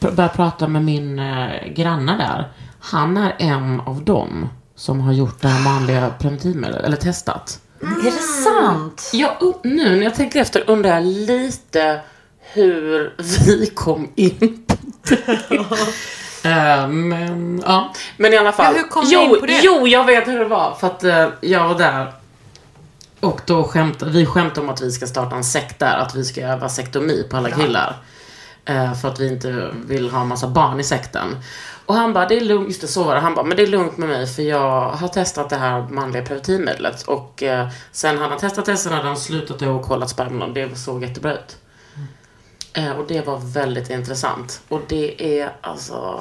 Pr- 0.00 0.14
Började 0.14 0.34
prata 0.34 0.68
med 0.68 0.84
min 0.84 1.18
eh, 1.18 1.66
granne 1.68 2.16
där. 2.16 2.52
Han 2.80 3.16
är 3.16 3.34
en 3.38 3.80
av 3.80 4.04
dem 4.04 4.48
som 4.74 5.00
har 5.00 5.12
gjort 5.12 5.42
det 5.42 5.48
här 5.48 5.64
manliga 5.64 6.10
preventivmedlet, 6.18 6.84
eller 6.84 6.96
testat. 6.96 7.60
Är 7.80 8.04
det 8.04 8.10
sant? 8.44 9.10
Jag, 9.12 9.30
u- 9.40 9.52
nu 9.64 9.96
när 9.96 10.02
jag 10.02 10.14
tänker 10.14 10.40
efter 10.40 10.70
undrar 10.70 10.90
jag 10.94 11.04
lite 11.06 12.00
hur 12.40 13.14
vi 13.46 13.66
kom 13.74 14.08
in 14.14 14.64
på 14.66 14.74
det. 15.08 15.48
Eh, 16.44 16.88
men, 16.88 17.62
ja. 17.66 17.92
men 18.16 18.32
i 18.32 18.36
alla 18.36 18.52
fall. 18.52 18.74
Ja, 18.74 18.80
hur 18.82 18.88
kom 18.88 19.04
jo, 19.06 19.20
in 19.20 19.40
på 19.40 19.46
det? 19.46 19.60
Jo, 19.62 19.86
jag 19.86 20.04
vet 20.04 20.28
hur 20.28 20.38
det 20.38 20.44
var. 20.44 20.74
För 20.74 20.86
att 20.86 21.04
eh, 21.04 21.28
jag 21.40 21.68
var 21.68 21.78
där. 21.78 22.12
Och 23.20 23.40
då 23.46 23.64
skämtade 23.64 24.10
vi 24.10 24.26
skämtade 24.26 24.60
om 24.60 24.68
att 24.68 24.80
vi 24.80 24.90
ska 24.90 25.06
starta 25.06 25.36
en 25.36 25.44
sekt 25.44 25.78
där. 25.78 25.96
Att 25.96 26.14
vi 26.14 26.24
ska 26.24 26.40
göra 26.40 26.56
vasektomi 26.56 27.26
på 27.30 27.36
alla 27.36 27.50
killar. 27.50 27.96
Eh, 28.64 28.94
för 28.94 29.08
att 29.08 29.20
vi 29.20 29.28
inte 29.28 29.70
vill 29.86 30.10
ha 30.10 30.20
en 30.20 30.28
massa 30.28 30.48
barn 30.48 30.80
i 30.80 30.84
sekten. 30.84 31.36
Och 31.86 31.94
han 31.94 32.12
bara, 32.12 32.26
det 32.26 32.36
är 32.36 32.40
lugnt, 32.40 32.68
just 32.68 32.80
det 32.80 32.88
så 32.88 33.04
var 33.04 33.14
det. 33.14 33.20
Han 33.20 33.34
bara, 33.34 33.44
men 33.44 33.56
det 33.56 33.62
är 33.62 33.66
lugnt 33.66 33.96
med 33.96 34.08
mig 34.08 34.26
för 34.26 34.42
jag 34.42 34.90
har 34.90 35.08
testat 35.08 35.50
det 35.50 35.56
här 35.56 35.82
manliga 35.90 36.22
preventivmedlet. 36.22 37.02
Och 37.02 37.42
sen 37.92 38.18
han 38.18 38.30
har 38.30 38.38
testat 38.38 38.64
det, 38.66 38.76
sen 38.76 38.92
hade 38.92 39.06
han 39.06 39.16
slutat 39.16 39.62
och 39.62 39.82
kollat 39.82 40.10
sperman 40.10 40.48
och 40.48 40.54
det 40.54 40.76
såg 40.76 41.02
jättebra 41.02 41.34
ut. 41.34 41.56
Eh, 42.72 42.90
och 42.90 43.06
det 43.06 43.26
var 43.26 43.38
väldigt 43.38 43.90
intressant. 43.90 44.60
Och 44.68 44.80
det 44.88 45.40
är 45.40 45.52
alltså... 45.60 46.20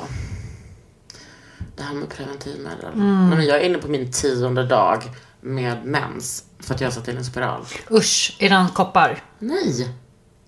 Det 1.76 1.84
här 1.84 1.94
med 1.94 2.10
preventivmedel. 2.10 2.92
Nej, 2.96 3.38
men 3.38 3.46
jag 3.46 3.58
är 3.58 3.62
inne 3.66 3.78
på 3.78 3.88
min 3.88 4.12
tionde 4.12 4.64
dag 4.66 5.04
med 5.42 5.86
mens. 5.86 6.44
För 6.60 6.76
att 6.76 6.82
jag 6.82 6.94
satt 6.94 7.08
in 7.08 7.18
en 7.18 7.26
spiral. 7.26 7.62
Usch, 7.92 8.36
är 8.40 8.50
den 8.50 8.70
koppar? 8.70 9.24
Nej! 9.40 9.90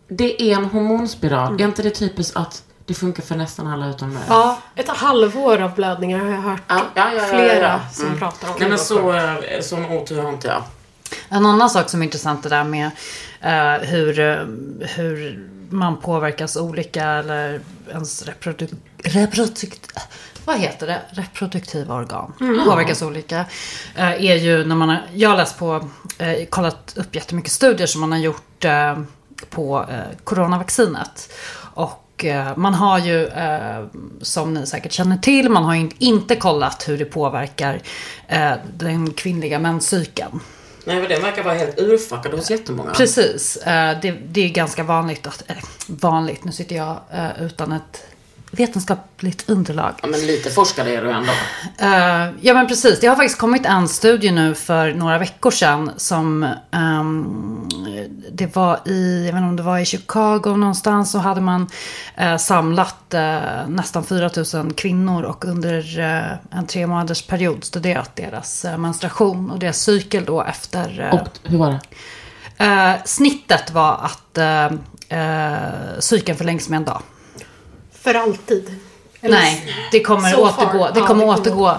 Det 0.08 0.42
är 0.52 0.56
en 0.58 0.66
hormonspiral. 0.66 1.62
Är 1.62 1.66
inte 1.66 1.84
det 1.84 1.90
typiskt 1.90 2.36
att 2.38 2.64
det 2.86 2.94
funkar 2.94 3.24
för 3.24 3.36
nästan 3.36 3.68
alla 3.68 3.90
utom 3.90 4.14
mig? 4.14 4.24
Ja, 4.30 4.60
ett 4.76 4.88
halvår 4.90 5.62
av 5.62 5.76
blödningar 5.76 6.20
har 6.20 6.30
jag 6.32 6.42
hört 6.42 6.62
Ja, 6.68 6.82
ja, 6.96 7.12
ja, 7.14 7.24
flera 7.24 7.68
ja. 7.68 7.80
som 7.94 8.06
Mm. 8.06 8.20
pratar 8.20 8.48
om. 8.50 8.56
Nej 8.60 8.70
men 8.70 8.78
så, 8.80 9.14
eh, 9.14 9.62
sån 9.62 9.86
otur 9.86 10.22
har 10.22 10.30
inte 10.30 10.48
jag. 10.48 10.64
En 11.30 11.46
annan 11.46 11.70
sak 11.70 11.90
som 11.90 12.02
är 12.02 12.06
intressant 12.06 12.44
det 12.44 12.50
där 12.50 12.64
med 12.64 12.92
eh, 13.42 13.88
hur, 13.88 14.20
eh, 14.20 14.38
hur 14.96 15.49
man 15.70 15.98
påverkas 15.98 16.58
olika 16.58 17.06
eller 17.06 17.62
ens 17.92 18.28
reproduk 18.28 18.72
reprodukt 19.04 19.92
vad 20.50 20.60
heter 20.60 20.88
det? 20.88 21.02
Reproduktiva 21.10 21.96
organ 21.96 22.34
påverkas 22.66 23.02
olika. 23.02 23.46
eh, 23.96 24.26
är 24.26 24.36
ju 24.36 24.66
när 24.66 24.76
man 24.76 24.90
har, 24.90 25.02
jag 25.14 25.30
har 25.30 25.38
läst 25.38 25.60
på, 25.60 25.88
eh, 26.18 26.46
kollat 26.50 26.94
upp 26.98 27.16
jättemycket 27.16 27.52
studier 27.52 27.88
som 27.88 28.02
man 28.02 28.12
har 28.12 28.20
gjort 28.20 28.66
eh, 28.66 29.00
på 29.50 29.86
coronavaccinet. 30.24 31.34
Och 31.74 32.26
man 32.56 32.74
har 32.74 33.00
ju, 33.00 33.30
som 34.22 34.54
ni 34.54 34.66
säkert 34.68 34.92
känner 34.92 35.18
till, 35.18 35.50
man 35.50 35.64
har 35.64 35.76
ju 35.76 35.90
inte 36.00 36.36
kollat 36.36 36.90
hur 36.90 36.98
det 36.98 37.06
påverkar 37.06 37.82
den 38.78 39.14
kvinnliga 39.14 39.60
menscykeln. 39.60 40.40
Nej 40.90 41.00
men 41.00 41.10
den 41.10 41.22
verkar 41.22 41.44
vara 41.44 41.54
helt 41.54 41.80
urfuckad 41.80 42.34
hos 42.34 42.52
jättemånga. 42.52 42.92
Precis. 42.92 43.58
Eh, 43.58 44.00
det, 44.02 44.12
det 44.12 44.42
är 44.42 44.50
ganska 44.50 44.84
vanligt 44.84 45.28
att, 45.28 45.44
vanligt, 45.88 46.44
nu 46.44 46.52
sitter 46.52 46.76
jag 46.76 47.00
eh, 47.12 47.44
utan 47.44 47.72
ett 47.72 48.04
vetenskapligt 48.52 49.50
underlag. 49.50 49.94
Ja 50.02 50.08
men 50.08 50.20
lite 50.20 50.50
forskare 50.50 50.90
är 50.90 51.02
du 51.02 51.12
ändå. 51.12 51.32
Eh, 51.78 52.36
ja 52.42 52.54
men 52.54 52.68
precis, 52.68 53.00
det 53.00 53.08
har 53.08 53.16
faktiskt 53.16 53.40
kommit 53.40 53.66
en 53.66 53.88
studie 53.88 54.32
nu 54.32 54.56
för 54.56 54.94
några 54.94 55.18
veckor 55.18 55.52
sedan 55.52 55.92
som 55.98 56.44
ehm, 56.72 57.70
det 58.32 58.56
var 58.56 58.80
i, 58.86 59.26
jag 59.26 59.34
vet 59.34 59.40
inte 59.40 59.50
om 59.50 59.56
det 59.56 59.64
var 59.64 59.80
i 59.80 59.86
Chicago 59.86 60.58
någonstans 60.58 61.12
så 61.12 61.18
hade 61.18 61.42
man 61.42 61.68
eh, 62.16 62.38
samlat 62.38 63.14
eh, 63.14 63.68
nästan 63.68 64.04
4000 64.04 64.74
kvinnor 64.74 65.24
och 65.24 65.46
under 65.46 66.00
en 66.52 66.68
tre 66.68 66.88
månaders 66.88 67.22
period 67.22 67.64
studerat 67.64 68.16
deras 68.16 68.66
menstruation 68.78 69.52
och 69.52 69.60
deras 69.60 69.78
cykel 69.78 70.26
då 70.26 70.44
efter 70.44 71.10
Och 71.12 71.50
hur 71.50 71.58
var 71.58 71.72
det? 71.72 71.80
Snittet 73.06 73.72
var 73.72 73.94
att 73.94 74.40
cykeln 76.04 76.38
förlängs 76.38 76.70
med 76.70 76.78
en 76.78 76.86
dag. 76.86 77.02
För 78.02 78.14
alltid. 78.14 78.76
Eller- 79.22 79.36
Nej, 79.38 79.76
det 79.92 80.00
kommer 80.00 80.32
So 80.32 80.38
återgå. 80.42 80.72
far. 80.80 80.92
Det 80.94 81.00
Ja, 81.00 81.08
kommer 81.08 81.26
det 81.44 81.50
kommer- 81.50 81.68
återgå. 81.68 81.70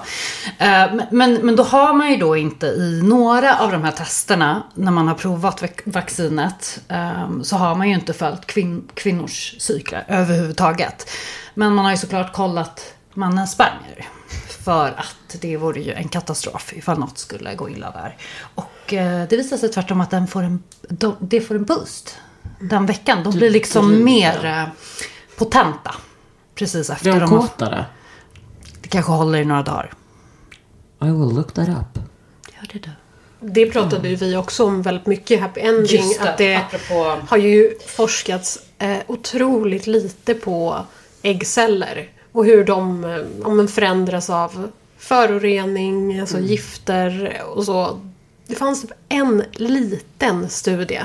Eh, 0.58 1.06
men, 1.10 1.34
men 1.34 1.56
då 1.56 1.62
har 1.62 1.92
man 1.92 2.10
ju 2.10 2.16
då 2.16 2.36
inte 2.36 2.66
i 2.66 3.02
några 3.04 3.58
av 3.58 3.72
de 3.72 3.84
här 3.84 3.92
testerna, 3.92 4.62
när 4.74 4.92
man 4.92 5.08
har 5.08 5.14
provat 5.14 5.62
vac- 5.62 5.82
vaccinet, 5.84 6.80
eh, 6.88 7.28
så 7.42 7.56
har 7.56 7.74
man 7.74 7.88
ju 7.88 7.94
inte 7.94 8.12
följt 8.12 8.46
kvin- 8.46 8.88
kvinnors 8.94 9.54
cykler 9.58 10.04
överhuvudtaget. 10.08 11.10
Men 11.54 11.74
man 11.74 11.84
har 11.84 11.92
ju 11.92 11.98
såklart 11.98 12.32
kollat 12.32 12.94
mannens 13.14 13.52
spermier. 13.52 14.08
För 14.64 14.88
att 14.88 15.40
det 15.40 15.56
vore 15.56 15.80
ju 15.80 15.92
en 15.92 16.08
katastrof 16.08 16.72
ifall 16.72 16.98
något 16.98 17.18
skulle 17.18 17.54
gå 17.54 17.70
illa 17.70 17.90
där. 17.90 18.16
Och 18.54 18.92
eh, 18.94 19.26
det 19.28 19.36
visar 19.36 19.56
sig 19.56 19.68
tvärtom 19.68 20.00
att 20.00 20.10
den 20.10 20.26
får 20.26 20.42
en, 20.42 20.62
de, 20.88 21.16
det 21.20 21.40
får 21.40 21.54
en 21.54 21.64
boost. 21.64 22.16
Den 22.60 22.86
veckan. 22.86 23.22
De 23.24 23.32
blir 23.32 23.50
liksom 23.50 23.88
driver. 23.88 24.04
mer 24.04 24.44
eh, 24.46 24.64
potenta. 25.36 25.94
Precis 26.60 26.90
efter 26.90 27.10
Blir 27.10 27.20
de 27.20 27.28
kåtare? 27.30 27.84
det 28.80 28.88
kanske 28.88 29.12
håller 29.12 29.38
i 29.38 29.44
några 29.44 29.62
dagar. 29.62 29.92
I 31.02 31.04
will 31.04 31.34
look 31.34 31.52
that 31.52 31.68
up. 31.68 32.02
Gör 32.54 32.68
det 32.72 32.78
du. 32.78 32.90
Det 33.40 33.66
pratade 33.66 34.08
ju 34.08 34.16
vi 34.16 34.36
också 34.36 34.64
om 34.64 34.82
väldigt 34.82 35.06
mycket, 35.06 35.40
Happy 35.40 35.60
Ending. 35.60 35.96
Just 36.06 36.22
det, 36.22 36.28
att 36.30 36.38
det 36.38 36.56
apropå- 36.56 37.16
har 37.28 37.36
ju 37.36 37.74
forskats 37.86 38.58
eh, 38.78 38.96
otroligt 39.06 39.86
lite 39.86 40.34
på 40.34 40.84
äggceller. 41.22 42.08
Och 42.32 42.44
hur 42.44 42.64
de 42.64 43.04
eh, 43.04 43.10
ja, 43.42 43.48
men 43.48 43.68
förändras 43.68 44.30
av 44.30 44.70
förorening, 44.98 46.20
alltså 46.20 46.38
gifter 46.38 47.42
och 47.54 47.64
så. 47.64 48.00
Det 48.46 48.54
fanns 48.54 48.82
typ 48.82 48.92
en 49.08 49.44
liten 49.52 50.48
studie. 50.50 51.00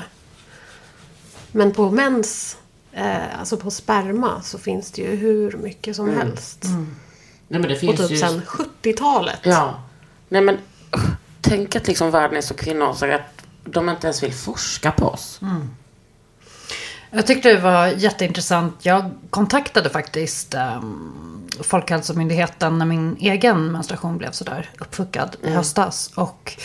Men 1.51 1.71
på 1.71 1.91
mens, 1.91 2.57
eh, 2.95 3.39
alltså 3.39 3.57
på 3.57 3.71
sperma, 3.71 4.41
så 4.41 4.57
finns 4.57 4.91
det 4.91 5.01
ju 5.01 5.15
hur 5.15 5.57
mycket 5.57 5.95
som 5.95 6.09
helst. 6.09 6.63
Nej, 7.47 7.59
men 7.59 7.61
det 7.61 7.73
Och 7.73 7.79
finns 7.79 7.99
typ 7.99 8.11
ju... 8.11 8.17
sen 8.17 8.41
70-talet. 8.41 9.39
Ja. 9.43 9.83
Nej 10.29 10.41
men, 10.41 10.55
uh, 10.55 11.09
tänk 11.41 11.75
att 11.75 11.87
liksom 11.87 12.11
världen 12.11 12.37
är 12.37 12.41
så 12.41 12.53
kvinnosak 12.53 13.11
att 13.11 13.45
de 13.63 13.89
inte 13.89 14.07
ens 14.07 14.23
vill 14.23 14.33
forska 14.33 14.91
på 14.91 15.05
oss. 15.05 15.39
Jag 17.11 17.27
tyckte 17.27 17.53
det 17.53 17.59
var 17.59 17.87
jätteintressant. 17.87 18.85
Jag 18.85 19.11
kontaktade 19.29 19.89
faktiskt 19.89 20.55
um, 20.55 21.47
Folkhälsomyndigheten 21.61 22.77
när 22.77 22.85
min 22.85 23.17
egen 23.19 23.71
menstruation 23.71 24.17
blev 24.17 24.31
sådär 24.31 24.69
uppfuckad 24.79 25.35
i 25.43 25.49
höstas. 25.49 26.11
Och 26.15 26.57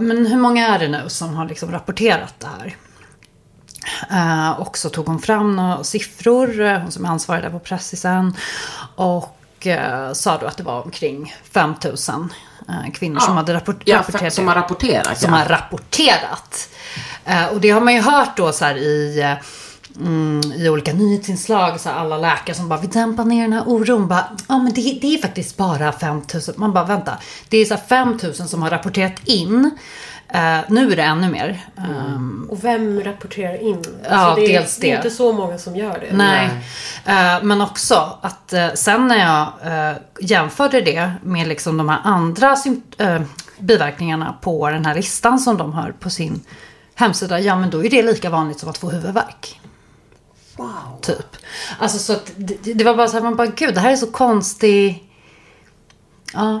men 0.00 0.26
hur 0.26 0.36
många 0.36 0.68
är 0.68 0.78
det 0.78 0.88
nu 0.88 1.08
som 1.08 1.34
har 1.34 1.48
liksom 1.48 1.70
rapporterat 1.70 2.34
det 2.38 2.46
här? 2.46 2.76
Eh, 4.10 4.50
och 4.60 4.78
så 4.78 4.88
tog 4.88 5.06
hon 5.06 5.18
fram 5.18 5.56
några 5.56 5.84
siffror, 5.84 6.60
eh, 6.60 6.78
hon 6.78 6.92
som 6.92 7.04
är 7.04 7.08
ansvarig 7.08 7.42
där 7.42 7.50
på 7.50 7.58
Pressisen. 7.58 8.36
Och 8.94 9.66
eh, 9.66 10.12
sa 10.12 10.38
då 10.38 10.46
att 10.46 10.56
det 10.56 10.62
var 10.62 10.82
omkring 10.82 11.34
5000 11.52 12.32
uh, 12.68 12.92
kvinnor 12.92 13.20
som 13.20 13.36
hade 13.36 13.54
rapport- 13.54 13.82
Ja, 13.84 13.98
rapporterat. 13.98 14.34
som 14.34 14.48
har 14.48 14.54
rapporterat. 14.54 15.18
som 15.20 15.32
ja. 15.32 15.38
har 15.38 15.44
rapporterat. 15.46 16.68
Eh, 17.24 17.46
och 17.46 17.60
det 17.60 17.70
har 17.70 17.80
man 17.80 17.94
ju 17.94 18.00
hört 18.00 18.36
då 18.36 18.52
så 18.52 18.64
här 18.64 18.76
i, 18.76 19.36
mm, 20.00 20.40
i 20.52 20.68
olika 20.68 20.92
nyhetsinslag. 20.92 21.80
Så 21.80 21.90
alla 21.90 22.16
läkare 22.18 22.56
som 22.56 22.68
bara, 22.68 22.80
vi 22.80 22.86
dämpar 22.86 23.24
ner 23.24 23.42
den 23.42 23.52
här 23.52 23.62
oron. 23.68 24.08
Bara, 24.08 24.24
ja 24.48 24.58
men 24.58 24.72
det, 24.74 24.98
det 25.00 25.14
är 25.14 25.22
faktiskt 25.22 25.56
bara 25.56 25.92
5000. 25.92 26.54
Man 26.56 26.72
bara, 26.72 26.84
vänta. 26.84 27.18
Det 27.48 27.58
är 27.58 27.64
så 27.64 27.74
här 27.74 27.82
5000 27.88 28.48
som 28.48 28.62
har 28.62 28.70
rapporterat 28.70 29.20
in. 29.24 29.70
Eh, 30.28 30.58
nu 30.68 30.92
är 30.92 30.96
det 30.96 31.02
ännu 31.02 31.28
mer. 31.30 31.66
Ehm, 31.78 32.46
Och 32.50 32.64
vem 32.64 33.00
rapporterar 33.04 33.62
in? 33.62 33.76
Alltså 33.76 33.92
Ja, 34.10 34.34
det, 34.36 34.44
är, 34.44 34.60
dels 34.60 34.76
det 34.76 34.86
är 34.86 34.90
det. 34.90 34.96
inte 34.96 35.10
så 35.10 35.32
många 35.32 35.58
som 35.58 35.76
gör 35.76 35.98
det. 36.00 36.16
Nej. 36.16 36.48
Eh, 37.04 37.42
men 37.42 37.60
också 37.60 38.18
att 38.22 38.52
eh, 38.52 38.72
sen 38.74 39.06
när 39.08 39.16
jag 39.18 39.72
eh, 39.90 39.96
jämförde 40.20 40.80
det 40.80 41.12
med 41.22 41.48
liksom 41.48 41.76
de 41.76 41.88
här 41.88 42.00
andra 42.04 42.56
eh, 42.98 43.20
biverkningarna 43.58 44.34
på 44.40 44.70
den 44.70 44.86
här 44.86 44.94
listan 44.94 45.38
som 45.38 45.56
de 45.56 45.72
har 45.72 45.92
på 46.00 46.10
sin 46.10 46.40
hemsida. 46.94 47.40
Ja 47.40 47.56
men 47.56 47.70
då 47.70 47.84
är 47.84 47.90
det 47.90 48.02
lika 48.02 48.30
vanligt 48.30 48.58
som 48.60 48.68
att 48.68 48.78
få 48.78 48.90
huvudvärk. 48.90 49.60
Wow. 50.56 51.00
Typ. 51.02 51.36
Alltså 51.78 51.98
så 51.98 52.12
att 52.12 52.30
det, 52.36 52.74
det 52.74 52.84
var 52.84 52.94
bara 52.96 53.08
så 53.08 53.16
här, 53.16 53.22
man 53.24 53.36
bara 53.36 53.46
gud 53.46 53.74
det 53.74 53.80
här 53.80 53.92
är 53.92 53.96
så 53.96 54.06
konstigt. 54.06 55.02
Ja. 56.32 56.60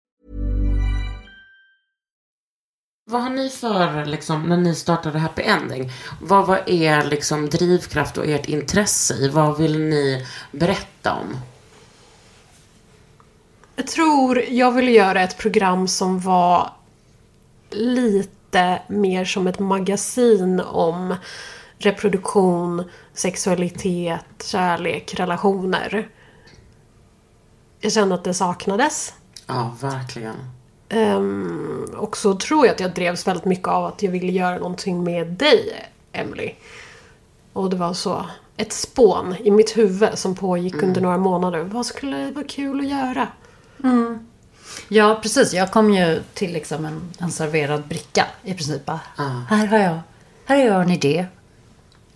Vad 3.11 3.21
har 3.21 3.29
ni 3.29 3.49
för, 3.49 4.05
liksom, 4.05 4.43
när 4.43 4.57
ni 4.57 4.75
startade 4.75 5.19
Happy 5.19 5.41
Ending, 5.41 5.91
vad 6.21 6.47
var 6.47 6.69
er 6.69 7.03
liksom, 7.03 7.49
drivkraft 7.49 8.17
och 8.17 8.25
ert 8.25 8.49
intresse 8.49 9.13
i? 9.13 9.29
Vad 9.29 9.57
vill 9.57 9.79
ni 9.79 10.25
berätta 10.51 11.13
om? 11.13 11.37
Jag 13.75 13.87
tror 13.87 14.43
jag 14.49 14.71
ville 14.71 14.91
göra 14.91 15.21
ett 15.21 15.37
program 15.37 15.87
som 15.87 16.19
var 16.19 16.73
lite 17.69 18.81
mer 18.87 19.25
som 19.25 19.47
ett 19.47 19.59
magasin 19.59 20.59
om 20.59 21.15
reproduktion, 21.77 22.83
sexualitet, 23.13 24.43
kärlek, 24.45 25.13
relationer. 25.13 26.09
Jag 27.79 27.91
kände 27.91 28.15
att 28.15 28.23
det 28.23 28.33
saknades. 28.33 29.13
Ja, 29.47 29.75
verkligen. 29.81 30.60
Ehm, 30.93 31.85
och 31.97 32.17
så 32.17 32.35
tror 32.35 32.65
jag 32.65 32.73
att 32.73 32.79
jag 32.79 32.93
drevs 32.93 33.27
väldigt 33.27 33.45
mycket 33.45 33.67
av 33.67 33.85
att 33.85 34.03
jag 34.03 34.11
ville 34.11 34.31
göra 34.31 34.57
någonting 34.57 35.03
med 35.03 35.27
dig, 35.27 35.89
Emily. 36.11 36.53
Och 37.53 37.69
det 37.69 37.75
var 37.75 37.93
så 37.93 38.25
ett 38.57 38.73
spån 38.73 39.35
i 39.43 39.51
mitt 39.51 39.77
huvud 39.77 40.09
som 40.17 40.35
pågick 40.35 40.83
under 40.83 41.01
några 41.01 41.17
månader. 41.17 41.59
Vad 41.63 41.85
skulle 41.85 42.31
vara 42.31 42.45
kul 42.45 42.79
att 42.79 42.87
göra? 42.87 43.27
Ja, 44.87 45.19
precis. 45.23 45.53
Jag 45.53 45.71
kom 45.71 45.93
ju 45.93 46.21
till 46.33 46.53
liksom 46.53 46.85
en, 46.85 47.01
en 47.19 47.31
serverad 47.31 47.87
bricka 47.87 48.25
i 48.43 48.53
princip. 48.53 48.85
Bara, 48.85 48.99
Här 49.49 49.65
har 49.65 49.77
jag, 49.77 49.99
här 50.45 50.57
har 50.57 50.63
jag 50.63 50.81
en 50.81 50.91
idé. 50.91 51.25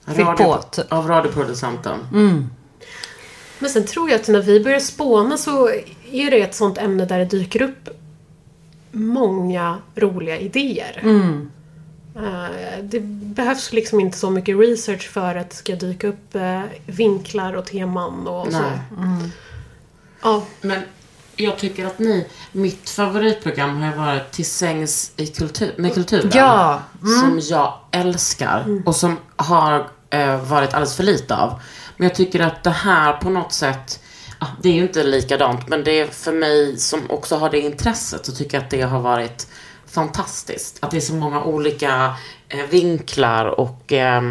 Fyll 0.07 0.25
på, 0.25 0.57
typ. 0.71 0.91
Av 0.93 1.07
radioproducenten. 1.07 1.99
Men 3.59 3.69
sen 3.69 3.85
tror 3.85 4.09
jag 4.09 4.19
att 4.21 4.27
när 4.27 4.41
vi 4.41 4.63
börjar 4.63 4.79
spåna 4.79 5.37
så 5.37 5.69
är 6.11 6.31
det 6.31 6.41
ett 6.41 6.55
sånt 6.55 6.77
ämne 6.77 7.05
där 7.05 7.19
det 7.19 7.25
dyker 7.25 7.61
upp 7.61 7.89
många 8.95 9.77
roliga 9.95 10.39
idéer. 10.39 11.01
Eh, 12.15 12.83
Det 12.83 12.99
behövs 13.35 13.73
liksom 13.73 13.99
inte 13.99 14.17
så 14.17 14.29
mycket 14.29 14.59
research 14.59 15.09
för 15.09 15.35
att 15.35 15.49
det 15.49 15.55
ska 15.55 15.75
dyka 15.75 16.07
upp 16.07 16.35
eh, 16.35 16.61
vinklar 16.85 17.53
och 17.53 17.65
teman 17.65 18.27
och 18.27 18.45
så. 18.51 18.59
Nej. 18.59 19.29
Ja, 20.23 20.43
Men 20.61 20.79
jag 21.35 21.57
tycker 21.57 21.85
att 21.85 21.99
ni, 21.99 22.27
mitt 22.51 22.89
favoritprogram 22.89 23.81
har 23.81 23.95
varit 23.95 24.31
Till 24.31 24.45
sängs 24.45 25.11
i 25.17 25.27
kultur, 25.27 25.73
med 25.77 25.93
kulturen. 25.93 26.31
Ja, 26.33 26.81
Som 27.21 27.39
jag 27.43 27.73
älskar 27.91 28.81
och 28.85 28.95
som 28.95 29.17
har 29.35 29.87
eh, 30.09 30.43
varit 30.43 30.73
alldeles 30.73 30.95
för 30.95 31.03
lite 31.03 31.35
av. 31.35 31.53
Men 31.97 32.07
jag 32.07 32.15
tycker 32.15 32.39
att 32.39 32.63
det 32.63 32.69
här 32.69 33.13
på 33.13 33.29
något 33.29 33.53
sätt, 33.53 33.99
det 34.61 34.69
är 34.69 34.73
ju 34.73 34.81
inte 34.81 35.03
likadant, 35.03 35.67
men 35.67 35.83
det 35.83 35.99
är 35.99 36.07
för 36.07 36.33
mig 36.33 36.77
som 36.77 37.11
också 37.11 37.35
har 37.35 37.49
det 37.49 37.59
intresset 37.59 38.25
så 38.25 38.31
tycker 38.31 38.57
jag 38.57 38.63
att 38.63 38.69
det 38.69 38.81
har 38.81 38.99
varit 38.99 39.47
fantastiskt. 39.87 40.77
Att 40.79 40.91
det 40.91 40.97
är 40.97 41.01
så 41.01 41.13
många 41.13 41.43
olika 41.43 42.15
eh, 42.49 42.65
vinklar 42.69 43.45
och 43.45 43.93
eh, 43.93 44.21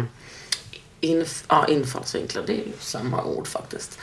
Inf 0.99 1.43
ja, 1.47 1.67
infallsvinklar, 1.67 2.43
det 2.47 2.53
är 2.53 2.65
ju 2.65 2.73
samma 2.79 3.23
ord 3.23 3.47
faktiskt. 3.47 3.99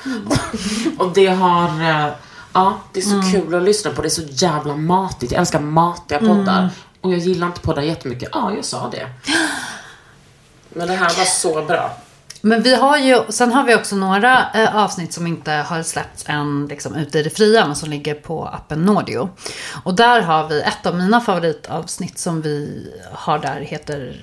och 0.99 1.13
det 1.13 1.27
har, 1.27 1.69
eh, 1.69 2.13
ja, 2.53 2.81
det 2.93 3.01
är 3.01 3.05
så 3.05 3.33
kul 3.33 3.55
att 3.55 3.63
lyssna 3.63 3.91
på. 3.91 4.03
Det 4.03 4.09
är 4.09 4.11
så 4.11 4.23
jävla 4.23 4.77
matigt. 4.77 5.33
Jag 5.33 5.41
älskar 5.41 5.61
matiga 5.61 6.19
poddar. 6.19 6.71
Och 7.01 7.13
jag 7.13 7.19
gillar 7.19 7.47
inte 7.47 7.61
poddar 7.61 7.83
jättemycket. 7.83 8.29
Ja, 8.33 8.53
jag 8.55 8.65
sa 8.65 8.91
det. 8.91 9.09
Men 10.69 10.89
det 10.89 10.95
här 10.95 11.19
var 11.19 11.25
så 11.25 11.63
bra. 11.63 12.02
Men 12.45 12.63
vi 12.63 12.75
har 12.75 12.99
ju, 12.99 13.23
sen 13.29 13.53
har 13.53 13.65
vi 13.65 13.75
också 13.75 13.97
några 13.97 14.51
eh, 14.55 14.77
avsnitt 14.77 15.13
som 15.13 15.27
inte 15.27 15.53
har 15.53 15.83
släppts 15.83 16.25
än 16.27 16.67
liksom, 16.67 16.95
ute 16.95 17.19
i 17.19 17.23
det 17.23 17.31
fria, 17.31 17.67
men 17.67 17.77
som 17.77 17.91
ligger 17.91 18.15
på 18.15 18.47
appen 18.47 18.83
Nordio. 18.83 19.29
Och 19.85 19.95
där 19.95 20.21
har 20.21 20.49
vi 20.49 20.61
ett 20.61 20.87
av 20.87 20.97
mina 20.97 21.21
favoritavsnitt 21.21 22.19
som 22.19 22.43
vi 22.43 22.87
har 23.13 23.39
där, 23.39 23.61
heter 23.61 24.17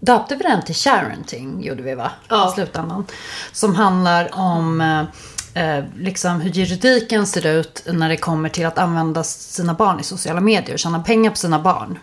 döpte 0.00 0.36
vi 0.36 0.42
den 0.42 0.62
till 0.62 0.74
Sharenting, 0.74 1.64
gjorde 1.64 1.82
vi 1.82 1.94
va? 1.94 2.10
Ja. 2.28 2.48
I 2.48 2.54
slutändan. 2.54 3.04
Som 3.52 3.74
handlar 3.74 4.38
om 4.38 4.80
eh, 4.80 5.78
eh, 5.78 5.84
liksom 5.96 6.40
hur 6.40 6.50
juridiken 6.50 7.26
ser 7.26 7.46
ut 7.46 7.82
när 7.92 8.08
det 8.08 8.16
kommer 8.16 8.48
till 8.48 8.66
att 8.66 8.78
använda 8.78 9.24
sina 9.24 9.74
barn 9.74 10.00
i 10.00 10.02
sociala 10.02 10.40
medier 10.40 10.72
och 10.72 10.78
tjäna 10.78 11.02
pengar 11.02 11.30
på 11.30 11.36
sina 11.36 11.58
barn. 11.58 11.98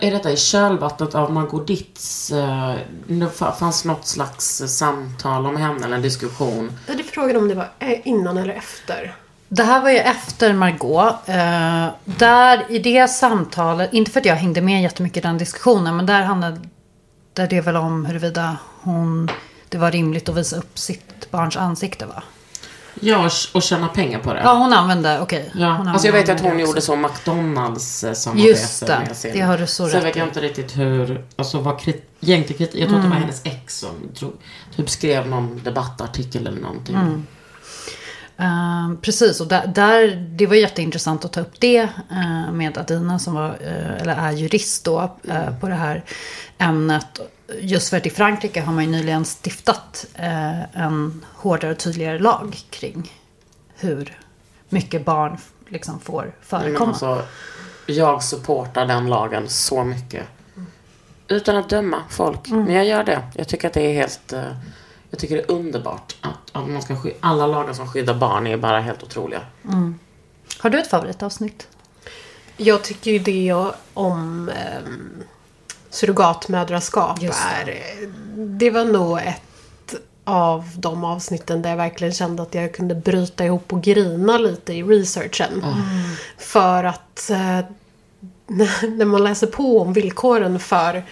Är 0.00 0.10
detta 0.10 0.30
i 0.32 0.36
kölvattnet 0.36 1.14
av 1.14 1.32
Margot 1.32 1.66
Ditts... 1.66 2.30
Eh, 2.30 2.74
det 3.06 3.26
fa- 3.26 3.52
fanns 3.54 3.84
något 3.84 4.06
slags 4.06 4.62
samtal 4.66 5.46
om 5.46 5.56
henne, 5.56 5.84
eller 5.84 5.96
en 5.96 6.02
diskussion. 6.02 6.72
Det 6.86 6.92
är 6.92 7.02
frågan 7.02 7.36
om 7.36 7.48
det 7.48 7.54
var 7.54 7.68
eh, 7.78 8.06
innan 8.08 8.38
eller 8.38 8.54
efter. 8.54 9.14
Det 9.48 9.62
här 9.62 9.80
var 9.82 9.90
ju 9.90 9.98
efter 9.98 10.52
Margot. 10.52 11.14
Eh, 11.28 11.86
där 12.04 12.64
i 12.68 12.78
det 12.78 13.08
samtalet, 13.08 13.92
inte 13.92 14.10
för 14.10 14.20
att 14.20 14.26
jag 14.26 14.36
hängde 14.36 14.60
med 14.60 14.82
jättemycket 14.82 15.16
i 15.24 15.26
den 15.26 15.38
diskussionen, 15.38 15.96
men 15.96 16.06
där 16.06 16.22
handlade 16.22 16.60
där 17.32 17.46
det 17.46 17.60
väl 17.60 17.76
om 17.76 18.04
huruvida 18.06 18.56
hon, 18.82 19.30
det 19.68 19.78
var 19.78 19.90
rimligt 19.90 20.28
att 20.28 20.36
visa 20.36 20.56
upp 20.56 20.78
sitt 20.78 21.30
barns 21.30 21.56
ansikte 21.56 22.06
va? 22.06 22.22
Ja, 23.00 23.30
och 23.54 23.62
tjäna 23.62 23.88
pengar 23.88 24.18
på 24.18 24.34
det. 24.34 24.40
Ja, 24.44 24.52
hon 24.54 24.72
använde, 24.72 25.20
okej. 25.20 25.50
Ja, 25.54 25.72
hon 25.76 25.88
alltså 25.88 26.06
jag 26.08 26.12
vet 26.12 26.28
att 26.28 26.40
hon 26.40 26.58
gjorde 26.58 26.80
så 26.80 26.96
McDonalds 26.96 28.04
eh, 28.04 28.12
samarbete 28.12 28.48
Just 28.48 28.86
det, 28.86 28.98
med 29.08 29.16
sin. 29.16 29.32
det 29.32 29.40
har 29.40 29.58
du 29.58 29.66
så 29.66 29.88
Sen 29.88 30.02
vet 30.04 30.16
jag 30.16 30.28
inte 30.28 30.40
riktigt 30.40 30.76
hur, 30.76 31.24
alltså 31.36 31.58
vad 31.60 31.80
krit, 31.80 32.10
egentligen 32.20 32.58
kritik, 32.58 32.80
jag 32.80 32.88
tror 32.88 32.98
att 32.98 33.04
det 33.04 33.08
var 33.08 33.16
Mm. 33.16 33.28
hennes 33.28 33.42
ex 33.44 33.78
som 33.78 33.90
tro, 34.18 34.32
typ 34.76 34.90
skrev 34.90 35.28
någon 35.28 35.60
debattartikel 35.64 36.46
eller 36.46 36.60
någonting. 36.60 36.94
Mm. 36.96 37.26
Eh, 38.38 38.98
precis, 39.02 39.40
och 39.40 39.46
där, 39.46 39.66
där, 39.66 40.16
det 40.16 40.46
var 40.46 40.54
jätteintressant 40.54 41.24
att 41.24 41.32
ta 41.32 41.40
upp 41.40 41.60
det 41.60 41.88
eh, 42.10 42.52
med 42.52 42.78
Adina 42.78 43.18
som 43.18 43.34
var, 43.34 43.48
eh, 43.60 44.00
eller 44.02 44.16
är 44.16 44.32
jurist 44.32 44.84
då 44.84 45.16
eh, 45.28 45.58
på 45.60 45.68
det 45.68 45.74
här 45.74 46.04
ämnet. 46.58 47.20
Just 47.60 47.90
för 47.90 47.96
att 47.96 48.06
i 48.06 48.10
Frankrike 48.10 48.60
har 48.60 48.72
man 48.72 48.84
ju 48.84 48.90
nyligen 48.90 49.24
stiftat 49.24 50.06
eh, 50.14 50.62
en 50.82 51.24
hårdare 51.34 51.70
och 51.72 51.78
tydligare 51.78 52.18
lag 52.18 52.58
kring 52.70 53.12
hur 53.74 54.18
mycket 54.68 55.04
barn 55.04 55.38
liksom 55.68 56.00
får 56.00 56.34
förekomma. 56.42 56.90
alltså, 56.90 57.22
jag 57.86 58.22
supportar 58.22 58.86
den 58.86 59.06
lagen 59.06 59.48
så 59.48 59.84
mycket. 59.84 60.24
Utan 61.28 61.56
att 61.56 61.68
döma 61.68 62.02
folk. 62.10 62.48
Mm. 62.48 62.64
Men 62.64 62.74
jag 62.74 62.84
gör 62.86 63.04
det. 63.04 63.22
Jag 63.34 63.48
tycker 63.48 63.68
att 63.68 63.74
det 63.74 63.80
är 63.82 63.94
helt... 63.94 64.32
eh, 64.32 64.42
Jag 65.10 65.18
tycker 65.20 65.36
det 65.36 65.42
är 65.42 65.50
underbart 65.50 66.16
att, 66.20 66.50
att 66.52 66.68
man 66.68 66.82
ska 66.82 66.96
skydda, 66.96 67.16
alla 67.20 67.46
lagar 67.46 67.72
som 67.72 67.88
skyddar 67.88 68.14
barn 68.14 68.46
är 68.46 68.56
bara 68.56 68.80
helt 68.80 69.02
otroliga. 69.02 69.40
Mm. 69.64 69.98
Har 70.58 70.70
du 70.70 70.78
ett 70.78 70.90
favoritavsnitt? 70.90 71.68
Jag 72.56 72.82
tycker 72.84 73.10
ju 73.10 73.18
det 73.18 73.52
om 73.94 74.50
um, 74.86 75.22
surrogatmödraskap 75.94 77.22
är... 77.22 77.80
Det 78.36 78.70
var 78.70 78.84
nog 78.84 79.18
ett 79.18 79.94
av 80.24 80.70
de 80.76 81.04
avsnitten 81.04 81.62
där 81.62 81.70
jag 81.70 81.76
verkligen 81.76 82.12
kände 82.12 82.42
att 82.42 82.54
jag 82.54 82.74
kunde 82.74 82.94
bryta 82.94 83.44
ihop 83.44 83.72
och 83.72 83.82
grina 83.82 84.38
lite 84.38 84.72
i 84.72 84.82
researchen. 84.82 85.64
För 86.38 86.84
att 86.84 87.30
eh, 87.30 87.60
när 88.96 89.04
man 89.04 89.24
läser 89.24 89.46
på 89.46 89.80
om 89.80 89.92
villkoren 89.92 90.60
för 90.60 91.04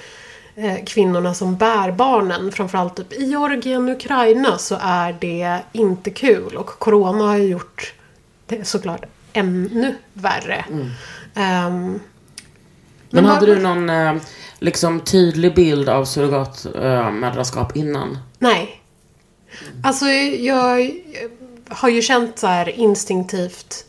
eh, 0.54 0.84
kvinnorna 0.86 1.34
som 1.34 1.56
bär 1.56 1.92
barnen, 1.92 2.52
framförallt 2.52 2.96
typ 2.96 3.12
i 3.12 3.24
Georgien 3.24 3.88
och 3.88 3.96
Ukraina, 3.96 4.58
så 4.58 4.78
är 4.80 5.16
det 5.20 5.58
inte 5.72 6.10
kul. 6.10 6.56
Och 6.56 6.66
Corona 6.66 7.24
har 7.24 7.36
ju 7.36 7.48
gjort 7.48 7.94
det 8.46 8.64
såklart 8.64 9.04
ännu 9.32 9.94
värre. 10.12 10.64
Ehm, 11.34 12.00
Men 13.12 13.24
hade 13.24 13.46
du 13.46 13.60
någon 13.60 13.90
eh, 13.90 14.14
liksom 14.58 15.00
tydlig 15.00 15.54
bild 15.54 15.88
av 15.88 16.04
surrogatmödraskap 16.04 17.76
innan? 17.76 18.18
Nej. 18.38 18.80
Alltså 19.82 20.06
jag 20.06 20.90
har 21.68 21.88
ju 21.88 22.02
känt 22.02 22.38
så 22.38 22.46
här 22.46 22.68
instinktivt 22.68 23.84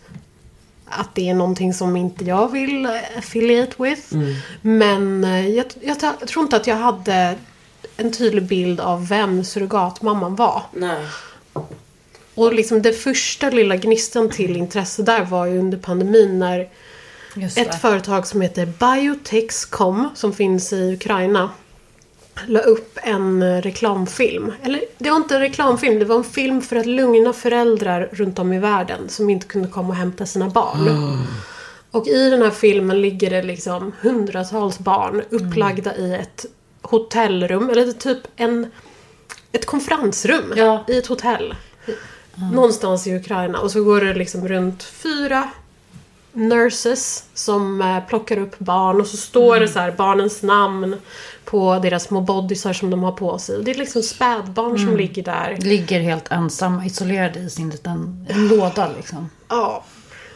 att 0.86 1.15
det 1.15 1.29
är 1.29 1.33
någonting 1.33 1.73
som 1.73 1.95
inte 1.95 2.25
jag 2.25 2.51
vill 2.51 2.88
affiliate 3.17 3.83
with. 3.83 4.15
Men 4.62 5.23
eh, 5.23 5.49
jag, 5.49 5.65
jag, 5.81 5.97
jag 6.01 6.27
tror 6.27 6.43
inte 6.43 6.55
att 6.55 6.67
jag 6.67 6.75
hade 6.75 7.36
en 7.97 8.12
tydlig 8.12 8.43
bild 8.43 8.79
av 8.79 9.07
vem 9.07 9.43
surrogatmamman 9.43 10.36
var. 10.36 10.62
Nej. 10.71 11.05
Och 12.36 12.53
liksom 12.53 12.81
det 12.81 12.93
första 12.93 13.49
lilla 13.49 13.75
gnistan 13.75 14.29
till 14.29 14.57
intresse 14.57 15.03
där 15.03 15.25
var 15.25 15.45
ju 15.45 15.59
under 15.59 15.77
pandemin 15.77 16.39
när 16.39 16.69
Just 17.36 17.58
ett 17.58 17.72
det. 17.72 17.78
företag 17.78 18.28
som 18.28 18.41
heter 18.41 18.65
Biotexcom 18.65 20.10
som 20.15 20.34
finns 20.34 20.74
i 20.74 20.93
Ukraina 20.93 21.50
la 22.48 22.60
upp 22.60 22.98
en 23.04 23.62
reklamfilm. 23.62 24.52
Eller 24.63 24.82
det 24.98 25.10
var 25.10 25.17
inte 25.17 25.36
en 25.36 25.41
reklamfilm, 25.41 26.00
det 26.00 26.06
var 26.06 26.15
en 26.15 26.24
film 26.24 26.62
för 26.62 26.76
att 26.76 26.86
lugna 26.86 27.34
föräldrar 27.34 28.10
runt 28.12 28.39
om 28.39 28.54
i 28.54 28.60
världen 28.60 29.10
som 29.10 29.30
inte 29.30 29.48
kunde 29.48 29.67
komma 29.67 29.89
och 29.89 29.96
hämta 29.96 30.26
sina 30.26 30.50
barn. 30.50 30.89
Och 31.91 32.08
i 32.08 32.30
den 32.30 32.41
här 32.41 32.50
filmen 32.50 33.02
ligger 33.02 33.30
det 33.30 33.43
liksom 33.43 33.91
hundratals 34.02 34.80
barn 34.80 35.22
upplagda 35.30 35.96
i 35.96 36.13
ett 36.15 36.46
hotellrum, 36.82 37.69
eller 37.69 37.86
det 37.86 37.91
är 37.91 37.93
typ 37.93 38.28
en, 38.36 38.72
ett 39.52 39.65
konferensrum 39.65 40.54
Ja. 40.56 40.86
i 40.88 40.98
ett 40.98 41.08
hotell. 41.08 41.56
Någonstans 42.54 43.08
i 43.08 43.15
Ukraina. 43.15 43.60
Och 43.60 43.72
så 43.72 43.84
går 43.84 44.02
det 44.02 44.13
liksom 44.13 44.48
runt 44.48 44.84
fyra 44.84 45.50
nurses 46.34 47.24
som 47.34 47.82
eh, 47.82 48.00
plockar 48.08 48.38
upp 48.38 48.60
barn 48.60 49.02
och 49.02 49.08
så 49.08 49.17
står 49.17 49.60
det 49.60 49.67
så 49.67 49.80
här 49.80 49.91
barnens 49.91 50.43
namn 50.43 50.96
på 51.46 51.80
deras 51.80 52.04
små 52.04 52.22
bodysar 52.22 52.74
som 52.74 52.89
de 52.89 53.04
har 53.04 53.12
på 53.12 53.39
sig. 53.39 53.58
Och 53.58 53.63
det 53.63 53.72
är 53.72 53.76
liksom 53.76 54.04
spädbarn 54.04 54.80
som 54.80 54.98
ligger 54.98 55.24
där. 55.24 55.58
Ligger 55.62 56.00
helt 56.00 56.32
ensam, 56.32 56.82
isolerad 56.82 57.38
i 57.38 57.50
sin 57.50 57.69
liten 57.69 58.28
låda 58.30 58.91
liksom. 58.98 59.30
Ja. 59.50 59.84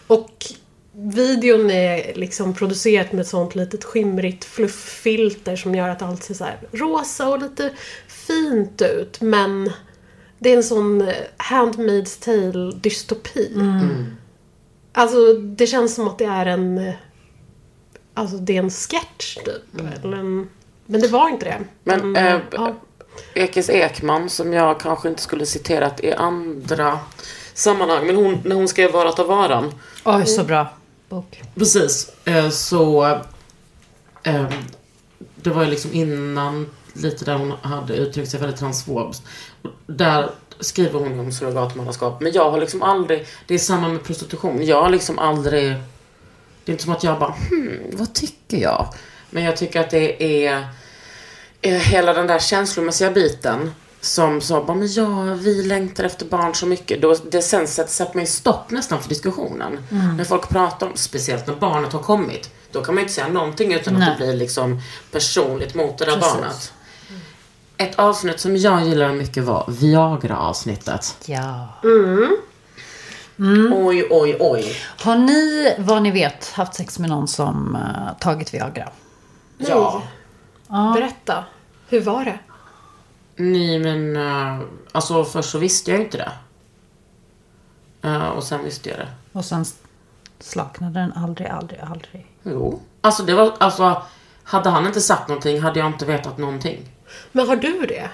Och 0.08 0.46
videon 0.92 1.72
är 1.72 2.16
liksom 2.16 2.54
producerat 2.54 3.12
med 3.12 3.22
ett 3.22 3.28
sånt 3.28 3.56
litet 3.56 3.84
skimrigt 3.84 4.46
flufffilter 4.46 5.56
som 5.56 5.76
gör 5.76 5.90
att 5.90 6.02
allt 6.02 6.24
ser 6.24 6.34
så 6.34 6.44
här 6.44 6.58
rosa 6.72 7.30
och 7.30 7.40
lite 7.40 7.72
fint 8.08 8.82
ut. 8.82 9.22
Men 9.22 9.72
det 10.40 10.54
är 10.54 10.58
en 10.58 10.64
sån 10.64 11.02
eh, 11.02 11.16
Handmaid's 11.38 12.24
Tale 12.26 12.72
dystopi. 12.76 13.52
Alltså 14.98 15.34
det 15.34 15.68
känns 15.68 15.96
som 15.96 16.08
att 16.08 16.18
det 16.18 16.26
är 16.26 16.46
en 16.46 16.78
eh, 16.78 16.94
Alltså 18.14 18.38
det 18.38 18.58
är 18.58 18.60
en 18.64 18.70
sketch 18.70 19.36
typ. 19.36 20.04
Eller 20.04 20.18
en, 20.18 20.50
men 20.86 21.02
det 21.02 21.08
var 21.08 21.30
inte 21.30 21.46
det. 21.46 21.60
Men 21.84 22.00
Mm, 22.00 22.16
eh, 22.16 22.42
ja. 22.52 22.74
Ekis 23.34 23.70
Ekman, 23.70 24.30
som 24.30 24.54
jag 24.54 24.80
kanske 24.80 25.10
inte 25.10 25.22
skulle 25.22 25.46
citerat 25.46 26.00
i 26.00 26.14
andra 26.14 27.00
sammanhang, 27.54 28.08
men 28.08 28.16
hon, 28.16 28.38
när 28.46 28.56
hon 28.56 28.68
skrev 28.68 28.92
Varat 28.92 29.20
av 29.20 29.28
varan, 29.28 29.74
Oj, 30.06 30.26
så 30.26 30.44
bra 30.44 30.68
bok. 31.10 31.44
Precis. 31.56 32.12
Eh, 32.26 32.50
Så... 32.50 33.06
Eh, 34.24 34.46
det 35.36 35.50
var 35.50 35.64
ju 35.64 35.70
liksom 35.70 35.94
innan 35.94 36.70
lite 36.94 37.26
där 37.26 37.36
hon 37.36 37.52
hade 37.52 37.96
uttryckt 37.96 38.32
sig 38.32 38.40
väldigt 38.40 38.60
transfobskt. 38.60 39.24
Och 39.62 39.70
Där 39.86 40.30
skriver 40.60 41.00
hon 41.00 41.20
om 41.20 41.32
surrogatmödraskap. 41.32 42.22
Men 42.22 42.32
jag 42.32 42.52
har 42.52 42.60
liksom 42.60 42.82
aldrig... 42.84 43.28
Det 43.48 43.54
är 43.54 43.58
samma 43.60 43.88
med 43.88 44.04
prostitution. 44.04 44.65
Jag 44.65 44.82
har 44.82 44.89
liksom 44.89 45.20
aldrig... 45.20 45.63
Det 46.65 46.72
är 46.72 46.74
inte 46.74 46.84
som 46.84 46.93
att 46.93 47.04
jag 47.04 47.20
bara, 47.20 47.36
hmm, 47.50 47.80
vad 47.93 48.13
tycker 48.13 48.58
jag? 48.58 48.93
Men 49.30 49.43
jag 49.43 49.58
tycker 49.58 49.80
att 49.80 49.89
det 49.89 50.46
är... 50.48 50.67
eh, 51.62 51.74
Hela 51.74 52.13
den 52.13 52.28
där 52.28 52.39
känslomässiga 52.39 53.12
biten 53.12 53.72
som 54.02 54.41
sa 54.41 54.63
bara, 54.63 54.78
men 54.78 54.93
ja, 54.93 55.22
vi 55.34 55.63
längtar 55.63 56.04
efter 56.04 56.26
barn 56.26 56.56
så 56.56 56.65
mycket. 56.65 57.02
Då, 57.02 57.15
det 57.32 57.41
sen 57.41 57.67
sätter 57.67 58.20
ju 58.20 58.26
stopp 58.26 58.72
nästan 58.72 59.02
för 59.02 59.10
diskussionen. 59.10 59.80
När 60.17 60.24
folk 60.24 60.50
pratar 60.50 60.88
om, 60.88 60.93
speciellt 60.96 61.48
när 61.48 61.56
barnet 61.56 61.93
har 61.93 62.00
kommit, 62.02 62.50
då 62.72 62.84
kan 62.84 62.96
man 62.96 63.02
ju 63.02 63.04
inte 63.04 63.13
säga 63.13 63.28
någonting 63.28 63.74
utan 63.74 63.93
Nej. 63.93 64.10
att 64.10 64.17
det 64.20 64.26
blir 64.26 64.36
liksom 64.36 64.82
personligt 65.12 65.76
mot 65.76 65.98
det 65.98 66.06
där 66.06 66.13
Precis. 66.15 66.34
barnet. 66.34 66.74
Ett 67.78 68.00
avsnitt 68.00 68.40
som 68.40 68.58
jag 68.58 68.84
gillar 68.86 69.13
mycket 69.13 69.44
var 69.44 69.66
Viagra-avsnittet. 69.68 71.18
Ja. 71.26 71.68
Oj, 73.74 74.08
oj, 74.10 74.38
oj. 74.40 74.76
Har 75.04 75.15
ni, 75.15 75.75
vad 75.80 76.02
ni 76.02 76.12
vet, 76.12 76.52
haft 76.52 76.73
sex 76.73 77.00
med 77.00 77.10
någon 77.10 77.28
som 77.28 77.75
eh, 77.75 78.17
tagit 78.19 78.54
Viagra? 78.54 78.90
Ja. 79.58 80.02
Berätta. 80.94 81.44
Hur 81.90 82.02
var 82.02 82.25
det? 82.25 82.40
Nej 83.36 83.80
men, 83.80 84.15
eh, 84.15 84.65
alltså 84.92 85.23
först 85.23 85.50
så 85.50 85.58
visste 85.58 85.92
jag 85.92 86.00
inte 86.02 86.17
det. 86.17 86.32
Eh, 88.10 88.28
och 88.28 88.44
sen 88.44 88.63
visste 88.63 88.90
jag 88.90 89.00
det. 89.00 89.08
Och 89.34 89.46
sen 89.46 89.65
slaknade 90.40 91.00
den 91.00 91.13
aldrig, 91.13 91.48
aldrig, 91.48 91.80
aldrig. 91.80 92.28
Jo. 92.44 92.80
Alltså 93.02 93.23
det 93.23 93.34
var, 93.34 93.54
alltså, 93.58 94.02
hade 94.44 94.69
han 94.69 94.88
inte 94.88 95.02
sagt 95.02 95.28
någonting 95.28 95.62
hade 95.62 95.80
jag 95.80 95.88
inte 95.88 96.06
vetat 96.06 96.38
någonting. 96.38 96.80
Men 97.32 97.48
har 97.48 97.56
du 97.56 97.86
det? 97.86 98.10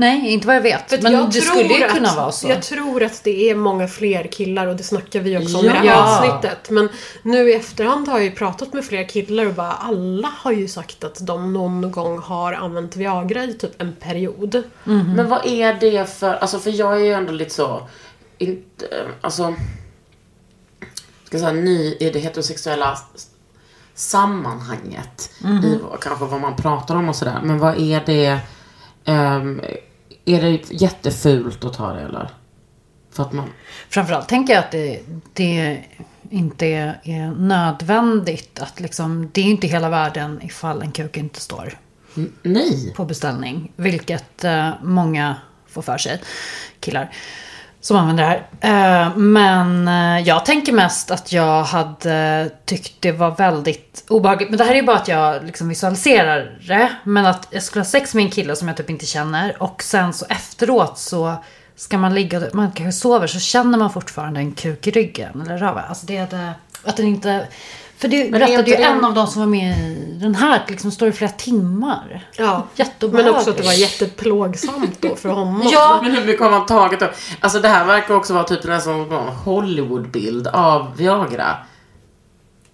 Nej, 0.00 0.32
inte 0.32 0.46
vad 0.46 0.56
jag 0.56 0.60
vet. 0.60 0.90
För 0.90 1.02
men 1.02 1.12
jag 1.12 1.26
det 1.26 1.40
tror 1.40 1.56
skulle 1.56 1.74
ju 1.74 1.84
att, 1.84 1.94
kunna 1.94 2.14
vara 2.14 2.32
så. 2.32 2.48
Jag 2.48 2.62
tror 2.62 3.02
att 3.02 3.24
det 3.24 3.50
är 3.50 3.54
många 3.54 3.88
fler 3.88 4.24
killar 4.24 4.66
och 4.66 4.76
det 4.76 4.82
snackar 4.82 5.20
vi 5.20 5.38
också 5.38 5.58
om 5.58 5.64
Ja. 5.64 5.82
i 5.82 5.86
det 5.86 5.92
här 5.92 6.02
avsnittet. 6.02 6.70
Men 6.70 6.88
nu 7.22 7.50
i 7.50 7.54
efterhand 7.54 8.08
har 8.08 8.18
jag 8.18 8.24
ju 8.24 8.30
pratat 8.30 8.72
med 8.72 8.84
flera 8.84 9.04
killar 9.04 9.46
och 9.46 9.54
bara 9.54 9.72
alla 9.72 10.28
har 10.28 10.52
ju 10.52 10.68
sagt 10.68 11.04
att 11.04 11.26
de 11.26 11.52
någon 11.52 11.90
gång 11.92 12.18
har 12.18 12.52
använt 12.52 12.96
Viagra 12.96 13.44
i 13.44 13.54
typ 13.54 13.82
en 13.82 13.96
period. 13.96 14.62
Men 14.84 15.28
vad 15.28 15.46
är 15.46 15.74
det 15.80 16.10
för, 16.18 16.34
alltså 16.34 16.58
för 16.58 16.70
jag 16.70 16.94
är 16.94 17.04
ju 17.04 17.12
ändå 17.12 17.32
lite 17.32 17.54
så, 17.54 17.88
inte, 18.38 18.86
alltså, 19.20 19.54
ska 21.24 21.36
jag 21.36 21.40
säga 21.40 21.52
ny 21.52 21.96
i 22.00 22.10
det 22.10 22.18
heterosexuella 22.18 22.98
sammanhanget. 23.98 25.30
I 25.64 25.78
vad- 25.82 26.00
kanske 26.00 26.24
vad 26.24 26.40
man 26.40 26.56
pratar 26.56 26.96
om 26.96 27.08
och 27.08 27.16
sådär. 27.16 27.40
Men 27.42 27.58
vad 27.58 27.78
är 27.78 28.02
det, 28.06 28.38
ehm, 29.04 29.60
är 30.24 30.42
det 30.42 30.70
jättefult 30.72 31.64
att 31.64 31.72
ta 31.74 31.92
det 31.92 32.00
eller? 32.00 32.30
För 33.12 33.22
att 33.22 33.32
man, 33.32 33.48
Framförallt 33.88 34.28
tänker 34.28 34.52
jag 34.54 34.60
att 34.64 34.70
det, 34.70 35.00
det 35.32 35.84
inte 36.30 36.66
är 36.66 37.00
nödvändigt 37.38 38.60
att 38.60 38.80
liksom, 38.80 39.30
det 39.32 39.40
är 39.40 39.44
inte 39.44 39.66
hela 39.66 39.88
världen 39.88 40.40
ifall 40.42 40.82
en 40.82 40.92
kuk 40.92 41.16
inte 41.16 41.40
står 41.40 41.78
n- 42.16 42.32
nej. 42.42 42.92
på 42.96 43.04
beställning. 43.04 43.72
Vilket 43.76 44.44
eh, 44.44 44.70
många 44.82 45.36
får 45.68 45.82
för 45.82 45.98
sig, 45.98 46.20
killar 46.80 47.10
som 47.80 47.96
använder 47.96 48.24
det 48.24 48.42
här. 48.60 49.06
Eh, 49.06 49.16
men 49.16 49.88
eh, 49.88 50.28
jag 50.28 50.44
tänker 50.44 50.72
mest 50.72 51.10
att 51.10 51.32
jag 51.32 51.62
hade 51.62 52.50
tyckt 52.64 52.94
det 53.00 53.12
var 53.12 53.30
väldigt 53.30 54.04
obehagligt. 54.08 54.50
Men 54.50 54.58
det 54.58 54.64
här 54.64 54.74
är 54.74 54.82
bara 54.82 54.96
att 54.96 55.08
jag 55.08 55.44
liksom 55.44 55.68
visualiserar 55.68 56.58
det. 56.66 56.92
Men 57.04 57.26
att 57.26 57.48
jag 57.50 57.62
skulle 57.62 57.80
ha 57.80 57.88
sex 57.88 58.14
med 58.14 58.24
en 58.24 58.30
kille 58.30 58.56
som 58.56 58.68
jag 58.68 58.76
typ 58.76 58.90
inte 58.90 59.06
känner. 59.06 59.62
Och 59.62 59.82
sen 59.82 60.12
så 60.12 60.26
efteråt 60.28 60.98
så 60.98 61.34
ska 61.76 61.98
man 61.98 62.14
ligga 62.14 62.38
och 62.38 62.54
man 62.54 62.72
kanske 62.72 63.00
sover 63.00 63.26
så 63.26 63.38
känner 63.38 63.78
man 63.78 63.92
fortfarande 63.92 64.40
en 64.40 64.52
kuk 64.52 64.86
i 64.86 64.90
ryggen. 64.90 65.40
Eller 65.40 65.58
röva. 65.58 65.82
Alltså 65.82 66.06
det 66.06 66.16
är 66.16 66.26
det, 66.26 66.52
att 66.84 66.96
den 66.96 67.06
inte... 67.06 67.46
För 67.98 68.08
det 68.08 68.26
är 68.26 68.32
berättade 68.32 68.70
ju 68.70 68.76
det- 68.76 68.82
en 68.82 69.04
av 69.04 69.14
de 69.14 69.26
som 69.26 69.40
var 69.42 69.46
med 69.46 69.78
i 69.78 70.18
den 70.20 70.34
här. 70.34 70.56
att 70.56 70.70
Liksom 70.70 70.90
står 70.90 71.08
i 71.08 71.12
flera 71.12 71.30
timmar. 71.30 72.28
Ja. 72.36 72.66
Jätteobehagligt. 72.74 73.26
Men 73.32 73.38
också 73.40 73.50
att 73.50 73.56
det 73.56 73.62
var 73.62 73.72
jätteplågsamt 73.72 74.96
då 75.02 75.16
för 75.16 75.28
honom. 75.28 75.68
Ja, 75.72 75.98
Men 76.02 76.10
hur 76.12 76.24
mycket 76.24 76.42
har 76.42 76.50
man 76.50 76.66
tagit 76.66 77.00
då? 77.00 77.06
Alltså 77.40 77.58
det 77.60 77.68
här 77.68 77.84
verkar 77.84 78.14
också 78.14 78.34
vara 78.34 78.44
typ 78.44 78.64
en 78.64 79.10
Hollywoodbild 79.44 80.46
av 80.46 80.96
Viagra. 80.96 81.56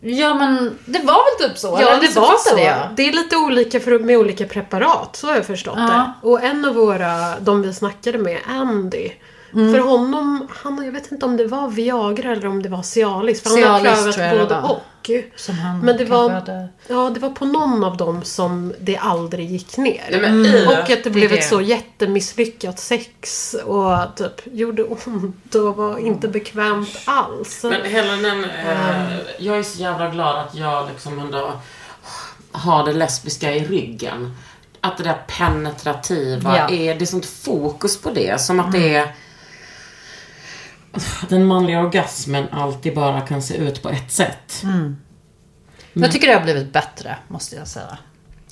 Ja 0.01 0.35
men 0.35 0.79
det 0.87 0.99
var 0.99 1.41
väl 1.41 1.49
typ 1.49 1.59
så? 1.59 1.79
Ja, 1.81 1.97
det 2.01 2.07
Så 2.07 2.21
var 2.21 2.27
fattade 2.27 2.61
så. 2.63 2.67
Jag. 2.67 2.77
Det 2.97 3.09
är 3.09 3.13
lite 3.13 3.37
olika 3.37 3.81
för, 3.81 3.99
med 3.99 4.19
olika 4.19 4.45
preparat, 4.47 5.17
så 5.17 5.27
har 5.27 5.35
jag 5.35 5.47
förstått 5.47 5.75
Ja. 5.79 5.83
det. 6.23 6.29
Och 6.29 6.43
en 6.45 6.65
av 6.65 6.75
våra, 6.75 7.39
de 7.41 7.63
vi 7.63 7.75
snackade 7.75 8.19
med, 8.19 8.39
Andy. 8.49 9.11
Mm. 9.55 9.73
För 9.73 9.79
honom, 9.81 10.49
han, 10.51 10.85
jag 10.85 10.93
vet 10.93 11.13
inte 11.13 11.27
om 11.27 11.37
det 11.37 11.47
var 11.47 11.69
Viagra 11.69 12.33
eller 12.33 12.47
om 12.47 12.63
det 12.63 12.69
var 12.69 12.83
Cialis. 12.83 13.43
För 13.43 13.51
han 13.51 13.63
har 13.73 13.81
Cialis 13.81 13.97
prövat 14.03 14.15
tror 14.15 14.27
jag 14.27 14.35
det 14.39 14.43
både 14.45 14.61
var. 14.61 14.71
och. 14.71 14.81
Som 15.37 15.59
han 15.59 15.79
Men 15.81 15.97
det 15.97 16.05
var, 16.05 16.31
hade- 16.31 16.69
ja, 16.89 17.11
det 17.15 17.21
var 17.21 17.31
på 17.31 17.45
någon 17.45 17.85
av 17.85 17.97
dem 17.97 18.23
som 18.23 18.75
det 18.81 18.97
aldrig 18.97 19.51
gick 19.51 19.77
ner. 19.77 20.03
Nej, 20.11 20.21
men 20.21 20.47
i- 20.47 20.67
Och 20.67 20.91
att 20.91 21.05
det 21.05 21.11
blev 21.11 21.31
det. 21.31 21.39
ett 21.39 21.49
så 21.49 21.61
jättemisslyckat 21.61 22.79
sex 22.79 23.55
och 23.67 23.97
typ 24.17 24.41
gjorde 24.55 24.85
ont 24.85 25.55
och 25.55 25.77
var 25.77 25.99
inte 25.99 26.29
bekvämt 26.29 26.97
alls. 27.05 27.63
Men 27.63 27.85
hela 27.91 28.13
den, 28.13 28.45
eh, 28.45 29.17
jag 29.39 29.59
är 29.59 29.63
så 29.63 29.79
jävla 29.83 30.11
glad 30.11 30.39
att 30.39 30.55
jag 30.55 30.89
liksom 30.93 31.19
ändå 31.19 31.53
har 32.53 32.85
det 32.87 32.93
lesbiska 32.93 33.53
i 33.55 33.65
ryggen. 33.65 34.37
Att 34.81 34.97
det 34.97 35.05
där 35.05 35.23
penetrativa 35.39 36.57
Ja. 36.57 36.69
är, 36.71 36.95
det 36.95 37.05
är 37.05 37.07
sånt 37.07 37.27
fokus 37.27 38.01
på 38.01 38.11
det. 38.11 38.41
Som 38.41 38.61
att 38.61 38.73
det 38.73 38.95
är 38.95 39.15
den 41.29 41.45
manliga 41.47 41.81
orgasmen 41.81 42.47
alltid 42.53 42.95
bara 42.95 43.21
kan 43.21 43.43
se 43.43 43.57
ut 43.57 43.83
på 43.83 43.89
ett 43.89 44.13
sätt. 44.13 44.63
Jag 45.93 46.13
tycker 46.13 46.29
det 46.29 46.35
har 46.35 46.41
blivit 46.43 46.73
bättre, 46.73 47.17
måste 47.29 47.57
jag 47.57 47.69
säga. 47.69 47.99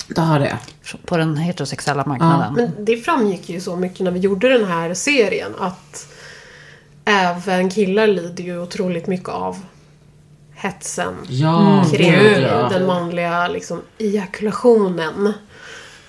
Det 0.08 0.20
har 0.20 0.40
det. 0.40 0.58
På 1.06 1.16
den 1.16 1.36
heterosexuella 1.36 2.04
marknaden. 2.06 2.54
Men 2.54 2.84
det 2.84 2.96
framgick 2.96 3.48
ju 3.48 3.60
så 3.60 3.76
mycket 3.76 4.00
när 4.00 4.10
vi 4.10 4.18
gjorde 4.20 4.48
den 4.58 4.64
här 4.68 4.94
serien 4.94 5.52
att 5.58 6.08
även 7.04 7.70
killar 7.70 8.06
lider 8.06 8.44
ju 8.44 8.58
otroligt 8.62 9.06
mycket 9.06 9.28
av 9.28 9.56
hetsen 10.54 11.14
Ja, 11.28 11.84
kring 11.92 12.12
ja. 12.42 12.68
den 12.68 12.86
manliga 12.86 13.48
liksom, 13.48 13.82
ejakulationen. 13.98 15.32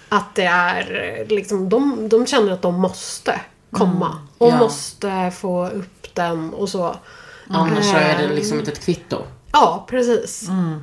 Att 0.10 0.36
det 0.36 0.46
är 0.46 1.26
liksom, 1.30 1.70
de, 1.70 2.10
de 2.10 2.26
känner 2.28 2.52
att 2.52 2.62
de 2.62 2.76
måste 2.82 3.40
komma. 3.72 4.18
Och 4.38 4.50
Ja. 4.50 4.58
måste 4.58 5.32
få 5.32 5.68
upp 5.68 5.93
den 6.16 6.54
och 6.54 6.70
så. 6.70 6.96
Annars 7.50 7.86
så 7.86 7.96
är 7.96 8.18
det 8.18 8.36
liksom 8.36 8.60
inte 8.60 8.72
ett 8.72 8.86
kvitto. 8.86 9.18
Ja, 9.52 9.86
precis. 9.90 10.46
Ja. 10.48 10.80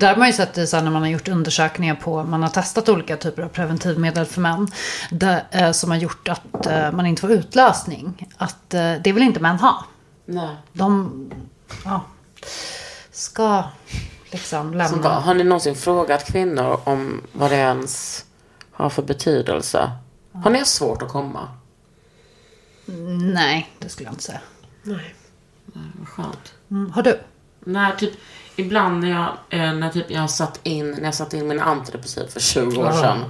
Där 0.00 0.08
har 0.08 0.16
man 0.16 0.26
ju 0.26 0.32
sett 0.32 0.54
det 0.54 0.66
så 0.66 0.76
här 0.76 0.84
när 0.84 0.90
man 0.90 1.02
har 1.02 1.08
gjort 1.08 1.28
undersökningar 1.28 1.94
på, 1.94 2.22
man 2.22 2.42
har 2.42 2.50
testat 2.50 2.88
olika 2.88 3.16
typer 3.16 3.42
av 3.42 3.48
preventivmedel 3.48 4.24
för 4.24 4.40
män. 4.40 4.68
Där, 5.10 5.44
eh, 5.50 5.72
som 5.72 5.90
har 5.90 5.98
gjort 5.98 6.28
att 6.28 6.66
eh, 6.66 6.92
man 6.92 7.06
inte 7.06 7.20
får 7.20 7.32
utlösning. 7.32 8.28
Att 8.36 8.74
eh, 8.74 8.92
det 9.04 9.12
vill 9.12 9.22
inte 9.22 9.40
män 9.40 9.56
ha. 9.56 9.84
Nej. 10.26 10.56
De 10.72 11.30
ja, 11.84 12.02
ska 13.12 13.64
liksom 14.30 14.74
lämna. 14.74 15.02
Bara, 15.02 15.14
har 15.14 15.34
ni 15.34 15.44
någonsin 15.44 15.74
frågat 15.74 16.26
kvinnor 16.26 16.80
om 16.84 17.22
vad 17.32 17.50
det 17.50 17.56
ens 17.56 18.24
har 18.72 18.90
för 18.90 19.02
betydelse? 19.02 19.90
Har 20.32 20.50
ni 20.50 20.58
haft 20.58 20.70
svårt 20.70 21.02
att 21.02 21.08
komma? 21.08 21.48
Nej, 23.34 23.70
det 23.78 23.88
skulle 23.88 24.06
jag 24.06 24.12
inte 24.12 24.22
säga. 24.24 24.40
Nej. 24.82 25.14
Vad 25.98 26.08
skönt. 26.08 26.52
Mm, 26.70 26.92
har 26.92 27.02
du? 27.02 27.20
När 27.60 27.92
typ, 27.96 28.12
ibland 28.56 29.00
när 29.00 29.10
jag, 29.10 29.60
eh, 29.60 29.74
när 29.74 29.90
typ 29.90 30.10
jag 30.10 30.30
satt 30.30 30.60
in, 30.62 30.90
när 30.90 31.04
jag 31.04 31.14
satte 31.14 31.36
in 31.36 31.48
mina 31.48 31.62
antidepressiv 31.64 32.26
för 32.26 32.40
20 32.40 32.80
år 32.82 32.92
sedan. 32.92 33.24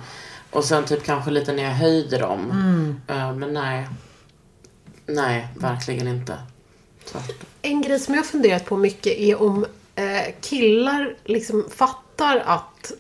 Och 0.51 0.65
sen 0.65 0.85
typ 0.85 1.05
kanske 1.05 1.31
lite 1.31 1.53
när 1.53 1.63
jag 1.63 1.71
höjde 1.71 2.19
dem. 2.19 2.51
Eh, 3.09 3.33
men 3.35 3.53
nej. 3.55 3.89
Nej, 5.07 5.49
verkligen 5.57 6.09
inte. 6.09 6.37
Tvärtom. 7.13 7.35
En 7.63 7.83
grej 7.83 8.01
som 8.01 8.15
jag 8.15 8.27
funderat 8.27 8.65
på 8.65 8.77
mycket 8.77 9.19
är 9.19 9.43
om 9.43 9.67
eh, 9.95 10.35
killar 10.41 11.15
liksom 11.25 11.69
fattar 11.77 12.43
att 12.47 12.93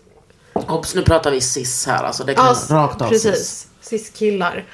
Obs, 0.53 0.95
nu 0.95 1.03
pratar 1.03 1.31
vi 1.31 1.41
cis 1.41 1.87
här 1.87 2.05
alltså. 2.05 2.25
Det 2.25 2.35
kan 2.35 2.47
Ja, 2.47 2.77
rakt 2.77 3.03
av 3.03 3.09
cis. 3.11 3.23
precis. 3.23 3.69
Cis-killar. 3.81 4.65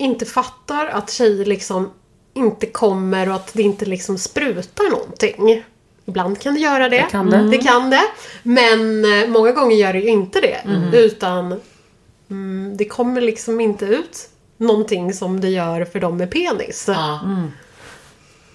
Inte 0.00 0.26
fattar 0.26 0.86
att 0.86 1.10
tjejer 1.10 1.44
liksom 1.44 1.90
inte 2.34 2.66
kommer 2.66 3.28
och 3.28 3.34
att 3.34 3.52
det 3.52 3.62
inte 3.62 3.84
liksom 3.84 4.18
sprutar 4.18 4.90
någonting. 4.90 5.64
Ibland 6.04 6.40
kan 6.40 6.54
det 6.54 6.60
göra 6.60 6.88
det. 6.88 6.96
Det 6.96 7.10
kan 7.10 7.30
det. 7.30 7.50
Det 7.50 7.58
kan 7.58 7.90
det. 7.90 8.02
Men 8.42 9.04
eh, 9.04 9.28
många 9.28 9.52
gånger 9.52 9.76
gör 9.76 9.92
det 9.92 9.98
ju 9.98 10.08
inte 10.08 10.40
det. 10.40 10.60
Utan 10.92 11.60
mm, 12.30 12.76
det 12.76 12.84
kommer 12.84 13.20
liksom 13.20 13.60
inte 13.60 13.84
ut 13.84 14.28
någonting 14.56 15.12
som 15.14 15.40
det 15.40 15.48
gör 15.48 15.84
för 15.84 16.00
dem 16.00 16.16
med 16.16 16.30
penis. 16.30 16.84
Ja. 16.88 17.20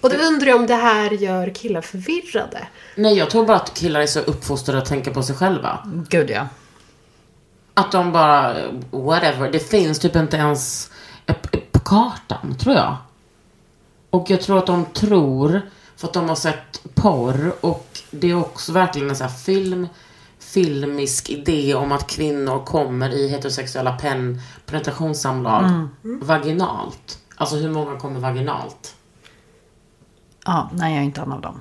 Och 0.00 0.10
då 0.10 0.16
undrar 0.16 0.48
jag 0.48 0.56
om 0.56 0.66
det 0.66 0.74
här 0.74 1.10
gör 1.10 1.54
killar 1.54 1.80
förvirrade. 1.80 2.66
Nej, 2.94 3.18
jag 3.18 3.30
tror 3.30 3.46
bara 3.46 3.56
att 3.56 3.74
killar 3.74 4.00
är 4.00 4.06
så 4.06 4.20
uppfostrade 4.20 4.78
att 4.78 4.88
tänka 4.88 5.10
på 5.10 5.22
sig 5.22 5.36
själva. 5.36 5.78
Gud 6.08 6.30
ja. 6.30 6.48
Att 7.74 7.92
de 7.92 8.12
bara, 8.12 8.56
whatever. 8.90 9.52
Det 9.52 9.58
finns 9.58 9.98
typ 9.98 10.16
inte 10.16 10.36
ens 10.36 10.90
kartan, 11.86 12.56
tror 12.58 12.74
jag. 12.74 12.96
Och 14.10 14.30
jag 14.30 14.40
tror 14.40 14.58
att 14.58 14.66
de 14.66 14.84
tror, 14.84 15.60
för 15.96 16.06
att 16.08 16.14
de 16.14 16.28
har 16.28 16.36
sett 16.36 16.94
porr 16.94 17.52
och 17.60 17.98
det 18.10 18.30
är 18.30 18.34
också 18.34 18.72
verkligen 18.72 19.10
en 19.10 19.16
sån 19.16 19.26
här 19.26 19.34
film, 19.34 19.88
filmisk 20.38 21.30
idé 21.30 21.74
om 21.74 21.92
att 21.92 22.06
kvinnor 22.06 22.64
kommer 22.64 23.10
i 23.10 23.28
heterosexuella 23.28 23.92
pen, 23.92 24.40
penetrationssamlag 24.66 25.88
vaginalt. 26.02 27.18
Alltså 27.36 27.56
hur 27.56 27.70
många 27.70 27.98
kommer 27.98 28.20
vaginalt? 28.20 28.94
Ja, 30.44 30.70
nej 30.72 30.92
jag 30.92 31.00
är 31.00 31.04
inte 31.04 31.20
en 31.20 31.32
av 31.32 31.40
dem. 31.40 31.60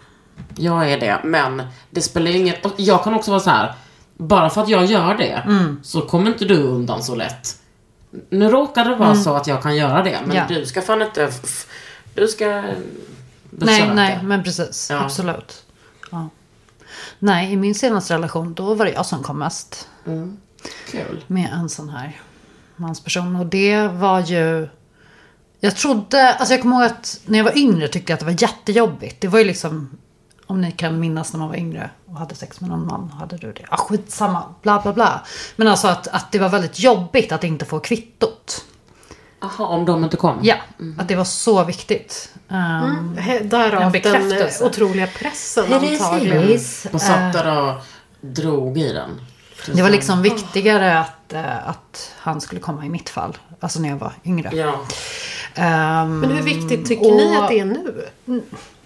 Jag 0.55 0.91
är 0.91 0.99
det, 0.99 1.21
men 1.23 1.63
det 1.89 2.01
spelar 2.01 2.31
inget... 2.31 2.65
Jag 2.77 3.03
kan 3.03 3.13
också 3.13 3.31
vara 3.31 3.41
så 3.41 3.49
här. 3.49 3.73
Bara 4.17 4.49
för 4.49 4.61
att 4.61 4.69
jag 4.69 4.85
gör 4.85 5.15
det, 5.15 5.43
så 5.83 6.01
kommer 6.01 6.31
inte 6.31 6.45
du 6.45 6.63
undan 6.63 7.03
så 7.03 7.15
lätt. 7.15 7.61
Nu 8.29 8.49
råkar 8.49 8.85
det 8.89 8.95
vara 8.95 9.15
så 9.15 9.33
att 9.35 9.47
jag 9.47 9.63
kan 9.63 9.75
göra 9.75 10.03
det, 10.03 10.19
men 10.25 10.35
Ja. 10.37 10.43
du 10.49 10.65
ska 10.65 10.81
fan 10.81 11.01
inte... 11.01 11.31
Du 12.13 12.27
ska 12.27 12.45
Nej, 12.61 12.75
besöka. 13.49 13.93
nej, 13.93 14.19
men 14.23 14.43
precis. 14.43 14.87
Ja. 14.91 15.03
Absolut. 15.03 15.63
Ja. 16.11 16.29
Nej, 17.19 17.53
i 17.53 17.55
min 17.55 17.75
senaste 17.75 18.13
relation 18.13 18.53
då 18.53 18.73
var 18.73 18.85
det 18.85 18.91
jag 18.91 19.05
som 19.05 19.23
kom 19.23 19.39
mest 19.39 19.87
Kul. 20.91 21.23
med 21.27 21.49
en 21.53 21.69
sån 21.69 21.89
här 21.89 22.21
mansperson. 22.75 23.35
Och 23.35 23.45
det 23.45 23.87
var 23.87 24.19
ju... 24.19 24.67
Jag 25.59 25.75
trodde, 25.75 26.33
alltså 26.33 26.53
jag 26.53 26.61
kommer 26.61 26.75
ihåg 26.75 26.85
att 26.91 27.19
när 27.25 27.37
jag 27.37 27.45
var 27.45 27.57
yngre 27.57 27.87
tyckte 27.87 28.11
jag 28.11 28.15
att 28.15 28.19
det 28.19 28.25
var 28.25 28.41
jättejobbigt. 28.41 29.21
Det 29.21 29.27
var 29.27 29.39
ju 29.39 29.45
liksom 29.45 29.97
om 30.47 30.61
ni 30.61 30.71
kan 30.71 30.99
minnas 30.99 31.33
när 31.33 31.39
man 31.39 31.49
var 31.49 31.55
yngre 31.55 31.89
och 32.05 32.15
hade 32.17 32.35
sex 32.35 32.61
med 32.61 32.69
någon 32.69 32.87
man. 32.87 33.09
Hade 33.19 33.37
du 33.37 33.53
det? 33.53 33.65
Ja, 33.71 33.77
skitsamma. 33.77 34.43
Bla 34.61 34.81
bla 34.81 34.93
bla. 34.93 35.21
Men 35.55 35.67
alltså 35.67 35.87
att, 35.87 36.07
att 36.07 36.31
det 36.31 36.39
var 36.39 36.49
väldigt 36.49 36.79
jobbigt 36.79 37.31
att 37.31 37.43
inte 37.43 37.65
få 37.65 37.79
kvittot. 37.79 38.65
Jaha, 39.41 39.67
om 39.67 39.85
de 39.85 40.03
inte 40.03 40.17
kom? 40.17 40.39
Ja, 40.41 40.55
att 40.99 41.07
det 41.07 41.15
var 41.15 41.23
så 41.23 41.63
viktigt. 41.63 42.33
Um, 42.47 43.17
En 43.27 43.49
Därav 43.49 43.91
den 43.91 44.31
eh, 44.31 44.47
otroliga 44.61 45.07
pressen 45.07 45.73
antagligen. 45.73 46.41
Precis. 46.47 46.87
De 46.91 46.99
satt 46.99 47.33
där 47.33 47.61
och 47.61 47.73
drog 48.21 48.77
i 48.77 48.93
den. 48.93 49.21
Det 49.75 49.81
var 49.81 49.89
liksom 49.89 50.21
viktigare 50.21 50.99
att, 50.99 51.33
eh, 51.33 51.67
att 51.69 52.11
han 52.19 52.41
skulle 52.41 52.61
komma 52.61 52.85
i 52.85 52.89
mitt 52.89 53.09
fall. 53.09 53.37
Alltså 53.59 53.79
när 53.79 53.89
jag 53.89 53.95
var 53.97 54.13
yngre. 54.25 54.49
Ja. 54.53 54.79
Ehm, 55.55 56.19
Men 56.19 56.31
hur 56.31 56.41
viktigt 56.43 56.85
tycker 56.87 57.11
ni 57.11 57.37
och- 57.37 57.43
att 57.43 57.49
det 57.49 57.59
är 57.59 57.65
nu? 57.65 58.05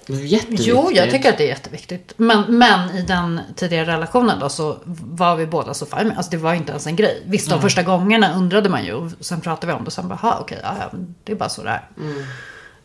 Jätteviktigt. 0.10 0.68
Jo, 0.68 0.89
jag 0.93 1.10
tycker 1.12 1.30
att 1.30 1.38
det 1.38 1.43
är 1.43 1.47
jätteviktigt. 1.47 2.14
Men, 2.18 2.57
men 2.57 2.89
i 2.89 3.01
den 3.01 3.41
tidigare 3.55 3.86
relationen 3.93 4.39
då 4.39 4.49
så 4.49 4.78
var 4.86 5.36
vi 5.36 5.45
båda 5.45 5.74
så 5.74 5.86
fine 5.86 6.07
med. 6.07 6.18
Alltså 6.18 6.32
det 6.32 6.38
var 6.38 6.53
inte 6.53 6.72
ens 6.72 6.88
en 6.88 6.95
grej. 6.95 7.24
Visst, 7.26 7.49
de 7.49 7.62
första 7.62 7.84
gångerna 7.84 8.34
undrade 8.34 8.70
man 8.70 8.86
ju. 8.86 9.10
Sen 9.20 9.41
pratade 9.41 9.68
vi 9.68 9.74
om 9.74 9.84
det 9.84 9.88
och 9.88 9.93
sen 9.93 10.07
bara, 10.07 10.16
"Ha, 10.16 10.38
okej, 10.41 10.60
ja, 10.64 10.76
ja, 10.80 10.97
det 11.24 11.32
är 11.32 11.36
bara 11.36 11.49
så 11.49 11.64
det 11.64 11.70
är. 11.70 11.88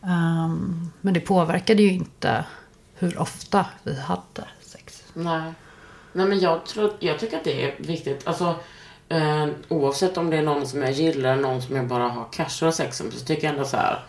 Ehm, 0.03 0.91
men 1.01 1.13
det 1.13 1.19
påverkade 1.19 1.81
ju 1.83 1.91
inte 1.91 2.43
hur 2.95 3.19
ofta 3.21 3.65
vi 3.83 3.99
hade 3.99 4.47
sex. 4.61 5.03
Nej. 5.13 5.53
Nej 6.13 6.25
men 6.25 6.39
jag, 6.39 6.65
tror, 6.65 6.93
jag 6.99 7.19
tycker 7.19 7.37
att 7.37 7.43
det 7.43 7.63
är 7.65 7.75
viktigt. 7.77 8.27
Alltså, 8.27 8.55
eh, 9.09 9.47
oavsett 9.67 10.17
om 10.17 10.29
det 10.29 10.37
är 10.37 10.41
någon 10.41 10.67
som 10.67 10.81
jag 10.81 10.91
gillar 10.91 11.31
eller 11.33 11.41
någon 11.41 11.61
som 11.61 11.75
jag 11.75 11.87
bara 11.87 12.07
har 12.07 12.25
casual 12.31 12.73
sex 12.73 13.01
med 13.03 13.13
så 13.13 13.25
tycker 13.25 13.43
jag 13.47 13.53
ändå 13.53 13.65
så 13.65 13.77
här. 13.77 14.03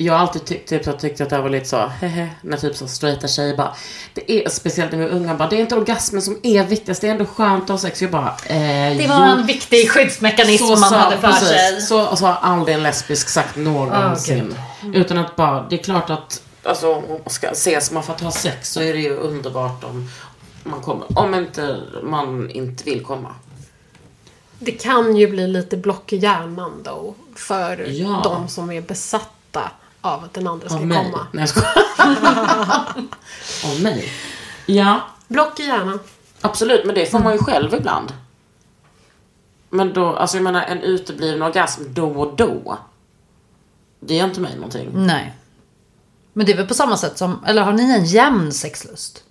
Jag 0.00 0.12
har 0.14 0.20
alltid 0.20 0.44
tyckt, 0.44 0.68
typ, 0.68 0.84
så 0.84 0.92
tyckt 0.92 1.20
att 1.20 1.30
det 1.30 1.38
var 1.38 1.48
lite 1.48 1.68
så, 1.68 1.86
hehe, 1.86 2.28
när 2.42 2.56
typ 2.56 2.76
så 2.76 2.88
straighta 2.88 3.28
tjejer 3.28 3.56
bara, 3.56 3.74
det 4.14 4.32
är 4.32 4.48
speciellt 4.48 4.92
när 4.92 4.98
vi 4.98 5.04
är 5.04 5.08
unga, 5.08 5.34
bara, 5.34 5.48
det 5.48 5.56
är 5.56 5.60
inte 5.60 5.74
orgasmen 5.76 6.22
som 6.22 6.38
är 6.42 6.64
viktigast, 6.64 7.00
det 7.00 7.06
är 7.06 7.10
ändå 7.12 7.24
skönt 7.26 7.62
att 7.62 7.68
ha 7.68 7.78
sex. 7.78 8.02
Jag 8.02 8.10
bara, 8.10 8.36
eh, 8.46 8.96
Det 8.98 9.06
var 9.08 9.26
en 9.26 9.46
viktig 9.46 9.90
skyddsmekanism 9.90 10.64
man 10.64 10.82
hade 10.92 11.18
för 11.18 11.32
sig. 11.32 11.80
Så, 11.80 12.16
så 12.16 12.26
har 12.26 12.34
aldrig 12.50 12.76
en 12.76 12.82
lesbisk 12.82 13.28
sagt 13.28 13.56
någonsin. 13.56 14.54
Utan 14.94 15.18
att 15.18 15.36
bara, 15.36 15.66
det 15.70 15.76
är 15.78 15.82
klart 15.82 16.10
att, 16.10 16.42
alltså 16.62 16.94
om 16.94 17.02
man 17.08 17.20
ska 17.26 17.48
ses 17.48 17.90
man 17.90 18.02
för 18.02 18.12
att 18.12 18.20
ha 18.20 18.30
sex 18.30 18.72
så 18.72 18.80
är 18.80 18.92
det 18.92 19.00
ju 19.00 19.16
underbart 19.16 19.84
om 19.84 20.10
man 20.64 20.80
kommer. 20.80 21.18
Om 21.18 21.34
inte 21.34 21.80
man 22.02 22.50
inte 22.50 22.84
vill 22.84 23.04
komma. 23.04 23.34
Det 24.58 24.72
kan 24.72 25.16
ju 25.16 25.26
bli 25.28 25.46
lite 25.46 25.76
block 25.76 26.12
i 26.12 26.16
hjärnan 26.16 26.72
då. 26.84 27.14
För 27.36 27.86
Ja. 27.90 28.20
de 28.24 28.48
som 28.48 28.70
är 28.70 28.80
besatta 28.80 29.70
av 30.14 30.24
att 30.24 30.34
den 30.34 30.46
andra 30.46 30.68
ska 30.68 30.78
mig. 30.80 31.04
komma. 31.04 31.26
Nej 31.32 31.42
jag 31.42 31.48
skojar. 31.48 31.72
Av 33.74 33.82
mig. 33.82 34.12
Ja, 34.66 35.00
Block 35.28 35.60
i 35.60 35.64
hjärnan. 35.66 36.00
absolut. 36.40 36.84
Men 36.86 36.94
det 36.94 37.06
får 37.06 37.18
man 37.18 37.32
ju 37.32 37.38
själv 37.38 37.74
ibland. 37.74 38.12
Men 39.70 39.92
då, 39.92 40.16
alltså 40.16 40.36
jag 40.36 40.44
menar 40.44 40.62
en 40.62 40.80
utebliven 40.82 41.42
orgasm 41.42 41.82
då 41.88 42.10
och 42.10 42.36
då. 42.36 42.78
Det 44.00 44.14
gör 44.16 44.24
inte 44.24 44.40
mig 44.40 44.54
någonting. 44.54 44.90
Nej. 44.94 45.34
Men 46.32 46.46
det 46.46 46.52
är 46.52 46.56
väl 46.56 46.66
på 46.66 46.74
samma 46.74 46.96
sätt 46.96 47.18
som, 47.18 47.44
eller 47.46 47.62
har 47.62 47.72
ni 47.72 47.82
en 47.92 48.04
jämn 48.04 48.52
sexlust? 48.52 49.24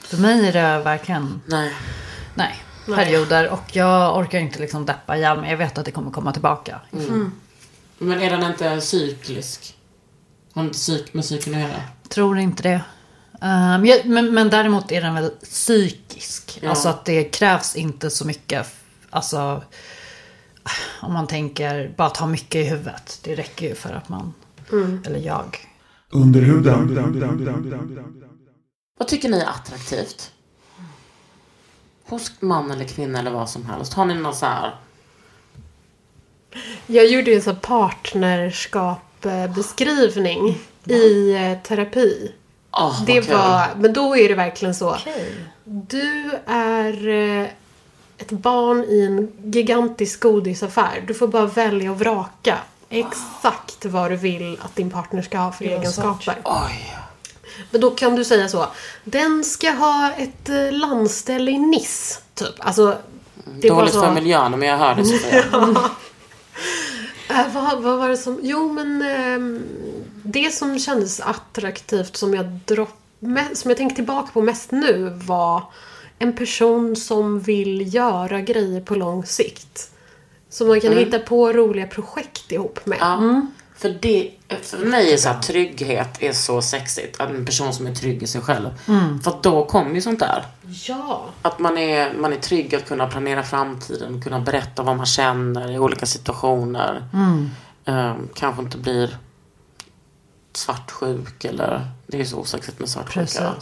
För 0.00 0.16
mig 0.16 0.48
är 0.48 0.52
det 0.52 0.84
verkligen, 0.84 1.40
Nej. 1.46 1.74
nej, 2.34 2.62
perioder. 2.86 3.48
Och 3.48 3.62
jag 3.76 4.16
orkar 4.18 4.38
inte 4.38 4.58
liksom 4.58 4.86
deppa 4.86 5.16
ihjäl 5.16 5.40
mig. 5.40 5.50
Jag 5.50 5.56
vet 5.56 5.78
att 5.78 5.84
det 5.84 5.90
kommer 5.90 6.10
komma 6.10 6.32
tillbaka. 6.32 6.80
Men 7.98 8.22
är 8.22 8.30
den 8.30 8.42
inte 8.42 8.80
cyklisk? 8.80 9.77
Har 10.58 10.64
inte 10.64 10.76
psyk 10.78 11.14
med 11.14 11.24
cykeln 11.24 11.54
att 11.56 11.60
göra? 11.60 11.82
Tror 12.08 12.38
inte 12.38 12.62
det. 12.62 12.80
Ehm, 13.40 13.86
jag- 13.86 14.06
men, 14.06 14.34
men 14.34 14.50
däremot 14.50 14.92
är 14.92 15.00
den 15.02 15.14
väl 15.14 15.30
psykisk. 15.30 16.58
Ja. 16.62 16.70
Alltså 16.70 16.88
att 16.88 17.04
det 17.04 17.24
krävs 17.24 17.76
inte 17.76 18.10
så 18.10 18.26
mycket. 18.26 18.66
Alltså, 19.10 19.62
om 21.00 21.12
man 21.12 21.26
tänker 21.26 21.94
bara 21.96 22.08
att 22.08 22.16
ha 22.16 22.26
mycket 22.26 22.54
i 22.54 22.64
huvudet. 22.64 23.20
Det 23.24 23.34
räcker 23.34 23.68
ju 23.68 23.74
för 23.74 23.92
att 23.94 24.08
man, 24.08 24.34
eller 25.06 25.18
jag. 25.18 25.56
Under 26.10 26.40
huden. 26.40 26.94
Vad 28.98 29.08
tycker 29.08 29.28
ni 29.28 29.38
är 29.40 29.46
attraktivt? 29.48 30.32
Hos 32.04 32.32
man 32.40 32.70
eller 32.70 32.84
kvinna 32.84 33.18
eller 33.18 33.30
vad 33.30 33.50
som 33.50 33.66
helst. 33.66 33.92
Har 33.94 34.04
ni 34.04 34.14
någon 34.14 34.34
så 34.34 34.46
här... 34.46 34.74
Jag 36.86 37.06
gjorde 37.06 37.30
ju 37.30 37.36
en 37.36 37.42
sån 37.42 37.56
partnerskapsbeskrivning 39.20 40.58
i 40.84 41.34
eh, 41.34 41.58
terapi. 41.58 42.32
Vad 42.70 43.06
Det 43.06 43.22
kul. 43.22 43.34
var, 43.34 43.66
men 43.76 43.92
då 43.92 44.16
är 44.16 44.28
det 44.28 44.34
verkligen 44.34 44.74
så. 44.74 44.96
Du 45.64 46.30
är 46.46 47.08
eh, 47.08 47.46
ett 48.18 48.30
barn 48.30 48.84
i 48.84 49.04
en 49.04 49.52
gigantisk 49.52 50.20
godisaffär. 50.20 51.04
Du 51.06 51.14
får 51.14 51.28
bara 51.28 51.46
välja 51.46 51.90
och 51.90 51.98
vraka 51.98 52.58
exakt 52.88 53.84
vad 53.84 54.10
du 54.10 54.16
vill 54.16 54.58
att 54.62 54.76
din 54.76 54.90
partner 54.90 55.22
ska 55.22 55.38
ha 55.38 55.52
för 55.52 55.64
egenskaper. 55.64 56.36
Oj. 56.44 56.96
Men 57.70 57.80
då 57.80 57.90
kan 57.90 58.16
du 58.16 58.24
säga 58.24 58.48
så. 58.48 58.66
Den 59.04 59.44
ska 59.44 59.70
ha 59.70 60.12
ett 60.16 60.48
eh, 60.48 60.72
landställe 60.72 61.50
i 61.50 61.58
Nice. 61.58 62.20
Typ. 62.34 62.54
Alltså, 62.58 62.96
det 63.60 63.70
var 63.70 63.76
Dåligt 63.78 63.94
så... 63.94 64.00
för 64.00 64.12
miljön 64.12 64.58
men 64.58 64.68
jag 64.68 64.78
hörde 64.78 65.04
Sofia. 65.04 65.44
Äh, 67.38 67.54
vad, 67.54 67.82
vad 67.82 67.98
var 67.98 68.08
det 68.08 68.16
som... 68.16 68.38
Jo, 68.42 68.72
men 68.72 69.02
ehm, 69.02 69.62
det 70.22 70.54
som 70.54 70.78
kändes 70.78 71.20
attraktivt 71.20 72.16
som 72.16 72.34
jag, 72.34 72.46
dropp, 72.46 72.98
som 73.52 73.70
jag 73.70 73.76
tänker 73.76 73.96
tillbaka 73.96 74.30
på 74.32 74.42
mest 74.42 74.70
nu 74.70 75.12
var 75.24 75.62
en 76.18 76.32
person 76.32 76.96
som 76.96 77.40
vill 77.40 77.94
göra 77.94 78.40
grejer 78.40 78.80
på 78.80 78.94
lång 78.94 79.26
sikt. 79.26 79.90
Som 80.50 80.68
man 80.68 80.80
kan 80.80 80.92
hitta 80.92 81.18
på 81.18 81.52
roliga 81.52 81.86
projekt 81.86 82.52
ihop 82.52 82.86
med. 82.86 82.98
Ja. 83.00 83.42
För, 83.78 83.98
det, 84.02 84.30
för 84.62 84.78
mig 84.78 85.12
är 85.12 85.16
så 85.16 85.28
här, 85.28 85.42
trygghet 85.42 86.22
är 86.22 86.32
så 86.32 86.62
sexigt. 86.62 87.20
Att 87.20 87.30
en 87.30 87.44
person 87.44 87.72
som 87.72 87.86
är 87.86 87.94
trygg 87.94 88.22
i 88.22 88.26
sig 88.26 88.40
själv. 88.40 88.70
För 89.22 89.30
att 89.30 89.42
då 89.42 89.64
kommer 89.64 89.94
ju 89.94 90.00
sånt 90.00 90.20
där. 90.20 90.44
Ja. 90.86 91.24
Att 91.42 91.58
man 91.58 91.78
är, 91.78 92.12
man 92.14 92.32
är 92.32 92.36
trygg 92.36 92.74
att 92.74 92.88
kunna 92.88 93.06
planera 93.06 93.42
framtiden. 93.42 94.22
Kunna 94.22 94.40
berätta 94.40 94.82
vad 94.82 94.96
man 94.96 95.06
känner 95.06 95.70
i 95.70 95.78
olika 95.78 96.06
situationer. 96.06 97.08
Ehm, 97.84 98.28
kanske 98.34 98.62
inte 98.62 98.78
blir 98.78 99.16
svartsjuk 100.52 101.44
eller... 101.44 101.90
Det 102.10 102.20
är 102.20 102.24
så 102.24 102.36
osexigt 102.36 102.78
med 102.78 102.88
svartsjuka. 102.88 103.54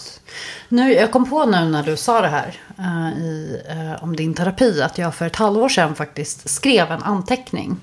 Nu, 0.69 0.93
jag 0.93 1.13
kom 1.13 1.31
på 1.31 1.45
nu 1.45 1.65
när 1.65 1.83
du 1.83 1.97
sa 1.97 2.21
det 2.21 2.29
här 2.29 2.61
eh, 2.79 3.19
i, 3.19 3.63
eh, 3.69 4.05
om 4.05 4.17
din 4.17 4.35
terapi 4.35 4.83
att 4.83 4.99
jag 4.99 5.15
för 5.15 5.27
ett 5.27 5.37
halvår 5.37 5.69
sedan 5.69 5.95
faktiskt 5.95 6.51
skrev 6.51 6.91
en 6.91 7.03
anteckning. 7.03 7.81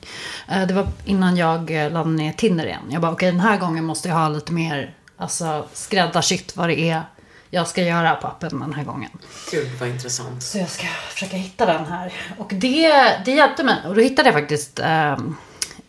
Eh, 0.47 0.68
det 0.68 0.74
var 0.74 0.88
innan 1.05 1.38
jag 1.38 1.72
eh, 1.72 1.91
laddade 1.91 2.16
ner 2.16 2.34
Tinder 2.34 2.66
igen. 2.66 2.82
Jag 2.89 3.01
bara 3.01 3.11
okej 3.11 3.32
den 3.32 3.39
här 3.39 3.57
gången 3.57 3.84
måste 3.84 4.07
jag 4.07 4.16
ha 4.16 4.30
lite 4.30 4.53
mer 4.53 4.95
alltså, 5.18 5.66
skräddarsytt 5.74 6.55
vad 6.55 6.70
det 6.70 6.80
är 6.80 7.03
jag 7.49 7.68
ska 7.68 7.82
göra 7.82 8.16
på 8.16 8.28
appen 8.28 8.59
den 8.59 8.74
här 8.74 8.84
gången. 8.84 9.09
Gud 9.51 9.70
vad 9.80 9.89
intressant. 9.89 10.43
Så 10.43 10.57
jag 10.57 10.70
ska 10.70 10.88
försöka 11.09 11.38
hitta 11.38 11.66
den 11.66 11.86
här. 11.86 12.14
Och 12.38 12.51
det, 12.53 12.89
det 13.26 13.32
hjälpte 13.32 13.64
mig. 13.64 13.78
Och 13.88 13.95
då 13.95 14.01
hittade 14.01 14.28
jag 14.28 14.34
faktiskt 14.34 14.80
eh, 14.80 15.18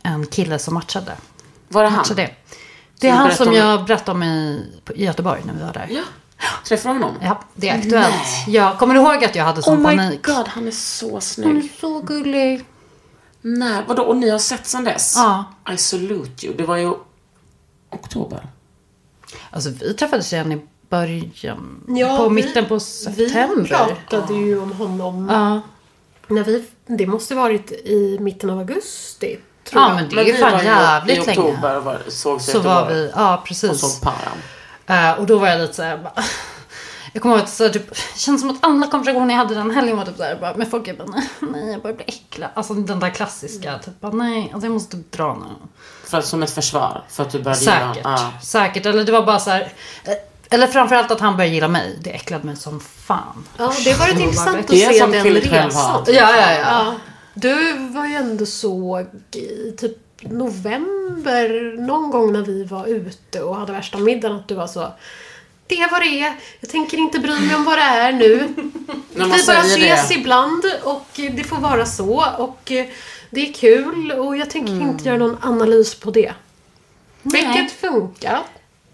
en 0.02 0.26
kille 0.30 0.58
som 0.58 0.74
matchade. 0.74 1.12
Var 1.68 1.82
det 1.82 1.88
han? 1.88 1.98
matchade 1.98 2.30
det. 3.00 3.08
Är 3.08 3.12
han 3.12 3.32
som 3.34 3.48
om- 3.48 3.54
jag 3.54 3.84
berättade 3.84 4.10
om 4.10 4.22
i, 4.22 4.66
Göteborg 4.94 5.42
när 5.46 5.54
vi 5.54 5.62
var 5.62 5.72
där. 5.72 5.86
Ja. 5.90 6.02
Träffade 6.64 6.94
honom? 6.94 7.14
Ja, 7.22 7.40
det 7.54 7.68
är 7.68 7.78
aktuellt. 7.78 8.14
Jag 8.48 8.78
kommer 8.78 8.94
du 8.94 9.00
ihåg 9.00 9.24
att 9.24 9.34
jag 9.34 9.44
hade 9.44 9.62
sån 9.62 9.74
Oh 9.86 9.90
my 9.90 9.96
panik? 9.96 10.26
god, 10.26 10.48
han 10.48 10.66
är 10.66 10.70
så 10.70 11.06
Han 11.08 11.16
är 11.16 11.20
snygg. 11.20 11.72
så 11.80 12.00
gullig. 12.00 12.64
Nej, 13.40 13.82
vadå? 13.88 14.02
Och 14.02 14.16
ni 14.16 14.30
har 14.30 14.38
sett 14.38 14.66
sen 14.66 14.84
dess? 14.84 15.12
Ja. 15.16 15.44
I 15.72 15.76
salute 15.76 16.46
you. 16.46 16.56
Det 16.56 16.64
var 16.64 16.76
ju 16.76 16.92
oktober. 17.90 18.46
Alltså 19.50 19.70
vi 19.70 19.94
träffades 19.94 20.32
igen 20.32 20.52
i 20.52 20.60
början. 20.88 21.84
Ja, 21.88 22.16
på 22.16 22.28
vi- 22.28 22.34
mitten 22.34 22.64
på 22.66 22.74
Vi 22.74 22.80
september. 22.80 23.64
pratade 24.08 24.34
ju 24.34 24.58
om 24.60 24.72
honom. 24.72 25.28
Ja. 25.28 25.60
När 26.34 26.44
vi, 26.44 26.64
det 26.86 27.06
måste 27.06 27.34
varit 27.34 27.72
i 27.72 28.18
mitten 28.20 28.50
av 28.50 28.58
augusti. 28.58 29.38
Tror 29.64 29.82
ja, 29.82 29.88
jag. 29.88 29.94
men 29.96 30.08
det 30.08 30.20
är 30.20 30.24
ju 30.24 30.34
fan 30.34 30.64
jävligt 30.64 31.16
I 31.16 31.20
oktober 31.20 31.68
länge. 31.72 31.78
var, 31.80 31.98
såg 32.08 32.40
Så 32.40 32.60
var 32.60 32.86
vi, 32.86 33.12
ja 33.16 33.42
precis. 33.46 33.70
Och 33.70 33.76
såg 33.76 34.02
Param. 34.02 34.38
Eh, 34.86 35.18
och 35.18 35.26
då 35.26 35.38
var 35.38 35.48
jag 35.48 35.60
lite 35.60 35.74
såhär 35.74 35.96
bara... 35.96 36.12
Jag 37.12 37.22
kommer 37.22 37.34
ihåg 37.34 37.44
att 37.44 37.50
så 37.50 37.64
här, 37.64 37.70
typ, 37.70 37.88
det 37.90 38.18
känns 38.20 38.40
som 38.40 38.50
att 38.50 38.56
alla 38.60 38.86
konversationer 38.86 39.34
jag 39.34 39.38
hade 39.38 39.54
den 39.54 39.70
helgen 39.70 39.96
var 39.96 40.04
typ 40.04 40.16
såhär 40.16 40.36
bara, 40.40 40.54
med 40.54 40.70
folk 40.70 40.88
jag 40.88 40.96
bara 40.96 41.06
nej, 41.08 41.28
nej 41.40 41.72
jag 41.72 41.82
börjar 41.82 41.96
bli 41.96 42.04
äcklad. 42.08 42.50
Alltså 42.54 42.74
den 42.74 43.00
där 43.00 43.10
klassiska 43.10 43.78
typ 43.78 44.00
bara 44.00 44.12
nej, 44.12 44.50
alltså 44.52 44.66
jag 44.66 44.72
måste 44.72 44.96
typ 44.96 45.12
dra 45.12 45.34
nu. 45.34 45.68
För, 46.04 46.20
som 46.20 46.42
ett 46.42 46.50
försvar. 46.50 47.02
För 47.08 47.22
att 47.22 47.30
du 47.30 47.38
började 47.42 47.60
Säkert, 47.60 47.96
gilla... 47.96 48.10
Ja. 48.10 48.32
säkert. 48.42 48.86
Eller 48.86 49.04
det 49.04 49.12
var 49.12 49.22
bara 49.26 49.38
så 49.38 49.50
här. 49.50 49.72
eh, 50.04 50.12
Eller 50.50 50.66
framförallt 50.66 51.10
att 51.10 51.20
han 51.20 51.36
började 51.36 51.54
gilla 51.54 51.68
mig. 51.68 51.98
Det 52.00 52.10
äcklade 52.10 52.46
mig 52.46 52.56
som 52.56 52.80
fan. 52.80 53.44
Ja, 53.56 53.72
det 53.84 53.92
har 53.92 53.98
varit 53.98 54.20
intressant 54.20 54.58
att 54.58 54.68
Det 54.68 54.84
är 54.84 54.92
se 54.92 54.98
som 54.98 55.10
den 55.10 55.24
resan. 55.24 56.04
Ja, 56.06 56.12
ja, 56.12 56.52
ja. 56.52 56.58
Ja. 56.60 56.94
Du 57.34 57.72
var 57.88 58.06
ju 58.06 58.14
ändå 58.14 58.46
så 58.46 59.06
i 59.34 59.72
typ 59.76 59.98
november, 60.20 61.76
någon 61.80 62.10
gång 62.10 62.32
när 62.32 62.42
vi 62.42 62.64
var 62.64 62.86
ute 62.86 63.42
och 63.42 63.56
hade 63.56 63.72
värsta 63.72 63.98
middagen, 63.98 64.36
att 64.36 64.48
du 64.48 64.54
var 64.54 64.66
så 64.66 64.92
det 65.66 65.80
är 65.80 65.90
vad 65.90 66.00
det 66.00 66.20
är. 66.20 66.34
Jag 66.60 66.70
tänker 66.70 66.98
inte 66.98 67.18
bry 67.18 67.40
mig 67.40 67.56
om 67.56 67.64
vad 67.64 67.78
det 67.78 67.82
är 67.82 68.12
nu. 68.12 68.48
Vi 69.12 69.20
bara 69.20 69.34
ses 69.60 70.08
det. 70.08 70.14
ibland 70.14 70.64
och 70.84 71.06
det 71.14 71.44
får 71.44 71.56
vara 71.56 71.86
så. 71.86 72.24
Och 72.38 72.72
det 73.30 73.48
är 73.48 73.52
kul 73.52 74.12
och 74.12 74.36
jag 74.36 74.50
tänker 74.50 74.72
Mm. 74.72 74.88
inte 74.88 75.04
göra 75.04 75.18
någon 75.18 75.36
analys 75.40 75.94
på 75.94 76.10
det. 76.10 76.32
Nej. 77.22 77.46
Vilket 77.46 77.72
funkar. 77.80 78.42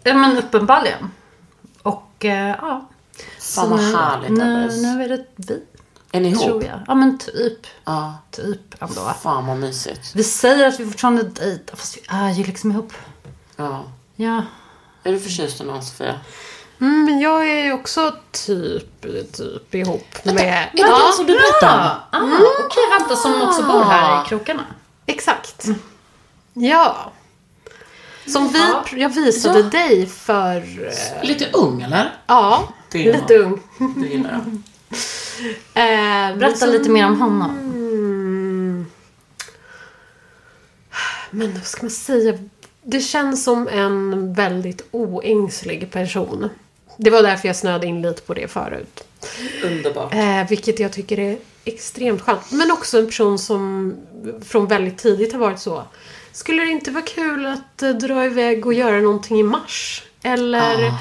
Ja 0.03 0.15
men 0.15 0.37
uppenbarligen. 0.39 1.11
Och 1.83 2.25
eh, 2.25 2.49
ja. 2.61 2.89
Fan 3.39 3.71
vad 3.71 3.81
härligt 3.81 4.31
nu, 4.31 4.69
nu 4.83 5.05
är 5.05 5.09
det 5.09 5.25
vi. 5.37 5.63
Är 6.13 6.21
ni 6.21 6.29
ihop? 6.29 6.45
Tror 6.45 6.65
jag. 6.65 6.81
Ja 6.87 6.95
men 6.95 7.19
typ. 7.19 7.67
Ja. 7.85 8.15
Typ 8.31 8.83
ändå. 8.83 9.15
Fan 9.23 9.47
vad 9.47 9.57
mysigt. 9.57 10.13
Vi 10.15 10.25
säger 10.25 10.69
att 10.69 10.81
vi 10.81 10.87
fortfarande 10.87 11.23
dejtar 11.23 11.77
fast 11.77 11.97
vi 11.97 12.01
är 12.09 12.31
ju 12.31 12.45
liksom 12.45 12.71
ihop. 12.71 12.93
Ja. 13.57 13.85
Ja. 14.17 14.43
Är 15.03 15.13
du 15.13 15.21
förtjust 15.21 15.61
i 15.61 15.65
någon 15.65 15.83
Sofia? 15.83 16.21
Mm, 16.81 17.05
men 17.05 17.21
jag 17.21 17.49
är 17.49 17.65
ju 17.65 17.73
också 17.73 18.15
typ, 18.31 19.03
typ 19.33 19.75
ihop 19.75 20.07
med... 20.25 20.37
Är 20.37 20.71
det 20.73 20.83
den 20.83 21.13
som 21.17 21.27
du 21.27 21.33
berättade? 21.33 21.91
Ah, 22.11 22.21
Okej, 22.67 22.83
vänta 22.99 23.17
som 23.17 23.43
också 23.43 23.63
bor 23.63 23.85
här 23.85 24.25
i 24.25 24.29
krokarna. 24.29 24.65
Exakt. 25.07 25.67
Ja. 26.55 27.13
Som 28.27 28.49
vi, 28.49 29.01
jag 29.01 29.09
visade 29.09 29.59
Ja. 29.61 29.65
dig 29.67 30.07
för... 30.07 30.57
eh, 30.87 31.23
Lite 31.29 31.47
ung 31.53 31.83
eller? 31.83 32.13
Ja, 32.27 32.69
lite 32.93 33.39
ung. 33.39 33.63
Det 33.97 34.07
gillar 34.09 34.31
jag. 34.31 34.63
Eh, 35.75 36.39
Berätta 36.39 36.57
som- 36.57 36.71
lite 36.71 36.91
mer 36.91 37.07
om 37.07 37.21
honom. 37.21 37.51
Mm. 37.51 38.87
Men 41.31 41.53
vad 41.55 41.63
ska 41.65 41.83
man 41.83 41.91
säga? 41.91 42.39
Det 42.83 43.01
känns 43.01 43.45
som 43.45 43.69
en 43.69 44.35
väldigt 44.35 44.83
oängslig 44.91 45.91
person. 45.93 46.49
Det 46.97 47.11
var 47.11 47.23
därför 47.23 47.49
jag 47.49 47.57
snöade 47.57 47.87
in 47.87 48.03
lite 48.03 48.23
på 48.23 48.35
det 48.35 48.49
förut. 48.49 49.05
Underbart. 49.65 50.15
Eh, 50.15 50.49
vilket 50.49 50.79
jag 50.79 50.93
tycker 50.93 51.19
är 51.19 51.39
extremt 51.65 52.21
skönt. 52.23 52.51
Men 52.53 52.71
också 52.71 52.99
en 52.99 53.07
person 53.07 53.39
som 53.39 53.95
från 54.45 54.67
väldigt 54.67 54.99
tidigt 54.99 55.33
har 55.33 55.41
varit 55.41 55.61
så. 55.61 55.83
Skulle 56.33 56.63
det 56.63 56.71
inte 56.71 56.91
vara 56.91 57.05
kul 57.05 57.47
att 57.47 57.83
eh, 57.83 57.91
dra 57.91 58.25
iväg 58.25 58.67
och 58.67 58.75
göra 58.75 59.01
någonting 59.01 59.41
i 59.41 59.43
mars? 59.43 60.03
Eller... 60.23 60.85
eh, 60.87 60.95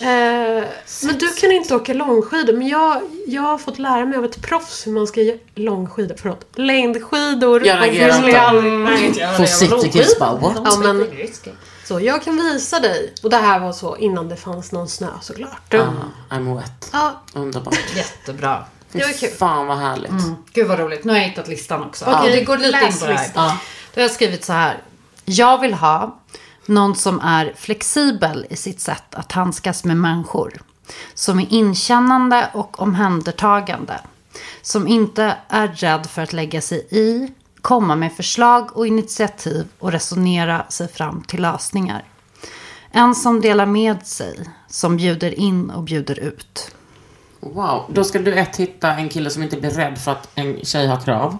men 0.00 1.18
du 1.18 1.32
kan 1.40 1.52
inte 1.52 1.74
åka 1.76 1.94
långskidor. 1.94 2.52
Men 2.52 2.68
jag, 2.68 3.02
jag 3.26 3.42
har 3.42 3.58
fått 3.58 3.78
lära 3.78 4.04
mig 4.06 4.18
av 4.18 4.24
ett 4.24 4.42
proffs 4.42 4.86
hur 4.86 4.92
man 4.92 5.06
ska 5.06 5.22
göra 5.22 5.38
långskidor. 5.54 6.16
Förlåt. 6.18 6.46
Längdskidor. 6.54 7.66
Jag 7.66 7.82
reagerar 7.82 8.56
Obviously 8.56 9.06
inte. 9.06 9.34
Försiktig 9.36 9.92
kiss 9.92 10.18
bara, 10.18 10.36
what? 10.36 10.52
Ja, 10.64 10.76
men, 10.76 11.10
så 11.84 12.00
jag 12.00 12.22
kan 12.22 12.36
visa 12.36 12.80
dig. 12.80 13.14
Och 13.22 13.30
det 13.30 13.36
här 13.36 13.58
var 13.60 13.72
så 13.72 13.96
innan 13.96 14.28
det 14.28 14.36
fanns 14.36 14.72
någon 14.72 14.88
snö 14.88 15.08
såklart. 15.20 15.74
Ah, 15.74 15.86
I'm 16.30 16.56
wet. 16.56 16.90
Ja, 16.92 17.22
Underbart. 17.34 17.78
Jättebra. 17.96 18.64
Fy 18.90 18.98
Det 18.98 19.04
var 19.06 19.12
kul. 19.12 19.28
fan 19.30 19.66
vad 19.66 19.78
härligt. 19.78 20.12
Gud 20.52 20.66
vad 20.66 20.78
roligt. 20.78 21.04
Nu 21.04 21.12
har 21.12 21.20
jag 21.20 21.26
hittat 21.28 21.48
listan 21.48 21.82
också. 21.84 22.04
Okej, 22.04 22.16
Okej, 22.20 22.36
det 22.36 22.44
går 22.44 22.56
lite 22.56 22.78
in 22.86 22.98
på 23.00 23.06
det 23.06 23.12
här. 23.12 23.24
listan. 23.24 23.50
Då 23.94 24.00
har 24.00 24.02
jag 24.02 24.10
skrivit 24.10 24.44
så 24.44 24.52
här. 24.52 24.78
Jag 25.24 25.60
vill 25.60 25.74
ha 25.74 26.18
någon 26.68 26.94
som 26.94 27.20
är 27.20 27.52
flexibel 27.56 28.46
i 28.50 28.56
sitt 28.56 28.80
sätt 28.80 29.14
att 29.14 29.32
handskas 29.32 29.84
med 29.84 29.96
människor. 29.96 30.62
Som 31.14 31.40
är 31.40 31.52
inkännande 31.52 32.50
och 32.54 32.80
omhändertagande. 32.80 34.00
Som 34.62 34.88
inte 34.88 35.36
är 35.48 35.68
rädd 35.68 36.06
för 36.06 36.22
att 36.22 36.32
lägga 36.32 36.60
sig 36.60 36.86
i, 36.90 37.32
komma 37.60 37.96
med 37.96 38.12
förslag 38.12 38.76
och 38.76 38.86
initiativ 38.86 39.66
och 39.78 39.92
resonera 39.92 40.66
sig 40.68 40.88
fram 40.88 41.22
till 41.22 41.42
lösningar. 41.42 42.04
En 42.90 43.14
som 43.14 43.40
delar 43.40 43.66
med 43.66 44.06
sig, 44.06 44.50
som 44.68 44.96
bjuder 44.96 45.38
in 45.38 45.70
och 45.70 45.82
bjuder 45.82 46.18
ut. 46.18 46.74
Wow. 47.40 47.84
Då 47.88 48.04
ska 48.04 48.18
du 48.18 48.34
ett 48.34 48.56
hitta 48.56 48.94
en 48.94 49.08
kille 49.08 49.30
som 49.30 49.42
inte 49.42 49.56
blir 49.56 49.70
rädd 49.70 49.98
för 49.98 50.12
att 50.12 50.28
en 50.34 50.64
tjej 50.64 50.86
har 50.86 51.00
krav. 51.00 51.38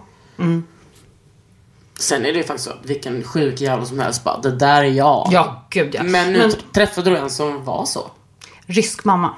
Sen 1.98 2.26
är 2.26 2.32
det 2.32 2.38
ju 2.38 2.44
faktiskt 2.44 2.64
så 2.68 2.70
att 2.74 2.86
vilken 2.86 3.22
sjuk 3.24 3.60
jävel 3.60 3.86
som 3.86 3.98
helst 3.98 4.24
bara, 4.24 4.40
det 4.40 4.50
där 4.50 4.84
är 4.84 4.90
jag. 4.90 5.28
Ja, 5.32 5.66
gud 5.70 5.94
ja. 5.94 6.02
Men 6.02 6.32
nu 6.32 6.50
träffade 6.50 7.10
du 7.10 7.16
en 7.16 7.30
som 7.30 7.64
var 7.64 7.84
så. 7.84 8.10
Rysk 8.66 9.04
mamma. 9.04 9.30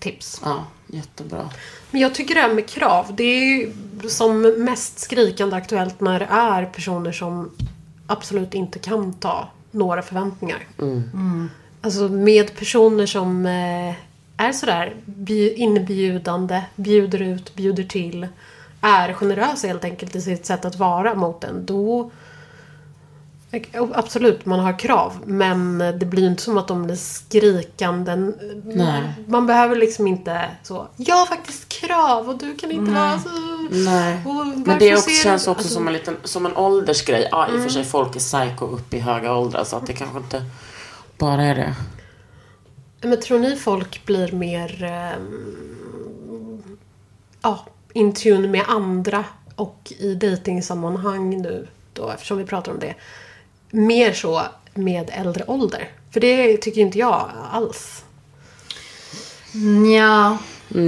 Tips. 0.00 0.40
Ja, 0.44 0.64
jättebra. 0.86 1.50
Men 1.90 2.00
jag 2.00 2.14
tycker 2.14 2.34
det 2.34 2.40
här 2.40 2.54
med 2.54 2.68
krav, 2.68 3.06
det 3.16 3.24
är 3.24 3.44
ju 3.44 3.72
som 4.08 4.42
mest 4.64 4.98
skrikande 4.98 5.56
aktuellt 5.56 6.00
när 6.00 6.18
det 6.18 6.28
är 6.30 6.64
personer 6.64 7.12
som 7.12 7.50
absolut 8.06 8.54
inte 8.54 8.78
kan 8.78 9.12
ta 9.12 9.48
några 9.70 10.02
förväntningar. 10.02 10.66
Alltså 11.82 12.08
med 12.08 12.56
personer 12.56 13.06
som 13.06 13.46
eh, 13.46 13.94
är 14.46 14.52
sådär 14.52 14.94
bju- 15.06 15.54
inbjudande, 15.54 16.62
bjuder 16.76 17.22
ut, 17.22 17.54
bjuder 17.54 17.84
till, 17.84 18.28
är 18.80 19.12
generösa 19.12 19.66
helt 19.66 19.84
enkelt 19.84 20.16
i 20.16 20.20
sitt 20.20 20.46
sätt 20.46 20.64
att 20.64 20.76
vara 20.76 21.14
mot 21.14 21.44
en. 21.44 21.66
Då 21.66 22.10
Absolut, 23.92 24.46
man 24.46 24.60
har 24.60 24.78
krav. 24.78 25.12
Men 25.24 25.78
det 25.78 26.06
blir 26.06 26.26
inte 26.26 26.42
som 26.42 26.58
att 26.58 26.68
de 26.68 26.82
blir 26.82 26.96
skrikande. 26.96 28.16
Nej. 28.64 29.14
Man 29.26 29.46
behöver 29.46 29.76
liksom 29.76 30.06
inte 30.06 30.50
så. 30.62 30.88
Jag 30.96 31.16
har 31.16 31.26
faktiskt 31.26 31.68
krav 31.68 32.28
och 32.28 32.38
du 32.38 32.56
kan 32.56 32.70
inte 32.70 32.92
vara 32.92 33.18
så. 33.18 33.28
Nej. 33.70 34.22
Men 34.66 34.78
det 34.78 34.94
också, 34.94 35.10
känns 35.10 35.42
också 35.42 35.50
alltså- 35.50 35.74
som 35.74 35.86
en 35.86 35.92
liten, 35.92 36.16
som 36.24 36.46
en 36.46 36.56
åldersgrej. 36.56 37.28
Ja, 37.30 37.48
i 37.48 37.58
och 37.58 37.62
för 37.62 37.68
sig 37.68 37.84
folk 37.84 38.16
är 38.16 38.20
psycho 38.20 38.66
upp 38.66 38.94
i 38.94 38.98
höga 38.98 39.34
åldrar 39.34 39.64
så 39.64 39.76
att 39.76 39.86
det 39.86 39.92
kanske 39.92 40.18
inte 40.18 40.44
bara 41.18 41.42
är 41.42 41.54
det. 41.54 41.74
Men 43.08 43.20
tror 43.20 43.38
ni 43.38 43.56
folk 43.56 44.06
blir 44.06 44.32
mer 44.32 44.84
ehm, 44.84 46.62
ja, 47.42 47.66
in 47.94 48.12
tune 48.14 48.48
med 48.48 48.64
andra 48.68 49.24
och 49.56 49.92
i 49.98 50.14
dejtingsammanhang 50.14 51.42
nu 51.42 51.68
då 51.92 52.10
eftersom 52.10 52.38
vi 52.38 52.44
pratar 52.44 52.72
om 52.72 52.78
det. 52.78 52.94
Mer 53.70 54.12
så 54.12 54.42
med 54.74 55.10
äldre 55.14 55.44
ålder. 55.46 55.88
För 56.10 56.20
det 56.20 56.56
tycker 56.56 56.80
inte 56.80 56.98
jag 56.98 57.30
alls. 57.52 58.04
Ja. 59.96 60.38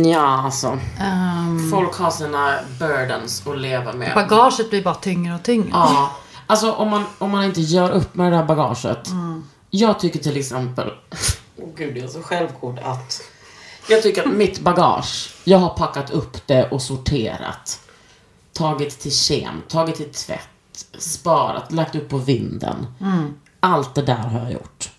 Ja, 0.04 0.42
alltså. 0.44 0.78
ehm, 1.00 1.70
Folk 1.70 1.94
har 1.94 2.10
sina 2.10 2.58
burdens 2.78 3.46
att 3.46 3.58
leva 3.58 3.92
med. 3.92 4.14
bagaget 4.14 4.70
blir 4.70 4.82
bara 4.82 4.94
tyngre 4.94 5.34
och 5.34 5.42
tyngre. 5.42 5.68
Ja. 5.72 6.10
Alltså 6.46 6.72
om 6.72 6.88
man, 6.88 7.04
om 7.18 7.30
man 7.30 7.44
inte 7.44 7.60
gör 7.60 7.90
upp 7.90 8.14
med 8.14 8.32
det 8.32 8.36
där 8.38 8.44
bagaget. 8.44 9.08
Jag 9.70 10.00
tycker 10.00 10.18
till 10.18 10.36
exempel, 10.36 10.90
åh 11.56 11.68
gud 11.76 11.96
jag 11.96 12.04
är 12.04 12.08
så 12.08 12.22
självgod 12.22 12.78
att 12.78 13.22
jag 13.88 14.02
tycker 14.02 14.22
att 14.22 14.32
mitt 14.32 14.60
bagage, 14.60 15.34
jag 15.44 15.58
har 15.58 15.68
packat 15.68 16.10
upp 16.10 16.46
det 16.46 16.70
och 16.70 16.82
sorterat. 16.82 17.80
Tagit 18.52 18.98
till 18.98 19.16
kem, 19.16 19.62
tagit 19.68 19.96
till 19.96 20.12
tvätt, 20.12 20.86
sparat, 20.98 21.72
lagt 21.72 21.94
upp 21.94 22.08
på 22.08 22.18
vinden. 22.18 22.86
Allt 23.60 23.94
det 23.94 24.02
där 24.02 24.14
har 24.14 24.40
jag 24.40 24.52
gjort. 24.52 24.90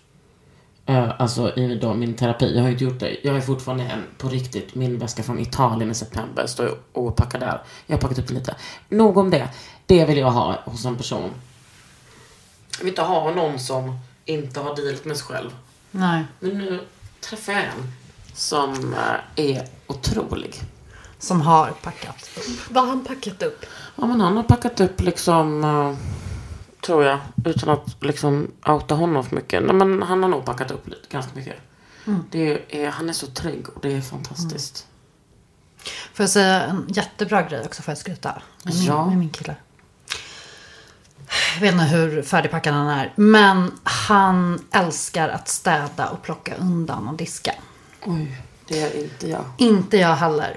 Eh, 0.86 1.12
alltså 1.18 1.56
i 1.56 1.74
då 1.74 1.94
min 1.94 2.14
terapi. 2.14 2.56
Jag 2.56 2.62
har 2.62 2.70
inte 2.70 2.84
gjort 2.84 3.00
det. 3.00 3.16
Jag 3.22 3.34
ju 3.34 3.40
fortfarande 3.40 3.84
en, 3.84 4.02
på 4.18 4.28
riktigt, 4.28 4.74
min 4.74 4.98
väska 4.98 5.22
från 5.22 5.38
Italien 5.38 5.90
i 5.90 5.94
september. 5.94 6.46
Står 6.46 6.66
jag 6.66 6.76
och 6.92 7.16
packar 7.16 7.38
där. 7.40 7.62
Jag 7.86 7.96
har 7.96 8.00
packat 8.00 8.18
upp 8.18 8.28
det 8.28 8.34
lite. 8.34 8.56
Nog 8.88 9.16
om 9.16 9.30
det. 9.30 9.48
Det 9.86 10.04
vill 10.04 10.18
jag 10.18 10.30
ha 10.30 10.60
hos 10.64 10.84
en 10.84 10.96
person. 10.96 11.30
Jag 12.70 12.78
vill 12.78 12.88
inte 12.88 13.02
ha 13.02 13.30
någon 13.30 13.58
som 13.58 13.98
inte 14.24 14.60
har 14.60 14.76
dealat 14.76 15.04
med 15.04 15.16
sig 15.16 15.26
själv. 15.26 15.50
Nej. 15.90 16.24
Men 16.40 16.58
nu 16.58 16.80
träffar 17.20 17.52
jag 17.52 17.62
en 17.62 17.92
som 18.34 18.94
eh, 18.94 19.44
är 19.46 19.68
otrolig. 19.86 20.60
Som 21.18 21.40
har 21.40 21.70
packat. 21.82 22.30
Vad 22.70 22.82
har 22.84 22.90
han 22.90 23.04
packat 23.04 23.42
upp? 23.42 23.66
Ja, 23.96 24.06
men 24.06 24.20
han 24.20 24.36
har 24.36 24.42
packat 24.42 24.80
upp 24.80 25.00
liksom, 25.00 25.64
eh, 25.64 25.94
tror 26.86 27.04
jag, 27.04 27.18
utan 27.44 27.68
att 27.68 28.02
liksom 28.04 28.50
outa 28.66 28.94
honom 28.94 29.24
för 29.24 29.36
mycket. 29.36 29.62
Nej, 29.62 29.74
men 29.74 30.02
han 30.02 30.22
har 30.22 30.30
nog 30.30 30.44
packat 30.44 30.70
upp 30.70 30.88
lite, 30.88 31.08
ganska 31.10 31.32
mycket. 31.34 31.56
Det 32.30 32.62
är, 32.82 32.90
han 32.90 33.08
är 33.08 33.12
så 33.12 33.26
trygg 33.26 33.68
och 33.68 33.80
det 33.82 33.92
är 33.96 34.00
fantastiskt. 34.00 34.86
Får 36.14 36.22
jag 36.22 36.30
säga 36.30 36.62
en 36.62 36.84
jättebra 36.88 37.42
grej 37.42 37.62
också 37.64 37.82
för 37.82 37.92
att 37.92 37.98
skryta? 37.98 38.42
Med 38.64 38.74
min, 38.74 38.84
Ja. 38.84 39.06
med 39.06 39.18
min 39.18 39.30
kille. 39.30 39.56
Jag 41.54 41.60
vet 41.60 41.72
inte 41.72 41.84
hur 41.84 42.22
färdigpackad 42.22 42.74
han 42.74 42.88
är. 42.88 43.12
Men 43.16 43.72
han 43.82 44.64
älskar 44.70 45.28
att 45.28 45.48
städa 45.48 46.08
och 46.08 46.22
plocka 46.22 46.54
undan 46.56 47.08
och 47.08 47.14
diska. 47.14 47.54
Oj, 48.06 48.36
det 48.68 48.80
är 48.82 49.02
inte 49.02 49.28
jag. 49.28 49.44
Inte 49.58 49.96
jag 49.96 50.14
heller. 50.16 50.56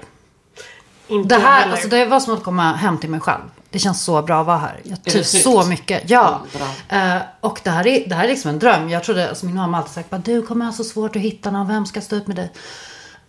Inte 1.08 1.34
Det 1.34 1.40
här, 1.42 1.60
heller. 1.60 1.72
alltså 1.72 1.88
det 1.88 2.04
var 2.06 2.20
som 2.20 2.34
att 2.34 2.42
komma 2.42 2.72
hem 2.72 2.98
till 2.98 3.10
mig 3.10 3.20
själv. 3.20 3.42
Det 3.70 3.78
känns 3.78 4.04
så 4.04 4.22
bra 4.22 4.40
att 4.40 4.46
vara 4.46 4.56
här. 4.58 4.80
Jag 4.84 5.04
trivs 5.04 5.30
snyggt? 5.30 5.44
så 5.44 5.62
mycket. 5.64 6.10
Ja. 6.10 6.40
Ja. 6.88 6.96
Eh, 7.16 7.22
och 7.40 7.60
det 7.64 7.70
här, 7.70 7.86
är, 7.86 8.08
det 8.08 8.14
här 8.14 8.24
är 8.24 8.28
liksom 8.28 8.48
en 8.50 8.58
dröm. 8.58 8.88
Jag 8.90 9.04
trodde, 9.04 9.28
alltså 9.28 9.46
min 9.46 9.54
mamma 9.54 9.76
har 9.76 9.82
alltid 9.82 9.94
sagt 9.94 10.10
bara, 10.10 10.18
du 10.24 10.42
kommer 10.42 10.64
ha 10.66 10.72
så 10.72 10.84
svårt 10.84 11.16
att 11.16 11.22
hitta 11.22 11.50
någon. 11.50 11.68
Vem 11.68 11.86
ska 11.86 12.00
stå 12.00 12.16
ut 12.16 12.26
med 12.26 12.36
dig? 12.36 12.52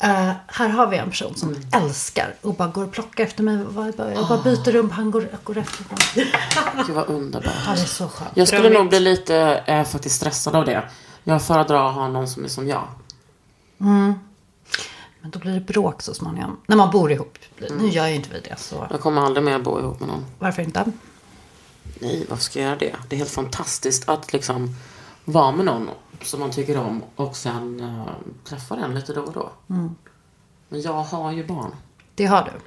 Eh, 0.01 0.31
här 0.47 0.69
har 0.69 0.87
vi 0.87 0.97
en 0.97 1.09
person 1.09 1.35
som 1.35 1.49
Mm. 1.49 1.61
älskar 1.73 2.33
och 2.41 2.53
bara 2.53 2.67
går 2.67 2.83
och 2.83 2.91
plockar 2.91 3.23
efter 3.23 3.43
mig. 3.43 3.55
Jag 3.57 3.93
bara, 3.95 4.13
jag 4.13 4.27
bara 4.27 4.41
byter 4.41 4.71
rum, 4.71 4.91
han 4.91 5.11
går, 5.11 5.27
går 5.43 5.57
efter 5.57 5.83
mig. 5.89 6.31
Gud 6.87 6.95
vad 6.95 7.09
underbart. 7.09 7.53
Ja, 7.67 7.71
det 7.75 7.81
är 7.81 7.85
så 7.85 8.07
skönt. 8.07 8.31
Jag 8.33 8.47
skulle 8.47 8.61
Drömmigt. 8.61 8.79
nog 8.79 8.89
bli 8.89 8.99
lite 8.99 9.63
eh, 9.65 9.83
faktiskt 9.83 10.15
stressad 10.15 10.55
av 10.55 10.65
det. 10.65 10.83
Jag 11.23 11.41
föredrar 11.41 11.87
att 11.89 11.95
ha 11.95 12.07
någon 12.07 12.27
som 12.27 12.43
är 12.43 12.47
som 12.47 12.67
jag. 12.67 12.83
Men 15.21 15.31
då 15.31 15.39
blir 15.39 15.53
det 15.53 15.59
bråk 15.59 16.01
så 16.01 16.13
småningom. 16.13 16.57
När 16.67 16.75
man 16.75 16.91
bor 16.91 17.11
ihop. 17.11 17.37
Nu 17.77 17.87
gör 17.87 18.07
ju 18.07 18.15
inte 18.15 18.29
vi 18.29 18.39
det 18.39 18.59
så 18.59 18.87
Jag 18.91 18.99
kommer 18.99 19.21
aldrig 19.21 19.43
mer 19.43 19.59
bo 19.59 19.79
ihop 19.79 19.99
med 19.99 20.09
någon. 20.09 20.25
varför 20.39 20.61
inte? 20.61 20.91
Nej, 21.99 22.25
varför 22.29 22.43
ska 22.43 22.59
jag 22.59 22.65
göra 22.65 22.79
det? 22.79 22.95
Det 23.07 23.15
är 23.15 23.17
helt 23.17 23.29
fantastiskt 23.29 24.09
att 24.09 24.33
liksom 24.33 24.75
vara 25.25 25.51
med 25.51 25.65
någon 25.65 25.89
som 26.21 26.39
man 26.39 26.51
tycker 26.51 26.77
om 26.77 27.03
och 27.15 27.35
sen 27.35 27.79
uh, 27.79 28.09
träffa 28.43 28.75
den 28.75 28.95
lite 28.95 29.13
då 29.13 29.21
och 29.21 29.33
då. 29.33 29.49
Men 30.69 30.81
jag 30.81 30.93
har 30.93 31.31
ju 31.31 31.47
barn. 31.47 31.75
Det 32.15 32.25
har 32.25 32.43
du. 32.43 32.59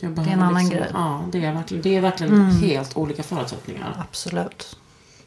Det 0.00 0.06
är 0.06 0.28
en 0.28 0.42
annan 0.42 0.54
liksom, 0.54 0.78
grej. 0.78 0.90
Ja, 0.92 1.24
det 1.32 1.44
är 1.44 1.52
verkligen, 1.52 1.82
det 1.82 1.96
är 1.96 2.00
verkligen 2.00 2.50
helt 2.50 2.96
olika 2.96 3.22
förutsättningar. 3.22 4.04
Absolut. 4.08 4.78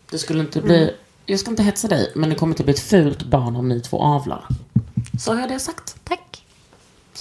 Det 0.09 0.17
skulle 0.17 0.39
inte 0.39 0.61
bli, 0.61 0.95
jag 1.29 1.39
ska 1.39 1.49
inte 1.49 1.63
hetsa 1.63 1.87
dig, 1.87 2.11
men 2.15 2.29
det 2.29 2.35
kommer 2.35 2.53
inte 2.53 2.63
bli 2.63 2.73
ett 2.73 2.79
fult 2.79 3.23
barn 3.23 3.55
om 3.55 3.69
ni 3.69 3.81
två 3.81 4.01
avlar. 4.01 4.45
Så 5.19 5.33
har 5.33 5.39
jag 5.39 5.49
det 5.49 5.59
sagt. 5.59 5.95
Tack. 6.03 6.45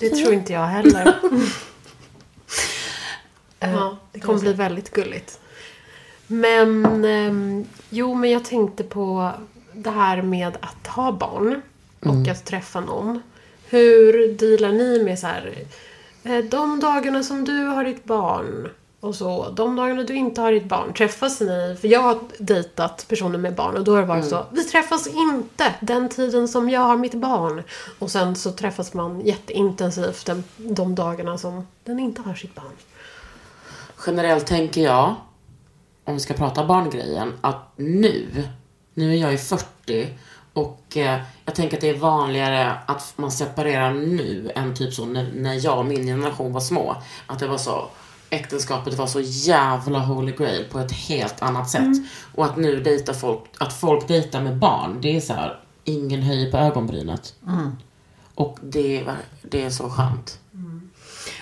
Det 0.00 0.10
tror 0.10 0.32
inte 0.32 0.52
jag 0.52 0.66
heller. 0.66 1.14
ja, 3.60 3.96
det 4.12 4.20
kommer 4.20 4.40
bli 4.40 4.52
väldigt 4.52 4.90
gulligt. 4.90 5.40
Men, 6.26 7.04
ehm, 7.04 7.64
jo 7.90 8.14
men 8.14 8.30
jag 8.30 8.44
tänkte 8.44 8.84
på 8.84 9.32
det 9.72 9.90
här 9.90 10.22
med 10.22 10.56
att 10.60 10.86
ha 10.86 11.12
barn 11.12 11.62
och 12.00 12.28
att 12.28 12.44
träffa 12.44 12.80
någon. 12.80 13.22
Hur 13.68 14.32
dealar 14.32 14.72
ni 14.72 15.04
med 15.04 15.18
så 15.18 15.26
här, 15.26 15.54
eh, 16.22 16.44
de 16.44 16.80
dagarna 16.80 17.22
som 17.22 17.44
du 17.44 17.64
har 17.64 17.84
ditt 17.84 18.04
barn 18.04 18.68
och 19.00 19.14
så, 19.14 19.50
de 19.50 19.76
dagarna 19.76 20.02
du 20.02 20.14
inte 20.14 20.40
har 20.40 20.52
ditt 20.52 20.64
barn, 20.64 20.92
träffas 20.92 21.40
ni? 21.40 21.76
För 21.80 21.88
jag 21.88 22.00
har 22.00 22.18
dejtat 22.38 23.06
personer 23.08 23.38
med 23.38 23.54
barn 23.54 23.76
och 23.76 23.84
då 23.84 23.92
har 23.92 24.00
det 24.00 24.06
varit 24.06 24.28
så, 24.28 24.46
vi 24.52 24.64
träffas 24.64 25.06
inte 25.06 25.74
den 25.80 26.08
tiden 26.08 26.48
som 26.48 26.70
jag 26.70 26.80
har 26.80 26.96
mitt 26.96 27.14
barn. 27.14 27.62
Och 27.98 28.10
sen 28.10 28.36
så 28.36 28.52
träffas 28.52 28.94
man 28.94 29.20
jätteintensivt 29.20 30.26
den, 30.26 30.44
de 30.56 30.94
dagarna 30.94 31.38
som 31.38 31.66
den 31.84 31.98
inte 31.98 32.22
har 32.22 32.34
sitt 32.34 32.54
barn. 32.54 32.72
Generellt 34.06 34.46
tänker 34.46 34.80
jag, 34.80 35.14
om 36.04 36.14
vi 36.14 36.20
ska 36.20 36.34
prata 36.34 36.66
barngrejen, 36.66 37.32
att 37.40 37.72
nu, 37.76 38.44
nu 38.94 39.12
är 39.12 39.16
jag 39.16 39.32
ju 39.32 39.38
40 39.38 40.18
och 40.52 40.96
eh, 40.96 41.20
jag 41.44 41.54
tänker 41.54 41.76
att 41.76 41.80
det 41.80 41.88
är 41.88 41.98
vanligare 41.98 42.72
att 42.86 43.12
man 43.16 43.30
separerar 43.30 43.94
nu 43.94 44.50
än 44.54 44.74
typ 44.74 44.94
så 44.94 45.06
när, 45.06 45.32
när 45.34 45.64
jag 45.64 45.78
och 45.78 45.86
min 45.86 46.06
generation 46.06 46.52
var 46.52 46.60
små. 46.60 46.96
Att 47.26 47.38
det 47.38 47.46
var 47.46 47.58
så, 47.58 47.88
äktenskapet 48.30 48.94
var 48.94 49.06
så 49.06 49.20
jävla 49.20 49.98
holy 49.98 50.32
grail 50.32 50.64
på 50.70 50.78
ett 50.78 50.92
helt 50.92 51.42
annat 51.42 51.70
sätt. 51.70 51.96
Och 52.34 52.44
att 52.44 52.56
nu 52.56 52.80
dejtar 52.80 53.12
folk, 53.12 53.40
att 53.58 53.72
folk 53.72 54.08
dejtar 54.08 54.40
med 54.40 54.56
barn, 54.56 54.98
det 55.00 55.16
är 55.16 55.20
så 55.20 55.32
här, 55.32 55.60
ingen 55.84 56.22
höjer 56.22 56.50
på 56.50 56.56
ögonbrynet. 56.56 57.34
Och 58.34 58.58
det, 58.62 59.04
det 59.42 59.64
är 59.64 59.70
så 59.70 59.90
skönt. 59.90 60.38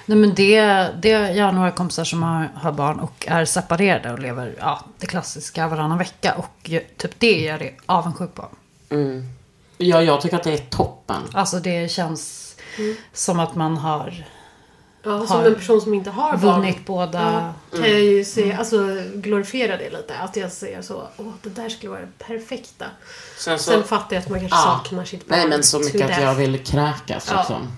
Nej 0.06 0.18
men 0.18 0.34
det, 0.34 0.60
det, 1.02 1.08
jag 1.08 1.44
har 1.44 1.52
några 1.52 1.70
kompisar 1.70 2.04
som 2.04 2.22
har, 2.22 2.50
har 2.54 2.72
barn 2.72 3.00
och 3.00 3.26
är 3.28 3.44
separerade 3.44 4.12
och 4.12 4.18
lever 4.18 4.54
ja, 4.58 4.84
det 4.98 5.06
klassiska 5.06 5.68
varannan 5.68 5.98
vecka. 5.98 6.34
Och 6.34 6.70
typ 6.96 7.12
det 7.18 7.48
är 7.48 7.62
jag 7.62 7.76
avundsjuk 7.86 8.34
på. 8.34 8.48
Mm. 8.90 9.24
Ja, 9.78 10.02
jag 10.02 10.20
tycker 10.20 10.36
att 10.36 10.42
det 10.42 10.52
är 10.52 10.66
toppen. 10.70 11.22
Alltså 11.32 11.60
det 11.60 11.90
känns 11.90 12.56
som 13.12 13.40
att 13.40 13.54
man 13.54 13.76
har 13.76 14.24
Ja, 15.06 15.26
som 15.26 15.36
Har 15.36 15.46
en 15.46 15.54
person 15.54 15.80
som 15.80 15.94
inte 15.94 16.10
har 16.10 16.36
barn. 16.36 16.40
vunnit 16.60 16.86
båda. 16.86 17.54
Kan 17.72 17.80
jag 17.80 18.00
ju 18.00 18.24
se, 18.24 18.52
alltså 18.52 18.78
glorifiera 19.14 19.76
det 19.76 19.90
lite. 19.90 20.18
Att 20.18 20.36
jag 20.36 20.52
ser 20.52 20.82
så, 20.82 21.08
åh 21.16 21.26
det 21.42 21.48
där 21.48 21.68
skulle 21.68 21.90
vara 21.90 22.00
det 22.00 22.24
perfekta. 22.24 22.84
Sen, 23.38 23.58
så, 23.58 23.70
Sen 23.70 23.84
fattar 23.84 24.16
jag 24.16 24.22
att 24.22 24.28
man 24.30 24.40
kanske 24.40 24.56
Ja. 24.58 24.62
saknar 24.84 25.04
sitt 25.04 25.28
barn. 25.28 25.38
Nej 25.38 25.48
men 25.48 25.62
så 25.62 25.78
mycket 25.78 26.10
att 26.10 26.22
jag 26.22 26.34
vill 26.34 26.64
kräkas 26.64 27.28
Ja. 27.30 27.36
liksom. 27.38 27.68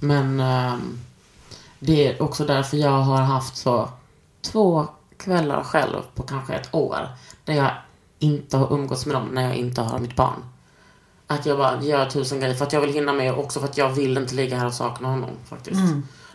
Men 0.00 0.40
ehm, 0.40 0.98
det 1.78 2.06
är 2.08 2.22
också 2.22 2.44
därför 2.44 2.76
jag 2.76 2.90
har 2.90 3.16
haft 3.22 3.56
så 3.56 3.88
två 4.42 4.86
kvällar 5.16 5.62
själv 5.62 5.96
på 6.14 6.22
kanske 6.22 6.54
ett 6.54 6.74
år. 6.74 7.08
Där 7.44 7.54
jag 7.54 7.70
inte 8.18 8.56
har 8.56 8.72
umgåtts 8.74 9.06
med 9.06 9.16
dem 9.16 9.28
när 9.32 9.42
jag 9.42 9.54
inte 9.56 9.80
har 9.80 9.98
mitt 9.98 10.16
barn. 10.16 10.44
Att 11.30 11.46
jag 11.46 11.58
bara 11.58 11.82
gör 11.82 12.10
tusen 12.10 12.40
grejer 12.40 12.54
för 12.54 12.64
att 12.64 12.72
jag 12.72 12.80
vill 12.80 12.92
hinna 12.92 13.12
med 13.12 13.34
också 13.34 13.60
för 13.60 13.68
att 13.68 13.76
jag 13.76 13.90
vill 13.90 14.16
inte 14.16 14.34
ligga 14.34 14.56
här 14.56 14.66
och 14.66 14.74
sakna 14.74 15.08
honom 15.08 15.30
faktiskt. 15.48 15.80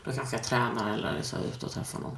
Då 0.05 0.11
kanske 0.11 0.35
jag 0.35 0.43
tränar 0.43 0.93
eller 0.93 1.21
så 1.21 1.35
ute 1.55 1.65
och 1.65 1.71
träffar 1.71 1.99
någon. 1.99 2.17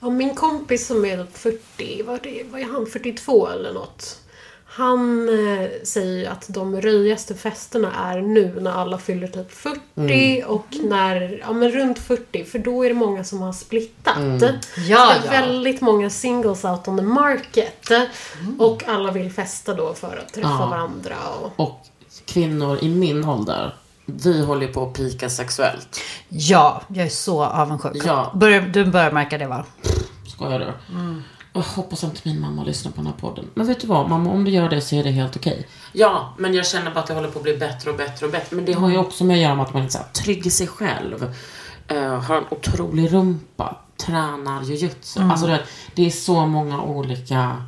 Ja, 0.00 0.10
min 0.10 0.34
kompis 0.34 0.86
som 0.86 1.04
är 1.04 1.26
40, 1.32 2.02
vad 2.02 2.26
är, 2.26 2.44
vad 2.44 2.60
är 2.60 2.64
han, 2.64 2.86
42 2.86 3.48
eller 3.48 3.72
något? 3.72 4.21
Han 4.74 5.28
eh, 5.28 5.68
säger 5.84 6.18
ju 6.18 6.26
att 6.26 6.44
de 6.48 6.80
röjigaste 6.80 7.34
festerna 7.34 7.92
är 8.12 8.20
nu 8.20 8.60
när 8.60 8.70
alla 8.72 8.98
fyller 8.98 9.28
typ 9.28 9.52
40 9.52 9.80
Mm. 9.96 10.46
och 10.50 10.66
när, 10.84 11.38
ja 11.46 11.52
men 11.52 11.70
runt 11.70 11.98
40 11.98 12.44
för 12.44 12.58
då 12.58 12.84
är 12.84 12.88
det 12.88 12.94
många 12.94 13.24
som 13.24 13.40
har 13.42 13.52
splittat. 13.52 14.16
Mm. 14.16 14.38
Ja, 14.42 14.48
det 14.76 14.88
är 14.88 15.24
ja. 15.24 15.30
väldigt 15.30 15.80
många 15.80 16.10
singles 16.10 16.64
out 16.64 16.88
on 16.88 16.96
the 16.96 17.02
market. 17.04 17.88
Och 18.58 18.88
alla 18.88 19.10
vill 19.12 19.32
festa 19.32 19.74
då 19.74 19.94
för 19.94 20.16
att 20.26 20.32
träffa 20.34 20.48
Ja. 20.60 20.66
varandra. 20.66 21.16
Och, 21.42 21.52
Och 21.66 21.80
kvinnor 22.26 22.78
i 22.82 22.88
min 22.88 23.24
ålder, 23.24 23.74
vi 24.06 24.44
håller 24.44 24.68
på 24.68 24.82
att 24.86 24.92
pika 24.92 25.28
sexuellt. 25.30 26.00
Ja, 26.28 26.82
jag 26.88 27.06
är 27.06 27.10
så 27.10 27.44
avundsjuk. 27.44 28.02
Ja. 28.06 28.32
Börjar, 28.34 28.60
du 28.60 28.84
börjar 28.84 29.10
märka 29.12 29.38
det 29.38 29.46
va? 29.46 29.64
Skojar 30.28 30.58
du? 30.58 30.72
Jag 31.54 31.62
hoppas 31.62 32.04
inte 32.04 32.20
min 32.24 32.40
mamma 32.40 32.64
lyssnar 32.64 32.92
på 32.92 32.96
den 32.96 33.06
här 33.06 33.12
podden. 33.20 33.44
Men 33.54 33.66
vet 33.66 33.80
du 33.80 33.86
vad, 33.86 34.08
mamma, 34.08 34.30
om 34.30 34.44
du 34.44 34.50
gör 34.50 34.68
det 34.68 34.80
så 34.80 34.94
är 34.96 35.04
det 35.04 35.10
helt 35.10 35.36
okej. 35.36 35.66
Ja, 35.92 36.34
men 36.38 36.54
jag 36.54 36.66
känner 36.66 36.90
bara 36.90 37.00
att 37.00 37.06
det 37.06 37.14
håller 37.14 37.30
på 37.30 37.38
att 37.38 37.42
bli 37.42 37.56
bättre 37.56 37.90
och 37.90 37.96
bättre 37.96 38.26
och 38.26 38.32
bättre. 38.32 38.56
Men 38.56 38.64
det 38.64 38.72
har 38.72 38.90
ju 38.90 38.96
också 38.98 39.24
med 39.24 39.34
att 39.34 39.42
göra 39.42 39.54
med 39.54 39.64
att 39.66 39.74
man 39.74 39.82
är 39.82 39.88
så 39.88 39.98
här, 39.98 40.06
trygg 40.06 40.46
i 40.46 40.50
sig 40.50 40.66
själv. 40.66 41.34
eh, 41.88 42.20
har 42.20 42.36
en 42.36 42.44
otrolig 42.50 43.12
rumpa. 43.12 43.76
Tränar 44.06 44.62
jujutsu. 44.62 45.20
Alltså 45.20 45.46
det, 45.46 45.60
det 45.94 46.06
är 46.06 46.10
så 46.10 46.46
många 46.46 46.82
olika... 46.82 47.62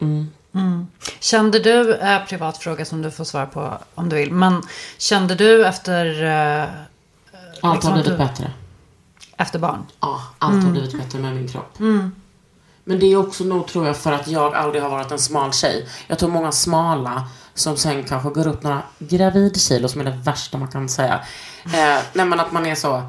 Mm. 0.00 0.86
Kände 1.20 1.58
du, 1.58 1.94
äh, 1.94 2.24
privat 2.24 2.58
fråga 2.58 2.84
som 2.84 3.02
du 3.02 3.10
får 3.10 3.24
svara 3.24 3.46
på 3.46 3.78
om 3.94 4.08
du 4.08 4.16
vill. 4.16 4.32
Men 4.32 4.62
kände 4.98 5.34
du 5.34 5.66
efter, 5.66 6.22
äh, 6.62 6.68
Allt 7.62 7.74
Liksom 7.76 7.92
har 7.92 8.02
blivit 8.02 8.18
du- 8.18 8.24
bättre. 8.26 8.50
Efter 9.42 9.58
barn? 9.58 9.86
Ja, 10.00 10.20
allt 10.38 10.64
har 10.64 10.70
blivit 10.70 10.98
bättre 10.98 11.18
med 11.18 11.34
min 11.34 11.48
kropp. 11.48 11.78
Men 12.84 12.98
det 12.98 13.06
är 13.06 13.16
också 13.16 13.44
nog, 13.44 13.66
tror 13.66 13.86
jag, 13.86 13.96
för 13.96 14.12
att 14.12 14.28
jag 14.28 14.54
aldrig 14.54 14.82
har 14.82 14.90
varit 14.90 15.12
en 15.12 15.18
smal 15.18 15.52
tjej. 15.52 15.88
Jag 16.06 16.18
tror 16.18 16.30
många 16.30 16.52
smala 16.52 17.28
som 17.54 17.76
sen 17.76 18.04
kanske 18.04 18.28
går 18.28 18.46
upp 18.46 18.62
några 18.62 18.82
gravidkilo, 18.98 19.88
som 19.88 20.00
är 20.00 20.04
det 20.04 20.18
värsta 20.24 20.58
man 20.58 20.68
kan 20.68 20.88
säga. 20.88 21.20
Eh, 21.64 22.02
nej, 22.12 22.26
men 22.26 22.40
att 22.40 22.52
man 22.52 22.66
är 22.66 22.74
så, 22.74 23.02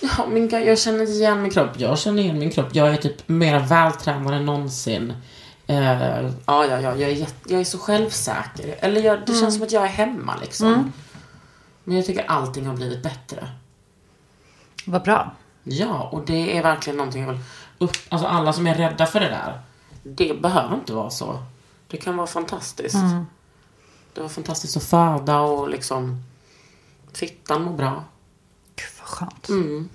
ja, 0.00 0.26
min, 0.26 0.48
jag 0.48 0.78
känner 0.78 1.10
igen 1.10 1.42
min 1.42 1.50
kropp. 1.50 1.70
Jag 1.76 1.98
känner 1.98 2.22
igen 2.22 2.38
min 2.38 2.50
kropp. 2.50 2.68
Jag 2.72 2.88
är 2.88 2.96
typ 2.96 3.28
mer 3.28 3.60
vältränad 3.60 4.34
än 4.34 4.46
någonsin. 4.46 5.14
Eh, 5.66 6.22
ja, 6.46 6.66
ja, 6.66 6.80
ja, 6.80 6.96
jag 6.96 7.10
är, 7.10 7.26
jag 7.46 7.60
är 7.60 7.64
så 7.64 7.78
självsäker. 7.78 8.76
Eller 8.80 9.00
jag, 9.00 9.18
det 9.26 9.34
känns 9.40 9.54
som 9.54 9.62
att 9.62 9.72
jag 9.72 9.84
är 9.84 9.88
hemma 9.88 10.36
liksom. 10.40 10.92
Men 11.84 11.96
jag 11.96 12.06
tycker 12.06 12.24
allting 12.30 12.66
har 12.66 12.74
blivit 12.76 13.02
bättre. 13.02 13.48
Vad 14.84 15.02
bra. 15.02 15.34
Ja, 15.62 16.08
och 16.12 16.24
det 16.26 16.56
är 16.56 16.62
verkligen 16.62 16.96
någonting 16.96 17.22
jag 17.22 17.32
vill 17.32 17.40
upp... 17.78 17.96
Alltså 18.08 18.28
alla 18.28 18.52
som 18.52 18.66
är 18.66 18.74
rädda 18.74 19.06
för 19.06 19.20
det 19.20 19.28
där. 19.28 19.60
Det 20.02 20.42
behöver 20.42 20.74
inte 20.74 20.92
vara 20.92 21.10
så. 21.10 21.42
Det 21.86 21.96
kan 21.96 22.16
vara 22.16 22.26
fantastiskt. 22.26 22.96
Det 24.14 24.20
var 24.20 24.28
fantastiskt 24.28 24.76
att 24.76 24.82
föda 24.82 25.40
och 25.40 25.68
liksom... 25.70 26.24
Fittan 27.12 27.62
mår 27.62 27.72
bra. 27.72 28.04
Gud 28.76 28.88
vad 28.98 29.08
skönt. 29.08 29.48
Mm. 29.48 29.88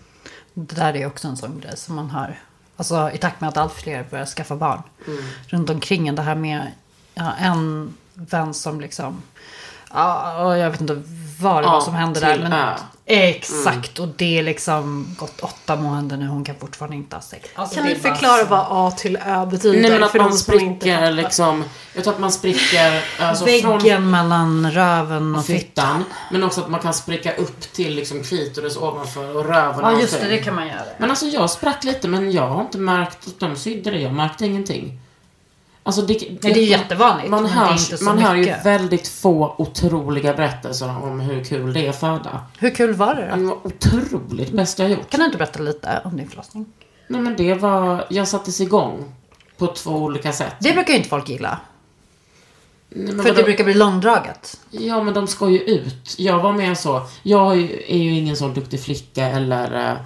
Det 0.54 0.76
där 0.76 0.96
är 0.96 1.08
också 1.08 1.28
en 1.28 1.38
sån 1.38 1.60
grej 1.60 1.78
som 1.78 1.96
man 1.96 2.10
har. 2.10 2.40
Alltså 2.78 3.12
i 3.12 3.18
takt 3.18 3.42
med 3.42 3.48
att 3.48 3.58
allt 3.58 3.74
fler 3.74 4.04
börjar 4.10 4.26
skaffa 4.26 4.56
barn. 4.56 4.82
Runt 5.48 5.70
omkring. 5.70 6.16
Det 6.16 6.22
här 6.22 6.36
med 6.36 6.72
ja, 7.14 7.34
en 7.34 7.94
vän 8.14 8.54
som 8.54 8.82
liksom. 8.82 9.22
Ja, 9.94 10.58
jag 10.58 10.72
vet 10.72 10.82
inte 10.82 11.04
vad 11.40 11.64
det 11.64 11.68
Ja, 11.68 11.72
var 11.72 11.82
som 11.82 11.94
hände 11.94 12.20
där. 12.20 12.40
Men, 12.40 12.54
Ö. 12.54 12.76
Exakt. 13.08 14.00
Och 14.00 14.08
det 14.08 14.40
är 14.40 14.44
liksom 14.44 15.16
gått 15.20 15.40
åtta 15.40 15.76
månader 15.76 16.18
nu. 16.18 16.28
Hon 16.28 16.44
kan 16.44 16.56
fortfarande 16.56 16.96
inte 16.98 17.16
ha 17.16 17.22
sex. 17.22 17.50
Alltså, 17.56 17.76
kan 17.76 17.86
bara 17.86 17.96
förklara 17.96 18.44
så- 18.44 18.46
vad 18.50 18.66
A 18.70 18.92
till 18.98 19.18
Ö 19.26 19.46
betyder? 19.46 19.82
Nej 19.82 19.92
men 19.92 20.04
att 20.04 20.12
för 20.12 20.20
man 20.20 20.34
spricker 20.34 21.12
liksom... 21.12 21.64
Jag 21.94 22.04
tror 22.04 22.14
att 22.14 22.20
man 22.20 22.32
spricker... 22.32 23.02
Alltså 23.20 23.46
Väggen 23.46 23.80
från 23.82 24.12
mellan 24.12 24.72
röven 24.72 25.36
och 25.36 25.46
fittan. 25.46 25.60
fittan. 25.60 26.04
Men 26.32 26.44
också 26.44 26.62
att 26.62 26.70
man 26.70 26.80
kan 26.80 26.94
spricka 26.94 27.36
upp 27.36 27.62
till 27.62 27.96
liksom 27.96 28.24
klitoris 28.24 28.78
ovanför 28.78 29.36
och 29.38 29.46
röven. 29.46 29.80
Ja 29.82 30.00
just 30.02 30.22
det, 30.22 30.28
det 30.28 30.38
kan 30.38 30.56
man 30.56 30.68
göra. 30.68 30.82
Men 30.98 31.10
alltså 31.10 31.26
jag 31.26 31.50
sprack 31.50 31.84
lite 31.84 32.08
men 32.08 32.32
jag 32.32 32.48
har 32.48 32.62
inte 32.62 32.78
märkt 32.78 33.28
att 33.28 33.40
de 33.40 33.56
sydde 33.56 33.92
det. 33.92 34.00
Jag 34.00 34.14
märkte 34.14 34.46
ingenting. 34.46 35.00
Alltså 35.88 36.02
det, 36.02 36.14
Nej, 36.30 36.54
det 36.54 36.60
är 36.60 36.66
jättevanligt. 36.66 37.30
Man, 37.30 37.44
men 37.44 37.52
det 37.52 37.58
är 37.60 37.64
hör, 37.66 37.72
inte 37.72 37.98
så 37.98 38.04
man 38.04 38.18
hör 38.20 38.36
ju 38.36 38.54
väldigt 38.64 39.08
få 39.08 39.56
otroliga 39.58 40.34
berättelser 40.34 40.90
om 41.04 41.20
hur 41.20 41.44
kul 41.44 41.74
det 41.74 41.86
är 41.86 41.90
att 41.90 42.00
föda. 42.00 42.42
Hur 42.58 42.70
kul 42.70 42.94
var 42.94 43.16
det 43.16 43.28
då? 43.30 43.36
Det 43.36 43.46
var 43.46 43.68
otroligt 43.68 44.52
bäst 44.52 44.80
jag 44.80 44.90
gjort. 44.90 45.10
Kan 45.10 45.20
du 45.20 45.26
inte 45.26 45.38
berätta 45.38 45.60
lite 45.60 46.02
om 46.06 46.18
din 46.18 46.30
förlossning? 46.30 46.66
Nej 47.08 47.22
men 47.22 47.36
det 47.36 47.54
var, 47.54 48.06
jag 48.10 48.28
sattes 48.28 48.62
igång 48.62 49.16
på 49.58 49.68
två 49.68 49.92
olika 49.92 50.34
sätt. 50.34 50.56
Det 50.60 50.74
brukar 50.74 50.92
ju 50.92 50.98
inte 50.98 51.10
folk 51.10 51.30
gilla. 51.30 51.60
Nej, 52.90 53.08
För 53.08 53.24
det 53.24 53.32
vadå? 53.32 53.44
brukar 53.44 53.64
bli 53.64 53.74
långdraget. 53.74 54.60
Ja, 54.72 55.04
men 55.04 55.14
de 55.14 55.28
ska 55.28 55.50
ju 55.50 55.60
ut. 55.60 56.16
Jag 56.18 56.40
var 56.40 56.54
med 56.54 56.78
så. 56.78 57.02
Jag 57.24 57.52
är 57.52 57.56
ju, 57.56 57.84
är 57.88 57.98
ju 57.98 58.16
ingen 58.16 58.36
sån 58.36 58.54
duktig 58.54 58.84
flicka 58.84 59.26
eller, 59.26 59.92
eh, 59.92 59.98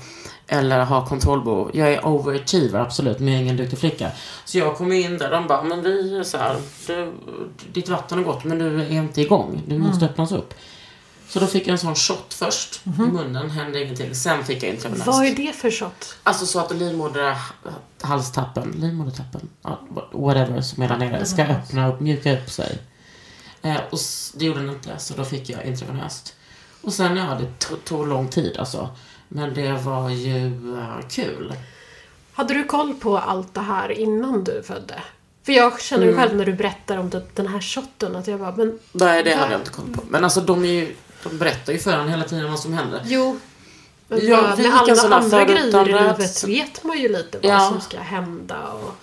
eller 0.51 0.79
har 0.79 1.05
kontrollbehov. 1.05 1.71
Jag 1.73 1.93
är 1.93 2.05
overachiever, 2.05 2.79
absolut, 2.79 3.19
men 3.19 3.27
jag 3.27 3.37
är 3.37 3.41
ingen 3.43 3.57
duktig 3.57 3.79
flicka. 3.79 4.11
Så 4.45 4.57
jag 4.57 4.77
kom 4.77 4.91
in 4.91 5.17
där, 5.17 5.31
de 5.31 5.47
bara, 5.47 5.63
men 5.63 5.81
vi 5.81 6.17
är 6.17 6.23
så 6.23 6.37
här, 6.37 6.55
du, 6.87 7.13
ditt 7.73 7.89
vatten 7.89 8.17
har 8.17 8.25
gått, 8.25 8.43
men 8.43 8.59
du 8.59 8.81
är 8.81 8.91
inte 8.91 9.21
igång. 9.21 9.61
Du 9.67 9.77
måste 9.77 10.05
öppnas 10.05 10.31
upp. 10.31 10.53
Så 11.29 11.39
då 11.39 11.47
fick 11.47 11.63
jag 11.67 11.71
en 11.71 11.77
sån 11.77 11.95
shot 11.95 12.33
först 12.33 12.81
i 12.85 12.89
munnen, 12.89 13.49
hände 13.49 13.83
ingenting. 13.83 14.15
Sen 14.15 14.43
fick 14.43 14.63
jag 14.63 14.69
intravenöst. 14.69 15.07
Vad 15.07 15.25
är 15.25 15.35
det 15.35 15.53
för 15.55 15.71
shot? 15.71 16.15
Alltså 16.23 16.45
så 16.45 16.59
att 16.59 16.71
livmoderhalstappen, 16.75 18.71
livmodertappen, 18.77 19.49
whatever 20.11 20.61
som 20.61 20.83
är 20.83 20.87
där 20.87 20.97
nere, 20.97 21.25
ska 21.25 21.43
öppna 21.43 21.87
upp, 21.93 21.99
mjuka 21.99 22.33
upp 22.39 22.49
sig. 22.49 22.77
Eh, 23.61 23.75
och 23.91 23.99
det 24.33 24.45
gjorde 24.45 24.59
den 24.59 24.69
inte, 24.69 24.99
så 24.99 25.13
då 25.13 25.25
fick 25.25 25.49
jag 25.49 25.65
intravenöst. 25.65 26.35
Och 26.81 26.93
sen, 26.93 27.17
ja, 27.17 27.37
det 27.39 27.65
to- 27.65 27.77
tog 27.85 28.07
lång 28.07 28.27
tid 28.27 28.57
alltså. 28.57 28.89
Men 29.29 29.53
det 29.53 29.71
var 29.73 30.09
ju 30.09 30.45
eh, 30.77 31.07
kul. 31.09 31.53
Hade 32.33 32.53
du 32.53 32.63
koll 32.63 32.93
på 32.93 33.17
allt 33.17 33.53
det 33.53 33.61
här 33.61 33.91
innan 33.91 34.43
du 34.43 34.63
födde? 34.63 34.95
För 35.43 35.53
jag 35.53 35.81
känner 35.81 36.03
Mm. 36.03 36.17
själv 36.19 36.35
när 36.35 36.45
du 36.45 36.53
berättar 36.53 36.97
om 36.97 37.11
typ 37.11 37.35
den 37.35 37.47
här 37.47 37.61
shotten 37.61 38.15
att 38.15 38.27
jag 38.27 38.39
bara, 38.39 38.55
men 38.55 38.79
Nej, 38.91 39.23
det 39.23 39.33
hade 39.35 39.51
jag 39.51 39.61
inte 39.61 39.71
koll 39.71 39.85
på. 39.95 40.01
Men 40.09 40.23
alltså 40.23 40.41
de 40.41 40.63
är 40.63 40.67
ju, 40.69 40.95
de 41.23 41.37
berättar 41.37 41.73
ju 41.73 41.79
för 41.79 41.91
en 41.91 42.09
hela 42.09 42.23
tiden 42.23 42.49
vad 42.51 42.59
som 42.59 42.73
händer. 42.73 43.01
jo. 43.05 43.39
Men 44.07 44.27
Ja, 44.27 44.55
med 44.57 44.73
alla 44.99 45.15
andra 45.15 45.45
grejer 45.45 45.81
i 45.89 45.93
livet 45.93 46.43
vet 46.47 46.83
man 46.83 46.97
ju 46.97 47.09
lite 47.09 47.39
vad 47.43 47.51
Ja. 47.51 47.69
som 47.69 47.81
ska 47.81 47.99
hända 47.99 48.67
och... 48.67 48.95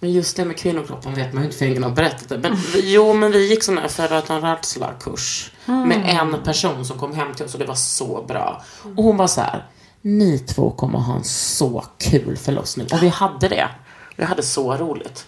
Men 0.00 0.12
just 0.12 0.36
det 0.36 0.44
med 0.44 0.56
kvinnokroppen 0.56 1.14
vet 1.14 1.32
man 1.32 1.42
ju 1.42 1.46
inte 1.46 1.58
för 1.58 1.66
ingen 1.66 1.82
har 1.82 1.90
berättat 1.90 2.28
det. 2.28 2.38
Men 2.38 2.56
vi, 2.56 2.94
jo, 2.94 3.12
men 3.14 3.32
vi 3.32 3.50
gick 3.50 3.62
sån 3.62 3.78
här 3.78 3.88
föda 3.88 4.18
utan 4.18 4.42
rädsla-kurs. 4.42 5.52
Med 5.66 6.18
en 6.20 6.42
person 6.42 6.84
som 6.84 6.98
kom 6.98 7.14
hem 7.14 7.34
till 7.34 7.44
oss 7.44 7.54
och 7.54 7.60
det 7.60 7.66
var 7.66 7.74
så 7.74 8.24
bra. 8.28 8.62
Och 8.96 9.04
hon 9.04 9.16
var 9.16 9.26
så 9.26 9.40
här. 9.40 9.66
Ni 10.02 10.38
två 10.38 10.70
kommer 10.70 10.98
ha 10.98 11.16
en 11.16 11.24
så 11.24 11.84
kul 11.98 12.36
förlossning. 12.36 12.86
Och 12.92 13.02
vi 13.02 13.08
hade 13.08 13.48
det. 13.48 13.68
Vi 14.16 14.24
hade 14.24 14.42
så 14.42 14.76
roligt. 14.76 15.26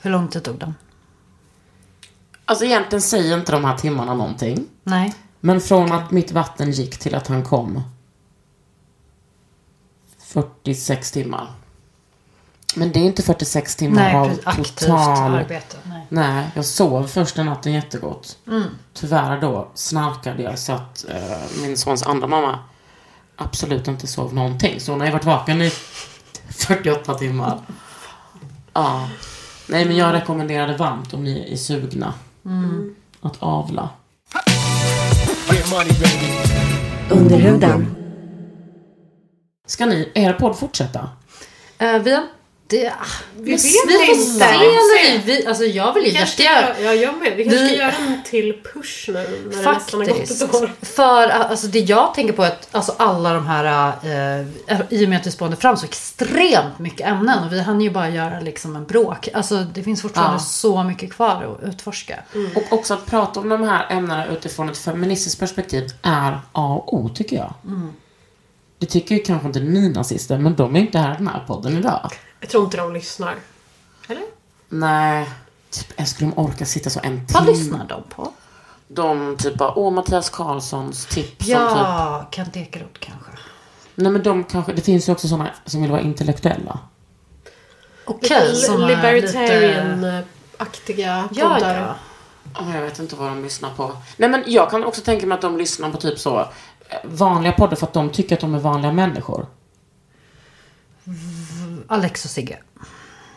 Hur 0.00 0.10
lång 0.10 0.28
tid 0.28 0.42
tog 0.42 0.58
den? 0.58 0.74
Alltså 2.44 2.64
egentligen 2.64 3.02
säger 3.02 3.38
inte 3.38 3.52
de 3.52 3.64
här 3.64 3.76
timmarna 3.76 4.14
någonting. 4.14 4.68
Nej. 4.84 5.14
Men 5.40 5.60
från 5.60 5.92
att 5.92 6.10
mitt 6.10 6.32
vatten 6.32 6.70
gick 6.70 6.98
till 6.98 7.14
att 7.14 7.26
han 7.26 7.44
kom. 7.44 7.82
46 10.18 11.10
timmar. 11.10 11.52
Men 12.76 12.92
det 12.92 12.98
är 12.98 13.04
inte 13.04 13.22
46 13.22 13.76
timmar 13.76 14.02
Nej, 14.02 14.14
av 14.16 14.38
aktivt 14.44 14.76
total... 14.76 15.34
arbete. 15.34 15.76
Nej. 15.84 16.06
Nej, 16.08 16.46
jag 16.54 16.64
sov 16.64 17.06
första 17.06 17.42
natten 17.42 17.72
jättegott. 17.72 18.36
Mm. 18.46 18.62
Tyvärr 18.94 19.40
då 19.40 19.68
snarkade 19.74 20.42
jag 20.42 20.58
så 20.58 20.72
att 20.72 21.04
eh, 21.08 21.62
min 21.62 21.76
sons 21.76 22.02
andra 22.02 22.26
mamma 22.26 22.58
absolut 23.36 23.88
inte 23.88 24.06
sov 24.06 24.34
någonting. 24.34 24.80
Så 24.80 24.92
hon 24.92 25.00
har 25.00 25.06
ju 25.06 25.12
varit 25.12 25.24
vaken 25.24 25.62
i 25.62 25.72
48 26.50 27.14
timmar. 27.14 27.58
Ja. 28.72 29.08
Nej, 29.68 29.84
men 29.84 29.96
jag 29.96 30.12
rekommenderar 30.14 30.68
det 30.68 30.76
varmt 30.76 31.14
om 31.14 31.24
ni 31.24 31.52
är 31.52 31.56
sugna 31.56 32.14
Mm. 32.44 32.94
att 33.20 33.36
avla. 33.42 33.88
Under 37.10 37.36
huden. 37.38 37.96
Ska 39.66 39.86
ni, 39.86 40.12
er 40.14 40.32
podd 40.32 40.56
fortsätta? 40.58 41.08
Eh, 41.78 41.98
vi 41.98 42.14
har... 42.14 42.22
Det, 42.72 42.92
Vi 43.34 43.42
vi 43.42 43.52
vet 43.52 43.62
får 44.06 44.14
inte. 44.14 44.44
se 45.00 45.18
vi, 45.24 45.46
Alltså 45.46 45.64
jag 45.64 45.92
vill 45.94 46.04
ju 46.04 46.10
Vi 46.10 46.16
jättegärna... 46.18 46.74
ska, 46.74 46.82
ja, 46.82 46.92
jag 46.92 47.18
med. 47.18 47.36
Vi 47.36 47.44
kanske 47.44 47.62
Vi- 47.62 47.68
ska 47.68 47.76
göra 47.76 47.92
en 47.92 48.22
till 48.24 48.58
push 48.74 49.04
nu 49.08 49.12
när 49.14 49.22
det 49.22 49.72
nästan 49.72 50.00
har 50.00 50.06
gått 50.06 50.16
Faktiskt. 50.16 50.42
ett 50.42 50.54
år. 50.54 50.72
För 50.82 51.28
alltså, 51.28 51.66
det 51.66 51.78
jag 51.78 52.14
tänker 52.14 52.32
på 52.32 52.42
är 52.42 52.46
att 52.48 52.68
alltså, 52.70 52.94
alla 52.98 53.34
de 53.34 53.46
här, 53.46 53.92
eh, 54.68 54.80
i 54.90 55.04
och 55.04 55.08
med 55.08 55.20
att 55.20 55.26
vi 55.26 55.30
spånade 55.30 55.56
fram 55.56 55.76
så 55.76 55.84
extremt 55.86 56.78
mycket 56.78 57.06
ämnen 57.06 57.44
och 57.44 57.52
vi 57.52 57.60
hann 57.60 57.80
ju 57.80 57.90
bara 57.90 58.08
göra 58.08 58.40
liksom 58.40 58.76
en 58.76 58.84
bråk. 58.84 59.28
Alltså 59.34 59.56
det 59.74 59.82
finns 59.82 60.02
fortfarande 60.02 60.34
Ja. 60.34 60.38
så 60.38 60.82
mycket 60.82 61.12
kvar 61.12 61.56
att 61.62 61.68
utforska. 61.68 62.18
Och 62.56 62.62
också 62.78 62.94
att 62.94 63.06
prata 63.06 63.40
om 63.40 63.48
de 63.48 63.62
här 63.62 63.86
ämnena 63.90 64.26
utifrån 64.26 64.68
ett 64.70 64.78
feministiskt 64.78 65.40
perspektiv 65.40 65.90
är 66.02 66.40
A 66.52 66.74
och 66.86 66.94
O, 66.94 67.08
tycker 67.14 67.36
jag. 67.36 67.54
Det 68.78 68.86
tycker 68.86 69.14
ju 69.14 69.22
kanske 69.22 69.46
inte 69.46 69.60
ni 69.60 69.88
nazister, 69.88 70.38
men 70.38 70.56
de 70.56 70.76
är 70.76 70.80
inte 70.80 70.98
här 70.98 71.14
i 71.14 71.16
den 71.18 71.28
här 71.28 71.44
podden 71.46 71.78
idag. 71.78 72.10
Jag 72.42 72.50
tror 72.50 72.64
inte 72.64 72.76
de 72.76 72.92
lyssnar. 72.92 73.36
Eller? 74.08 74.22
Nej. 74.68 75.30
Typ, 75.70 75.92
jag 75.96 76.08
skulle 76.08 76.30
de 76.30 76.38
orka 76.38 76.66
sitta 76.66 76.90
så 76.90 77.00
en 77.02 77.26
timme? 77.26 77.28
Vad 77.34 77.46
lyssnar 77.46 77.86
de 77.88 78.02
på? 78.02 78.32
De 78.88 79.36
typ 79.36 79.54
bara, 79.54 79.78
åh 79.78 79.92
Mattias 79.92 80.30
Karlssons 80.30 81.06
tips. 81.06 81.28
Som 81.28 81.36
typ, 81.38 81.48
Ja, 81.48 82.28
Kent 82.30 82.56
Ekeroth 82.56 82.98
kanske. 83.00 83.30
nej 83.94 84.12
men 84.12 84.22
de 84.22 84.44
kanske, 84.44 84.72
det 84.72 84.82
finns 84.82 85.08
ju 85.08 85.12
också 85.12 85.28
sådana 85.28 85.50
som 85.64 85.82
vill 85.82 85.90
vara 85.90 86.00
intellektuella. 86.00 86.78
Okej, 88.04 88.52
lite... 88.52 88.76
Libertarian-aktiga 88.76 91.28
Ja, 91.32 91.54
poddar. 91.54 91.80
ja. 91.80 91.94
Ja, 92.54 92.74
Jag 92.74 92.82
vet 92.82 92.98
inte 92.98 93.16
vad 93.16 93.28
de 93.28 93.42
lyssnar 93.42 93.70
på. 93.70 93.92
Nej 94.16 94.28
men 94.28 94.44
jag 94.46 94.70
kan 94.70 94.84
också 94.84 95.00
tänka 95.00 95.26
mig 95.26 95.34
att 95.34 95.40
de 95.42 95.56
lyssnar 95.58 95.90
på 95.90 95.96
typ 95.96 96.18
så 96.18 96.38
eh, 96.40 96.46
vanliga 97.04 97.52
poddar 97.52 97.76
för 97.76 97.86
att 97.86 97.92
de 97.92 98.10
tycker 98.10 98.34
att 98.36 98.40
de 98.40 98.54
är 98.54 98.58
vanliga 98.58 98.92
människor. 98.92 99.46
Alex 101.92 102.24
och 102.24 102.30
Sigge. 102.30 102.58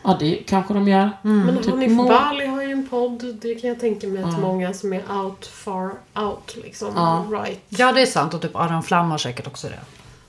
Ja, 0.04 0.16
det 0.20 0.34
kanske 0.36 0.74
de 0.74 0.88
gör. 0.88 1.10
Men 1.22 1.56
Typ 1.62 1.70
Hanif 1.70 1.92
må- 1.92 2.08
Bali 2.08 2.46
har 2.46 2.62
ju 2.62 2.72
en 2.72 2.88
podd. 2.88 3.38
Det 3.42 3.54
kan 3.54 3.68
jag 3.70 3.80
tänka 3.80 4.06
mig 4.06 4.22
att 4.22 4.38
många 4.40 4.72
som 4.74 4.92
är 4.92 5.02
out 5.12 5.46
far 5.46 5.90
out 6.14 6.56
liksom. 6.64 6.92
Ja. 6.96 7.24
Right. 7.30 7.60
Ja, 7.68 7.92
det 7.92 8.00
är 8.02 8.06
sant. 8.06 8.34
Och 8.34 8.42
typ 8.42 8.56
Aron 8.56 8.82
Flam 8.82 9.10
har 9.10 9.18
säkert 9.18 9.46
också 9.46 9.68
det. 9.68 9.78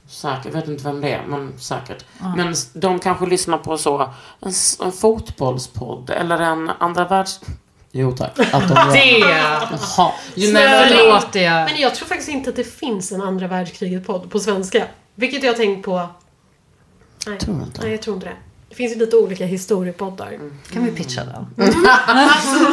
Säkert, 0.10 0.46
jag 0.46 0.52
vet 0.52 0.68
inte 0.68 0.84
vem 0.84 1.02
det 1.02 1.12
är, 1.12 1.24
men 1.28 1.60
säkert. 1.60 2.06
Men 2.36 2.52
s- 2.52 2.70
de 2.74 3.00
kanske 3.00 3.26
lyssnar 3.26 3.58
på 3.58 3.78
så, 3.78 4.02
en, 4.40 4.54
en 4.86 4.92
fotbollspodd 4.92 6.10
eller 6.10 6.40
en 6.40 6.72
andra 6.80 7.06
världs... 7.06 7.40
Jo 7.92 8.12
tack. 8.12 8.40
Att 8.40 8.68
de 8.68 8.74
gör. 8.76 8.94
Det! 8.94 9.20
Jaha. 9.20 10.12
You 10.36 10.54
never. 10.54 11.66
Men 11.66 11.78
jag 11.82 11.96
tror 11.96 12.08
faktiskt 12.08 12.30
inte 12.30 12.50
att 12.50 12.56
det 12.56 12.64
finns 12.64 13.12
en 13.12 13.22
andra 13.22 13.48
världskriget-podd 13.48 14.30
på 14.32 14.40
svenska. 14.40 14.84
Vilket 15.16 15.44
jag 15.44 15.52
har 15.52 15.58
tänkt 15.58 15.86
på... 15.86 16.08
Nej. 17.28 17.40
Tror 17.40 17.64
inte. 17.64 17.82
Nej, 17.82 17.92
jag 17.92 18.02
tror 18.02 18.16
inte 18.16 18.28
det. 18.28 18.36
Det 18.70 18.76
finns 18.76 18.96
ju 18.96 19.00
lite 19.00 19.16
olika 19.16 19.46
historiepoddar. 19.46 20.40
Kan 20.74 20.86
vi 20.86 20.92
pitcha 20.92 21.22
den? 21.24 21.70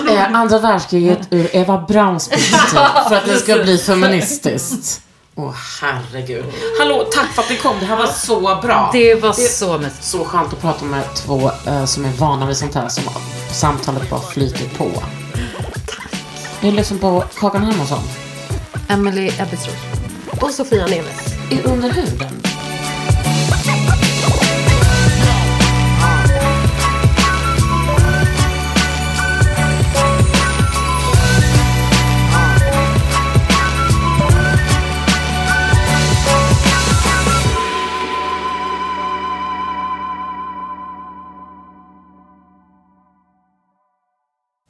Eh, 0.08 0.34
andra 0.34 0.58
världskriget 0.58 1.18
ur 1.30 1.56
Eva 1.56 1.84
Brauns 1.88 2.28
perspektiv. 2.28 2.78
För 3.08 3.16
att 3.16 3.24
det 3.26 3.36
ska 3.36 3.54
bli 3.62 3.78
feministiskt. 3.78 5.00
Åh 5.34 5.54
herregud. 5.80 6.44
Hallå, 6.78 7.06
tack 7.14 7.28
för 7.28 7.42
att 7.42 7.50
ni 7.50 7.56
kom. 7.56 7.76
Det 7.80 7.86
här 7.86 7.96
var 7.96 8.06
så 8.06 8.40
bra. 8.40 8.90
Det 8.92 9.14
var 9.14 9.32
så 9.32 9.78
mysigt. 9.78 10.04
Så 10.04 10.24
skönt 10.24 10.52
att 10.52 10.60
prata 10.60 10.84
med 10.84 11.14
två 11.14 11.50
eh, 11.66 11.84
som 11.84 12.04
är 12.04 12.10
vana 12.12 12.46
vid 12.46 12.56
sånt 12.56 12.74
här, 12.74 12.88
som 12.88 13.02
samtalet 13.52 14.10
bara 14.10 14.20
flyter 14.20 14.68
på. 14.78 14.90
Ni 16.60 16.70
lyssnar 16.72 16.98
på 16.98 17.24
Kakan 17.38 17.62
Hermansson 17.64 17.98
Emily 18.88 19.26
Ebbesroth. 19.26 19.78
Och 20.40 20.50
Sofia 20.50 20.86
Neves. 20.86 21.34
i 21.50 21.62
Under 21.62 21.90
huden. 21.90 22.42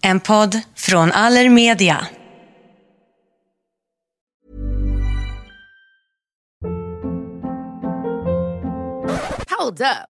En 0.07 0.21
podd 0.21 0.61
från 0.77 1.13
Allermedia. 1.13 2.07
Hold 9.59 9.81
up. 9.81 10.14